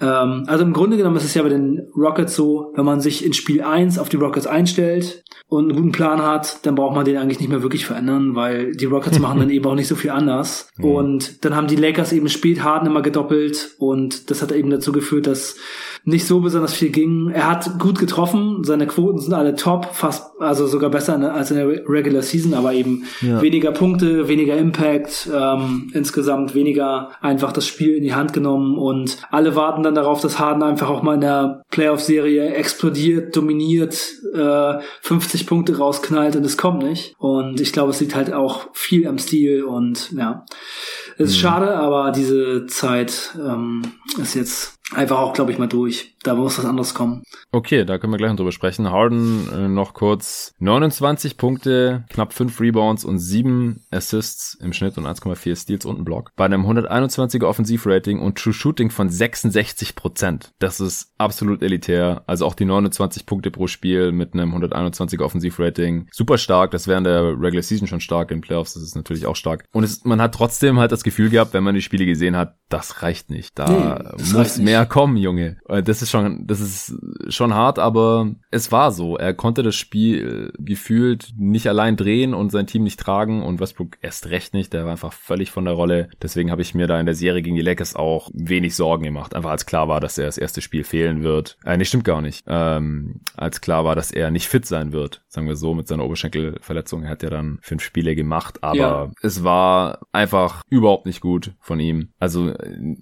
[0.00, 3.24] ähm, also im Grunde genommen ist es ja bei den Rockets so, wenn man sich
[3.24, 7.04] in Spiel 1 auf die Rockets einstellt und einen guten Plan hat, dann braucht man
[7.04, 9.94] den eigentlich nicht mehr wirklich verändern, weil die Rockets machen dann eben auch nicht so
[9.94, 10.68] viel anders.
[10.80, 14.92] Und dann haben die Lakers eben spät Harden immer gedoppelt und das hat eben dazu
[14.92, 15.56] geführt, dass
[16.04, 17.30] nicht so besonders viel ging.
[17.30, 21.50] Er hat gut getroffen, seine Quoten sind alle top, fast, also sogar besser der- als
[21.50, 23.40] in der Regular Season, aber eben Ja.
[23.42, 29.18] weniger Punkte, weniger Impact, ähm, insgesamt weniger einfach das Spiel in die Hand genommen und
[29.30, 33.94] alle warten dann darauf, dass Harden einfach auch mal in der Playoff-Serie explodiert, dominiert,
[34.34, 37.14] äh, 50 Punkte rausknallt und es kommt nicht.
[37.18, 40.44] Und ich glaube, es liegt halt auch viel am Stil und ja,
[41.18, 43.82] es ist schade, aber diese Zeit ähm,
[44.18, 46.14] ist jetzt einfach auch, glaube ich, mal durch.
[46.22, 47.22] Da muss was anderes kommen.
[47.52, 48.90] Okay, da können wir gleich noch drüber sprechen.
[48.90, 55.06] Harden äh, noch kurz 29 Punkte, knapp 5 Rebounds und 7 Assists im Schnitt und
[55.06, 56.32] 1,4 Steals und ein Block.
[56.36, 60.50] Bei einem 121er Offensivrating und True Shooting von 66%.
[60.58, 62.22] Das ist absolut elitär.
[62.26, 66.08] Also auch die 29 Punkte pro Spiel mit einem 121er Offensivrating.
[66.12, 66.72] Super stark.
[66.72, 68.30] Das wäre in der Regular Season schon stark.
[68.30, 69.64] In Playoffs das ist natürlich auch stark.
[69.72, 72.56] Und es, man hat trotzdem halt das Gefühl gehabt, wenn man die Spiele gesehen hat,
[72.68, 73.58] das reicht nicht.
[73.58, 74.64] Da Nee, muss reicht nicht.
[74.64, 75.56] mehr kommen, Junge.
[75.68, 76.94] Äh, Das ist schon, das ist
[77.28, 79.16] schon hart, aber es war so.
[79.16, 83.96] Er konnte das Spiel gefühlt nicht allein drehen und sein Team nicht tragen und Westbrook
[84.02, 84.72] erst recht nicht.
[84.72, 86.08] Der war einfach völlig von der Rolle.
[86.22, 89.34] Deswegen habe ich mir da in der Serie gegen die Lakers auch wenig Sorgen gemacht.
[89.34, 91.56] Einfach als klar war, dass er das erste Spiel fehlen wird.
[91.64, 92.44] Äh, nee, stimmt gar nicht.
[92.46, 95.22] Ähm, als klar war, dass er nicht fit sein wird.
[95.28, 97.04] Sagen wir so, mit seiner Oberschenkelverletzung.
[97.04, 99.10] Er hat ja dann fünf Spiele gemacht, aber Ja.
[99.22, 102.08] es war einfach überhaupt nicht gut von ihm.
[102.18, 102.54] Also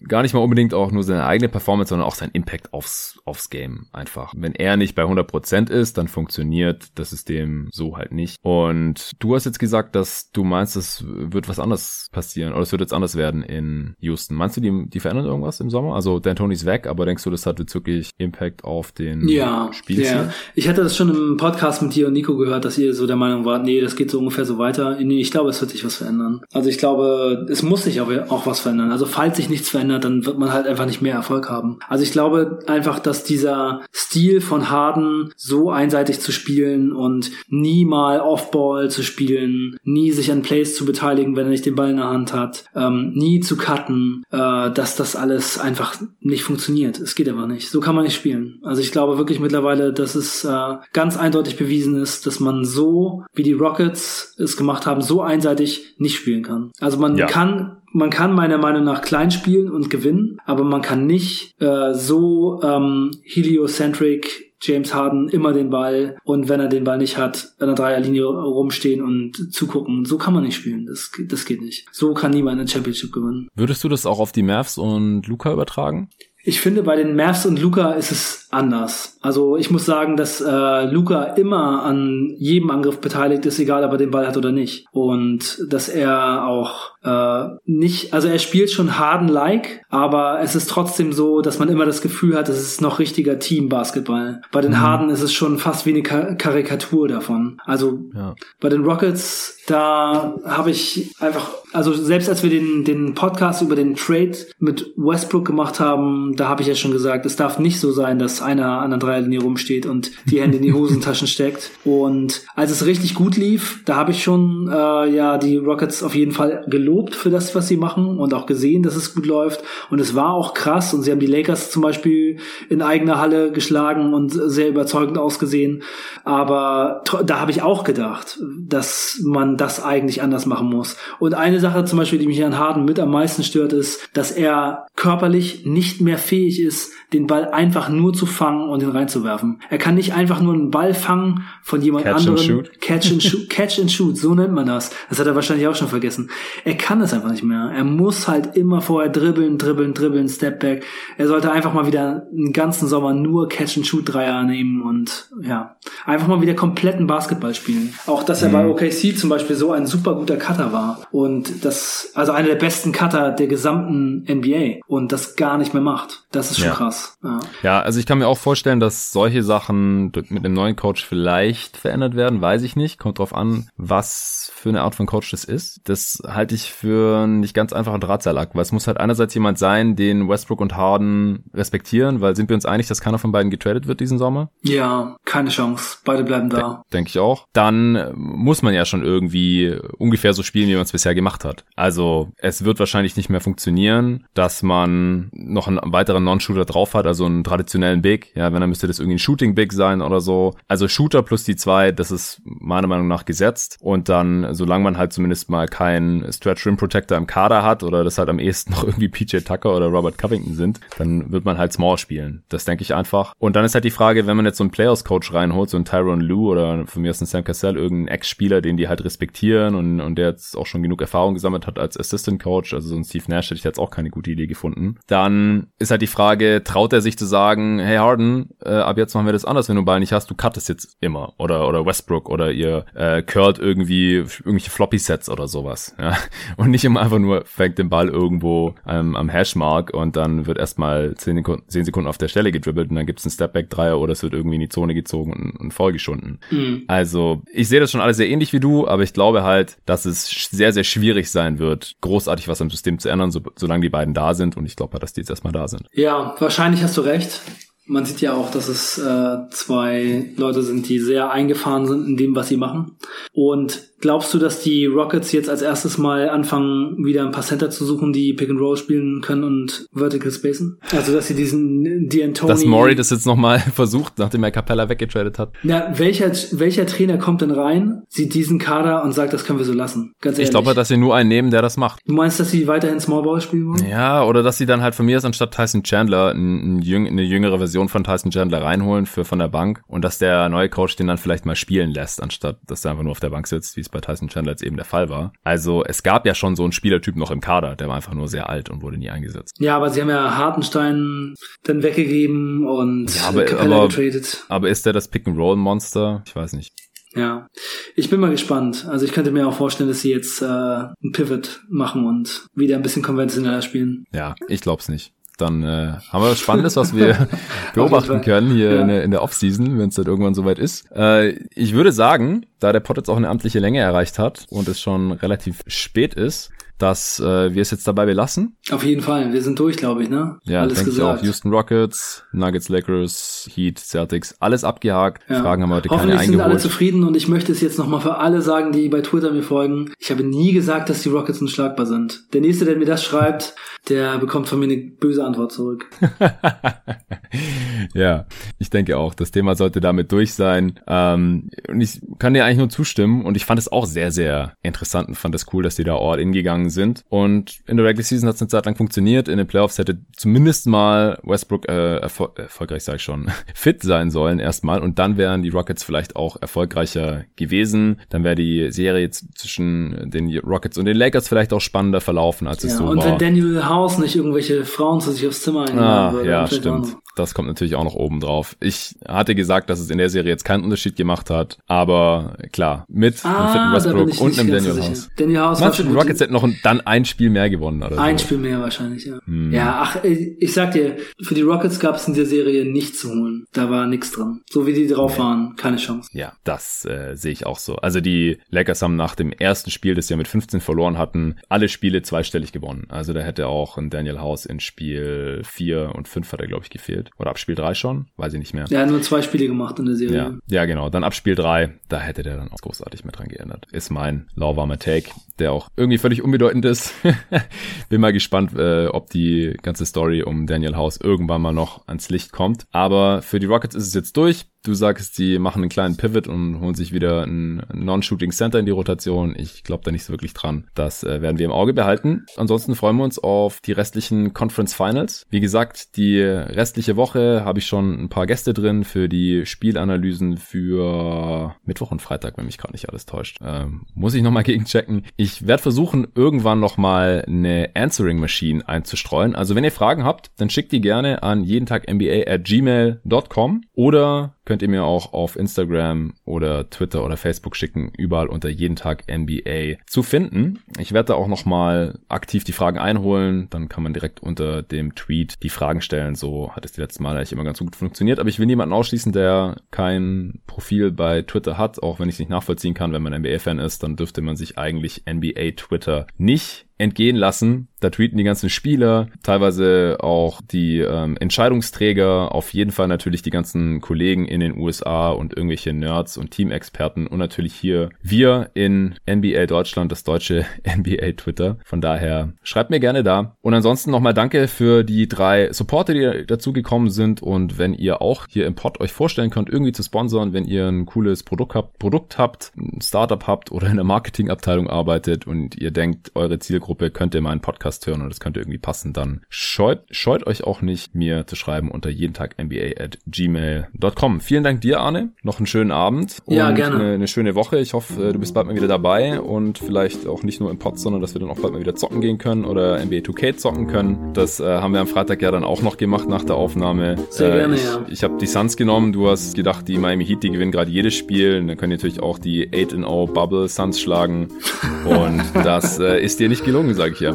[0.09, 3.51] gar nicht mal unbedingt auch nur seine eigene Performance, sondern auch sein Impact aufs, aufs
[3.51, 4.33] Game einfach.
[4.37, 8.39] Wenn er nicht bei 100% ist, dann funktioniert das System so halt nicht.
[8.43, 12.73] Und du hast jetzt gesagt, dass du meinst, es wird was anderes passieren oder es
[12.73, 14.35] wird jetzt anders werden in Houston.
[14.35, 15.95] Meinst du, die, die verändern irgendwas im Sommer?
[15.95, 19.29] Also Dan Tony ist weg, aber denkst du, das hat jetzt wirklich Impact auf den
[19.29, 20.17] Ja, Spielstil?
[20.17, 20.31] ja.
[20.55, 23.17] Ich hatte das schon im Podcast mit dir und Nico gehört, dass ihr so der
[23.17, 24.99] Meinung wart, nee, das geht so ungefähr so weiter.
[25.01, 26.41] Nee, ich glaube, es wird sich was verändern.
[26.53, 28.91] Also ich glaube, es muss sich auch was verändern.
[28.93, 31.79] Also falls sich nichts verändert, dann wird man halt einfach nicht mehr Erfolg haben.
[31.89, 37.31] Also ich glaube einfach, einfach, dass dieser Stil von Harden so einseitig zu spielen und
[37.49, 41.75] nie mal Offball zu spielen, nie sich an Plays zu beteiligen, wenn er nicht den
[41.75, 46.45] Ball in der Hand hat, ähm, nie zu cutten, äh, dass das alles einfach nicht
[46.45, 46.99] funktioniert.
[47.01, 47.71] Es geht aber nicht.
[47.71, 48.61] So kann man nicht spielen.
[48.63, 53.25] Also ich glaube wirklich mittlerweile, dass es äh, ganz eindeutig bewiesen ist, dass man so,
[53.35, 56.71] wie die Rockets es gemacht haben, so einseitig nicht spielen kann.
[56.81, 57.27] Also man ja.
[57.27, 61.95] kann man kann meiner Meinung nach klein spielen und gewinnen, aber man kann nicht äh,
[61.95, 67.53] so ähm, heliocentric James Harden immer den Ball und wenn er den Ball nicht hat,
[67.61, 70.05] an der Dreierlinie rumstehen und zugucken.
[70.05, 70.87] So kann man nicht spielen.
[70.87, 71.87] Das, das geht nicht.
[71.93, 73.49] So kann niemand eine Championship gewinnen.
[73.55, 76.09] Würdest du das auch auf die Mavs und Luca übertragen?
[76.47, 79.17] Ich finde, bei den Mavs und Luca ist es anders.
[79.23, 83.93] Also ich muss sagen, dass äh, Luca immer an jedem Angriff beteiligt ist, egal ob
[83.93, 84.87] er den Ball hat oder nicht.
[84.93, 91.13] Und dass er auch äh, nicht, also er spielt schon Harden-like, aber es ist trotzdem
[91.13, 94.41] so, dass man immer das Gefühl hat, es ist noch richtiger Team-Basketball.
[94.51, 94.81] Bei den mhm.
[94.81, 97.61] Harden ist es schon fast wie eine Karikatur davon.
[97.67, 98.35] Also ja.
[98.59, 103.77] bei den Rockets, da habe ich einfach, also selbst als wir den, den Podcast über
[103.77, 107.81] den Trade mit Westbrook gemacht haben, da habe ich ja schon gesagt, es darf nicht
[107.81, 111.71] so sein, dass einer an der Dreierlinie rumsteht und die Hände in die Hosentaschen steckt.
[111.85, 116.15] Und als es richtig gut lief, da habe ich schon äh, ja die Rockets auf
[116.15, 119.63] jeden Fall gelobt für das, was sie machen und auch gesehen, dass es gut läuft.
[119.91, 122.39] Und es war auch krass und sie haben die Lakers zum Beispiel
[122.69, 125.83] in eigener Halle geschlagen und sehr überzeugend ausgesehen.
[126.25, 130.97] Aber da habe ich auch gedacht, dass man das eigentlich anders machen muss.
[131.19, 134.31] Und eine Sache zum Beispiel, die mich an Harden mit am meisten stört, ist, dass
[134.31, 139.61] er körperlich nicht mehr fähig ist, den Ball einfach nur zu fangen und ihn reinzuwerfen.
[139.71, 142.37] Er kann nicht einfach nur einen Ball fangen von jemand catch anderem.
[142.37, 142.81] And shoot.
[142.81, 143.49] Catch and shoot.
[143.51, 144.91] catch and shoot, so nennt man das.
[145.09, 146.31] Das hat er wahrscheinlich auch schon vergessen.
[146.65, 147.71] Er kann es einfach nicht mehr.
[147.75, 150.85] Er muss halt immer vorher dribbeln, dribbeln, dribbeln, Step back.
[151.17, 155.31] Er sollte einfach mal wieder einen ganzen Sommer nur Catch and Shoot Dreier nehmen und
[155.41, 157.95] ja, einfach mal wieder kompletten Basketball spielen.
[158.07, 158.53] Auch dass er mhm.
[158.53, 162.57] bei OKC zum Beispiel so ein super guter Cutter war und das, also einer der
[162.57, 166.25] besten Cutter der gesamten NBA und das gar nicht mehr macht.
[166.33, 166.75] Das ist schon ja.
[166.75, 167.04] krass.
[167.23, 167.41] Ja.
[167.63, 171.77] ja, also ich kann mir auch vorstellen, dass solche Sachen mit einem neuen Coach vielleicht
[171.77, 172.99] verändert werden, weiß ich nicht.
[172.99, 175.81] Kommt drauf an, was für eine Art von Coach das ist.
[175.85, 179.97] Das halte ich für nicht ganz einfachen Drahtseilakt, weil es muss halt einerseits jemand sein,
[179.97, 183.87] den Westbrook und Harden respektieren, weil sind wir uns einig, dass keiner von beiden getradet
[183.87, 184.51] wird diesen Sommer?
[184.63, 185.99] Ja, keine Chance.
[186.05, 186.83] Beide bleiben da.
[186.93, 187.47] Denke ich auch.
[187.53, 191.65] Dann muss man ja schon irgendwie ungefähr so spielen, wie man es bisher gemacht hat.
[191.77, 197.07] Also es wird wahrscheinlich nicht mehr funktionieren, dass man noch einen weiteren Non-Shooter drauf hat,
[197.07, 198.33] also einen traditionellen Big.
[198.35, 200.55] Ja, wenn dann müsste das irgendwie ein Shooting Big sein oder so.
[200.69, 203.77] Also Shooter plus die zwei, das ist meiner Meinung nach gesetzt.
[203.81, 208.05] Und dann, solange man halt zumindest mal keinen Stretch Rim Protector im Kader hat oder
[208.05, 211.59] das halt am ehesten noch irgendwie PJ Tucker oder Robert Covington sind, dann wird man
[211.59, 212.45] halt Small spielen.
[212.49, 213.35] Das denke ich einfach.
[213.39, 215.77] Und dann ist halt die Frage, wenn man jetzt so einen Players Coach reinholt, so
[215.77, 219.05] einen Tyron Lue oder von mir aus einen Sam Cassell, irgendeinen Ex-Spieler, den die halt
[219.05, 222.89] respektieren und, und der jetzt auch schon genug Erfahrung gesammelt hat als Assistant Coach, also
[222.89, 224.97] so ein Steve Nash hätte ich jetzt auch keine gute Idee gefunden.
[225.07, 229.15] Dann ist halt die Frage, traut er sich zu sagen, hey Harden, äh, ab jetzt
[229.15, 231.33] machen wir das anders, wenn du Ball nicht hast, du cuttest jetzt immer.
[231.39, 235.95] Oder, oder Westbrook oder ihr äh, curlt irgendwie irgendwelche Floppy-Sets oder sowas.
[236.01, 236.17] Ja?
[236.57, 240.59] Und nicht immer einfach nur fängt den Ball irgendwo ähm, am Hashmark und dann wird
[240.59, 244.13] erstmal 10 Sekunden, 10 Sekunden auf der Stelle gedribbelt und dann gibt's einen Stepback-Dreier oder
[244.13, 246.41] es wird irgendwie in die Zone gezogen und, und vollgeschunden.
[246.51, 246.85] Mhm.
[246.89, 250.07] Also ich sehe das schon alles sehr ähnlich wie du, aber ich glaube halt, dass
[250.07, 253.91] es sehr, sehr schwierig sein wird, großartig was am System zu ändern, so, solange die
[253.91, 255.89] beiden da sind und ich glaube halt, dass die jetzt erstmal da sind.
[255.93, 257.41] Ja, wahrscheinlich hast du recht.
[257.87, 262.17] Man sieht ja auch, dass es äh, zwei Leute sind, die sehr eingefahren sind in
[262.17, 262.97] dem, was sie machen.
[263.33, 267.71] Und Glaubst du, dass die Rockets jetzt als erstes mal anfangen, wieder ein paar Center
[267.71, 270.79] zu suchen, die Pick and Roll spielen können und Vertical Spacen?
[270.93, 272.49] Also, dass sie diesen D'Antoni...
[272.49, 275.55] Dass Maury das jetzt nochmal versucht, nachdem er Capella weggetradet hat.
[275.63, 279.65] Ja, welcher, welcher Trainer kommt denn rein, sieht diesen Kader und sagt, das können wir
[279.65, 280.13] so lassen?
[280.21, 280.49] Ganz ehrlich.
[280.49, 282.01] Ich glaube, dass sie nur einen nehmen, der das macht.
[282.05, 283.89] Du meinst, dass sie weiterhin Small Ball spielen wollen?
[283.89, 287.23] Ja, oder dass sie dann halt von mir aus anstatt Tyson Chandler ein, ein, eine
[287.23, 290.97] jüngere Version von Tyson Chandler reinholen für von der Bank und dass der neue Coach
[290.97, 293.77] den dann vielleicht mal spielen lässt, anstatt dass er einfach nur auf der Bank sitzt,
[293.77, 295.33] wie es bei Tyson Chandler jetzt eben der Fall war.
[295.43, 298.29] Also es gab ja schon so einen Spielertyp noch im Kader, der war einfach nur
[298.29, 299.57] sehr alt und wurde nie eingesetzt.
[299.59, 301.35] Ja, aber sie haben ja Hartenstein
[301.65, 304.45] dann weggegeben und ja, aber, aber, getradet.
[304.49, 306.23] Aber ist der das Pick-and-Roll-Monster?
[306.27, 306.73] Ich weiß nicht.
[307.17, 307.47] Ja,
[307.95, 308.87] ich bin mal gespannt.
[308.89, 312.75] Also ich könnte mir auch vorstellen, dass sie jetzt äh, ein Pivot machen und wieder
[312.75, 314.05] ein bisschen konventioneller spielen.
[314.13, 317.29] Ja, ich glaub's nicht dann äh, haben wir was Spannendes, was wir
[317.75, 318.81] beobachten können hier ja.
[318.83, 320.91] in der, in der Offseason, wenn es dann irgendwann soweit ist.
[320.93, 324.67] Äh, ich würde sagen, da der Pod jetzt auch eine amtliche Länge erreicht hat und
[324.69, 328.57] es schon relativ spät ist, dass äh, wir es jetzt dabei belassen.
[328.71, 330.39] Auf jeden Fall, wir sind durch, glaube ich, ne?
[330.45, 331.17] Ja, alles denke gesagt.
[331.17, 331.27] Ich auch.
[331.27, 335.23] Houston Rockets, Nuggets, Lakers, Heat, Celtics, alles abgehakt.
[335.29, 335.41] Ja.
[335.41, 336.27] Fragen haben wir heute keine eingeholt.
[336.27, 339.31] sind alle zufrieden und ich möchte es jetzt nochmal für alle sagen, die bei Twitter
[339.31, 339.93] mir folgen.
[339.99, 342.25] Ich habe nie gesagt, dass die Rockets unschlagbar sind.
[342.33, 343.55] Der nächste, der mir das schreibt,
[343.89, 345.87] der bekommt von mir eine böse Antwort zurück.
[347.95, 348.27] ja,
[348.59, 350.81] ich denke auch, das Thema sollte damit durch sein.
[350.87, 354.55] Ähm, und ich kann dir eigentlich nur zustimmen und ich fand es auch sehr, sehr
[354.63, 357.05] interessant und fand es cool, dass die da all in gegangen sind.
[357.09, 359.29] Und in der Regular Season hat es eine Zeit lang funktioniert.
[359.29, 364.11] In den Playoffs hätte zumindest mal Westbrook äh, erfol erfolgreich, sage ich schon, fit sein
[364.11, 368.01] sollen erstmal und dann wären die Rockets vielleicht auch erfolgreicher gewesen.
[368.09, 372.63] Dann wäre die Serie zwischen den Rockets und den Lakers vielleicht auch spannender verlaufen, als
[372.63, 373.05] ja, es so und war.
[373.05, 376.31] Und wenn Daniel House nicht irgendwelche Frauen zu sich aufs Zimmer einladen ah, würde.
[376.31, 376.97] Ja, stimmt.
[377.17, 378.57] Das kommt natürlich auch noch oben drauf.
[378.61, 382.85] Ich hatte gesagt, dass es in der Serie jetzt keinen Unterschied gemacht hat, aber klar,
[382.89, 385.11] mit ah, einem fitten Westbrook und einem Daniel House.
[385.17, 387.99] Daniel House Meinst du, die Rockets hätten noch dann ein Spiel mehr gewonnen, oder?
[387.99, 388.25] Ein so?
[388.25, 389.19] Spiel mehr wahrscheinlich, ja.
[389.25, 389.53] Hm.
[389.53, 393.11] Ja, ach, ich sag dir, für die Rockets gab es in der Serie nichts zu
[393.11, 393.47] holen.
[393.53, 394.43] Da war nichts dran.
[394.51, 395.25] So wie die drauf nee.
[395.25, 396.11] waren, keine Chance.
[396.13, 397.77] Ja, das äh, sehe ich auch so.
[397.77, 401.37] Also die Lakers haben nach dem ersten Spiel, das sie ja mit 15 verloren hatten,
[401.49, 402.87] alle Spiele zweistellig gewonnen.
[402.89, 406.65] Also da hätte auch ein Daniel House in Spiel 4 und 5 hat er, glaube
[406.65, 407.11] ich, gefehlt.
[407.19, 408.65] Oder ab Spiel 3 schon, weiß ich nicht mehr.
[408.65, 410.17] Der hat nur zwei Spiele gemacht in der Serie.
[410.17, 410.91] Ja, ja genau.
[410.91, 413.67] Dann ab Spiel 3, da hätte der dann auch großartig mit dran geändert.
[413.73, 416.95] Ist mein lauwarmer Take, der auch irgendwie völlig unbedeutend ist.
[417.89, 422.11] Bin mal gespannt, äh, ob die ganze Story um Daniel House irgendwann mal noch ans
[422.11, 422.67] Licht kommt.
[422.73, 424.47] Aber für die Rockets ist es jetzt durch.
[424.65, 428.65] Du sagst, die machen einen kleinen Pivot und holen sich wieder ein Non-Shooting Center in
[428.65, 429.35] die Rotation.
[429.37, 430.65] Ich glaube da nicht so wirklich dran.
[430.75, 432.25] Das äh, werden wir im Auge behalten.
[432.39, 435.27] Ansonsten freuen wir uns auf die restlichen Conference Finals.
[435.29, 440.39] Wie gesagt, die restliche Woche habe ich schon ein paar Gäste drin für die Spielanalysen
[440.39, 443.37] für Mittwoch und Freitag, wenn mich gerade nicht alles täuscht.
[443.43, 445.05] Ähm, muss ich nochmal gegenchecken.
[445.17, 449.35] Ich werde versuchen, irgendwann nochmal eine Answering Machine einzustreuen.
[449.35, 453.65] Also wenn ihr Fragen habt, dann schickt die gerne an jeden Tag NBA at gmail.com
[453.75, 458.77] oder könnt ihr mir auch auf Instagram oder Twitter oder Facebook schicken, überall unter jeden
[458.77, 460.61] Tag NBA zu finden.
[460.79, 464.95] Ich werde da auch nochmal aktiv die Fragen einholen, dann kann man direkt unter dem
[464.95, 466.15] Tweet die Fragen stellen.
[466.15, 468.19] So hat es die letzten Mal eigentlich immer ganz gut funktioniert.
[468.19, 472.19] Aber ich will niemanden ausschließen, der kein Profil bei Twitter hat, auch wenn ich es
[472.19, 472.93] nicht nachvollziehen kann.
[472.93, 477.69] Wenn man NBA-Fan ist, dann dürfte man sich eigentlich NBA Twitter nicht entgehen lassen.
[477.85, 483.29] Da tweeten die ganzen Spieler, teilweise auch die ähm, Entscheidungsträger, auf jeden Fall natürlich die
[483.29, 488.95] ganzen Kollegen in den USA und irgendwelche Nerds und Teamexperten und natürlich hier wir in
[489.07, 491.59] NBA Deutschland, das deutsche NBA Twitter.
[491.63, 493.37] Von daher schreibt mir gerne da.
[493.43, 498.01] Und ansonsten nochmal danke für die drei Supporter, die dazu gekommen sind und wenn ihr
[498.01, 501.55] auch hier im Pod euch vorstellen könnt, irgendwie zu sponsern, wenn ihr ein cooles Produkt
[501.55, 506.39] habt, Produkt habt, ein Startup habt oder in der Marketingabteilung arbeitet und ihr denkt, eure
[506.39, 510.45] Zielgruppe könnt ihr meinen Podcast hören und das könnte irgendwie passen, dann scheut, scheut euch
[510.45, 514.21] auch nicht, mir zu schreiben unter jeden Tag NBA at gmail.com.
[514.21, 515.11] Vielen Dank dir, Arne.
[515.23, 516.77] Noch einen schönen Abend und ja, gerne.
[516.77, 517.59] Eine, eine schöne Woche.
[517.59, 520.79] Ich hoffe, du bist bald mal wieder dabei und vielleicht auch nicht nur im Pod,
[520.79, 523.67] sondern dass wir dann auch bald mal wieder zocken gehen können oder NBA 2K zocken
[523.67, 524.13] können.
[524.13, 526.97] Das äh, haben wir am Freitag ja dann auch noch gemacht nach der Aufnahme.
[527.11, 527.87] Sehr äh, gerne, ich, ja.
[527.89, 528.93] Ich habe die Suns genommen.
[528.93, 531.39] Du hast gedacht, die Miami Heat, die gewinnen gerade jedes Spiel.
[531.39, 534.29] Und dann können natürlich auch die 8-0 Bubble Suns schlagen.
[534.85, 537.13] Und das äh, ist dir nicht gelungen sage ich ja.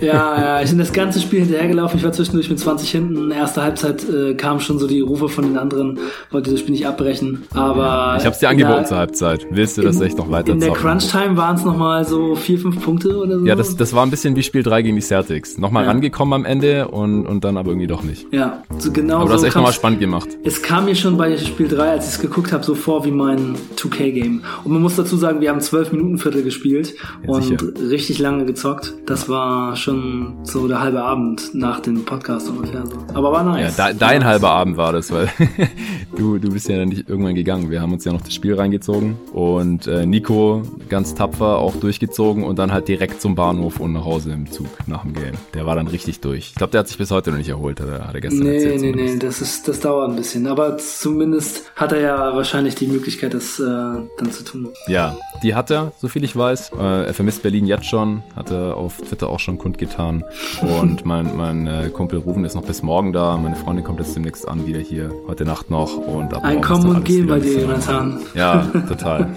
[0.00, 1.98] Ja, ja, ich bin das ganze Spiel hinterhergelaufen.
[1.98, 3.30] Ich war zwischendurch mit 20 hinten.
[3.30, 5.98] Erste Halbzeit äh, kamen schon so die Rufe von den anderen,
[6.30, 7.44] wollte das Spiel nicht abbrechen.
[7.54, 8.16] Aber.
[8.18, 9.46] Ich hab's dir angeboten zur Halbzeit.
[9.50, 12.58] Willst du das in, echt noch weiter In der Crunch-Time waren es nochmal so vier,
[12.58, 13.46] fünf Punkte oder so.
[13.46, 15.58] Ja, das, das war ein bisschen wie Spiel 3 gegen die Celtics.
[15.58, 15.90] Nochmal ja.
[15.90, 18.26] rangekommen am Ende und, und dann aber irgendwie doch nicht.
[18.32, 20.28] Ja, so genau Aber du hast echt nochmal spannend gemacht.
[20.44, 23.10] Es kam mir schon bei Spiel 3, als ich es geguckt habe, so vor wie
[23.10, 24.42] mein 2K-Game.
[24.64, 27.90] Und man muss dazu sagen, wir haben zwölf Minuten Viertel gespielt ja, und sicher.
[27.90, 28.94] richtig lange gezockt.
[29.06, 32.98] Das war schon so der halbe Abend nach dem Podcast ungefähr so.
[33.14, 33.76] Aber war nice.
[33.76, 35.28] Ja, de dein halber Abend war das, weil
[36.16, 37.70] du, du bist ja dann nicht irgendwann gegangen.
[37.70, 42.44] Wir haben uns ja noch das Spiel reingezogen und äh, Nico ganz tapfer auch durchgezogen
[42.44, 45.34] und dann halt direkt zum Bahnhof und nach Hause im Zug nach dem Game.
[45.54, 46.50] Der war dann richtig durch.
[46.50, 48.44] Ich glaube, der hat sich bis heute noch nicht erholt, hat er, hat er gestern
[48.44, 48.80] nee, erzählt.
[48.80, 50.46] Nee, nee, nee, das, ist, das dauert ein bisschen.
[50.46, 54.68] Aber zumindest hat er ja wahrscheinlich die Möglichkeit, das äh, dann zu tun.
[54.88, 56.72] Ja, die hat er, so viel ich weiß.
[56.78, 60.24] Äh, er vermisst Berlin jetzt schon, hat er auf Twitter auch schon kundgetan.
[60.60, 63.36] Und mein, mein äh, Kumpel Rufen ist noch bis morgen da.
[63.36, 65.96] Meine Freundin kommt jetzt demnächst an, wieder hier, heute Nacht noch.
[65.96, 68.20] Und ab Ein Kommen und Gehen bei dir, Jonathan.
[68.34, 69.28] Ja, total.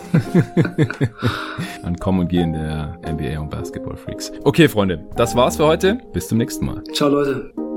[1.83, 4.31] Ein Kommen und Gehen der NBA und Basketball Freaks.
[4.43, 5.99] Okay, Freunde, das war's für heute.
[6.13, 6.83] Bis zum nächsten Mal.
[6.93, 7.68] Ciao, Leute.